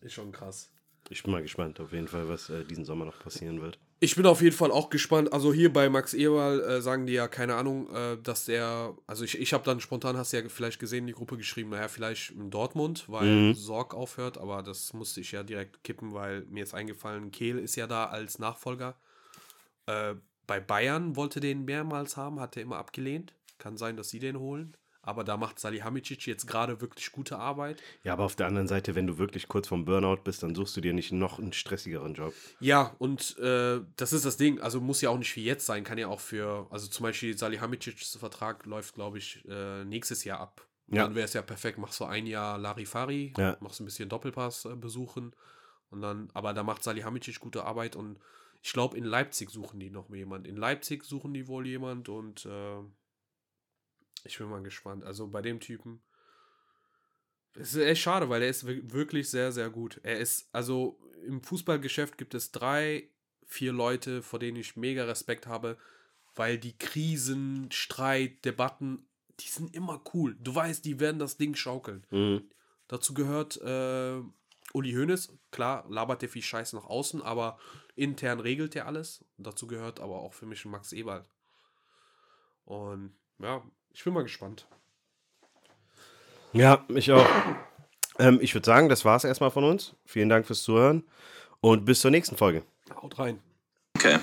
ist 0.02 0.12
schon 0.12 0.32
krass. 0.32 0.70
Ich 1.08 1.22
bin 1.22 1.32
mal 1.32 1.40
gespannt, 1.40 1.80
auf 1.80 1.94
jeden 1.94 2.08
Fall, 2.08 2.28
was 2.28 2.50
äh, 2.50 2.62
diesen 2.66 2.84
Sommer 2.84 3.06
noch 3.06 3.18
passieren 3.18 3.62
wird. 3.62 3.78
Ich 4.04 4.16
bin 4.16 4.26
auf 4.26 4.42
jeden 4.42 4.54
Fall 4.54 4.70
auch 4.70 4.90
gespannt. 4.90 5.32
Also 5.32 5.54
hier 5.54 5.72
bei 5.72 5.88
Max 5.88 6.12
Eberl 6.12 6.60
äh, 6.60 6.82
sagen 6.82 7.06
die 7.06 7.14
ja, 7.14 7.26
keine 7.26 7.54
Ahnung, 7.54 7.88
äh, 7.94 8.18
dass 8.22 8.44
der, 8.44 8.94
also 9.06 9.24
ich, 9.24 9.38
ich 9.40 9.54
habe 9.54 9.64
dann 9.64 9.80
spontan, 9.80 10.18
hast 10.18 10.34
du 10.34 10.36
ja 10.36 10.48
vielleicht 10.50 10.78
gesehen, 10.78 11.06
die 11.06 11.14
Gruppe 11.14 11.38
geschrieben, 11.38 11.70
naja, 11.70 11.88
vielleicht 11.88 12.32
in 12.32 12.50
Dortmund, 12.50 13.06
weil 13.08 13.26
Mhm. 13.26 13.54
Sorg 13.54 13.94
aufhört, 13.94 14.36
aber 14.36 14.62
das 14.62 14.92
musste 14.92 15.22
ich 15.22 15.32
ja 15.32 15.42
direkt 15.42 15.82
kippen, 15.84 16.12
weil 16.12 16.42
mir 16.50 16.62
ist 16.62 16.74
eingefallen, 16.74 17.30
Kehl 17.30 17.58
ist 17.58 17.76
ja 17.76 17.86
da 17.86 18.04
als 18.04 18.38
Nachfolger. 18.38 18.94
Äh, 19.86 20.16
bei 20.46 20.60
Bayern 20.60 21.16
wollte 21.16 21.40
den 21.40 21.64
mehrmals 21.64 22.18
haben, 22.18 22.40
hat 22.40 22.58
er 22.58 22.62
immer 22.62 22.76
abgelehnt. 22.76 23.34
Kann 23.56 23.78
sein, 23.78 23.96
dass 23.96 24.10
sie 24.10 24.18
den 24.18 24.38
holen. 24.38 24.76
Aber 25.06 25.24
da 25.24 25.36
macht 25.36 25.58
Salihamidzic 25.58 26.26
jetzt 26.26 26.46
gerade 26.46 26.80
wirklich 26.80 27.12
gute 27.12 27.38
Arbeit. 27.38 27.82
Ja, 28.02 28.14
aber 28.14 28.24
auf 28.24 28.36
der 28.36 28.46
anderen 28.46 28.68
Seite, 28.68 28.94
wenn 28.94 29.06
du 29.06 29.18
wirklich 29.18 29.48
kurz 29.48 29.68
vom 29.68 29.84
Burnout 29.84 30.22
bist, 30.24 30.42
dann 30.42 30.54
suchst 30.54 30.76
du 30.76 30.80
dir 30.80 30.92
nicht 30.92 31.12
noch 31.12 31.38
einen 31.38 31.52
stressigeren 31.52 32.14
Job. 32.14 32.32
Ja, 32.60 32.94
und 32.98 33.38
äh, 33.38 33.80
das 33.96 34.12
ist 34.12 34.24
das 34.24 34.36
Ding. 34.36 34.60
Also 34.60 34.80
muss 34.80 35.00
ja 35.00 35.10
auch 35.10 35.18
nicht 35.18 35.34
wie 35.36 35.44
jetzt 35.44 35.66
sein, 35.66 35.84
kann 35.84 35.98
ja 35.98 36.08
auch 36.08 36.20
für, 36.20 36.66
also 36.70 36.86
zum 36.88 37.04
Beispiel 37.04 37.36
Salihamidzics 37.36 38.16
Vertrag 38.16 38.64
läuft, 38.66 38.94
glaube 38.94 39.18
ich, 39.18 39.44
äh, 39.48 39.84
nächstes 39.84 40.24
Jahr 40.24 40.40
ab. 40.40 40.66
Und 40.88 40.96
Ja. 40.96 41.04
Dann 41.04 41.14
wäre 41.14 41.24
es 41.24 41.32
ja 41.32 41.42
perfekt, 41.42 41.78
machst 41.78 41.98
du 42.00 42.04
ein 42.04 42.26
Jahr 42.26 42.58
Larifari, 42.58 43.32
Ja. 43.38 43.56
machst 43.60 43.80
ein 43.80 43.86
bisschen 43.86 44.08
Doppelpass 44.08 44.66
äh, 44.66 44.76
besuchen 44.76 45.34
und 45.90 46.00
dann, 46.02 46.28
aber 46.34 46.52
da 46.52 46.62
macht 46.62 46.82
Salihamidzic 46.82 47.40
gute 47.40 47.64
Arbeit 47.64 47.96
und 47.96 48.18
ich 48.62 48.72
glaube, 48.72 48.96
in 48.96 49.04
Leipzig 49.04 49.50
suchen 49.50 49.78
die 49.78 49.90
noch 49.90 50.08
jemand. 50.08 50.46
In 50.46 50.56
Leipzig 50.56 51.04
suchen 51.04 51.34
die 51.34 51.48
wohl 51.48 51.66
jemand 51.66 52.08
und 52.08 52.46
äh, 52.46 52.76
ich 54.24 54.38
bin 54.38 54.48
mal 54.48 54.62
gespannt. 54.62 55.04
Also 55.04 55.28
bei 55.28 55.42
dem 55.42 55.60
Typen. 55.60 56.02
Es 57.54 57.74
ist 57.74 57.82
echt 57.82 58.02
schade, 58.02 58.28
weil 58.28 58.42
er 58.42 58.48
ist 58.48 58.66
wir- 58.66 58.92
wirklich 58.92 59.30
sehr, 59.30 59.52
sehr 59.52 59.70
gut. 59.70 60.00
Er 60.02 60.18
ist, 60.18 60.48
also 60.52 60.98
im 61.24 61.42
Fußballgeschäft 61.42 62.18
gibt 62.18 62.34
es 62.34 62.50
drei, 62.50 63.08
vier 63.46 63.72
Leute, 63.72 64.22
vor 64.22 64.38
denen 64.38 64.56
ich 64.56 64.76
mega 64.76 65.04
Respekt 65.04 65.46
habe, 65.46 65.78
weil 66.34 66.58
die 66.58 66.76
Krisen, 66.76 67.70
Streit, 67.70 68.44
Debatten, 68.44 69.06
die 69.40 69.48
sind 69.48 69.74
immer 69.74 70.02
cool. 70.14 70.36
Du 70.40 70.54
weißt, 70.54 70.84
die 70.84 70.98
werden 70.98 71.18
das 71.18 71.36
Ding 71.36 71.54
schaukeln. 71.54 72.04
Mhm. 72.10 72.50
Dazu 72.88 73.14
gehört 73.14 73.56
äh, 73.58 74.20
Uli 74.72 74.92
Hoeneß. 74.92 75.32
Klar, 75.52 75.84
labert 75.88 76.22
der 76.22 76.28
viel 76.28 76.42
Scheiß 76.42 76.72
nach 76.72 76.86
außen, 76.86 77.22
aber 77.22 77.58
intern 77.94 78.40
regelt 78.40 78.74
er 78.74 78.86
alles. 78.86 79.24
Dazu 79.38 79.66
gehört 79.68 80.00
aber 80.00 80.16
auch 80.20 80.32
für 80.34 80.46
mich 80.46 80.64
Max 80.64 80.92
Eberl. 80.92 81.24
Und 82.64 83.14
ja, 83.38 83.62
ich 83.94 84.04
bin 84.04 84.12
mal 84.12 84.22
gespannt. 84.22 84.66
Ja, 86.52 86.84
ich 86.88 87.10
auch. 87.10 87.26
Ähm, 88.18 88.38
ich 88.42 88.54
würde 88.54 88.66
sagen, 88.66 88.88
das 88.88 89.04
war 89.04 89.16
es 89.16 89.24
erstmal 89.24 89.50
von 89.50 89.64
uns. 89.64 89.94
Vielen 90.04 90.28
Dank 90.28 90.46
fürs 90.46 90.62
Zuhören 90.62 91.04
und 91.60 91.84
bis 91.84 92.00
zur 92.00 92.10
nächsten 92.10 92.36
Folge. 92.36 92.64
Haut 93.02 93.18
rein. 93.18 93.40
Okay. 93.96 94.18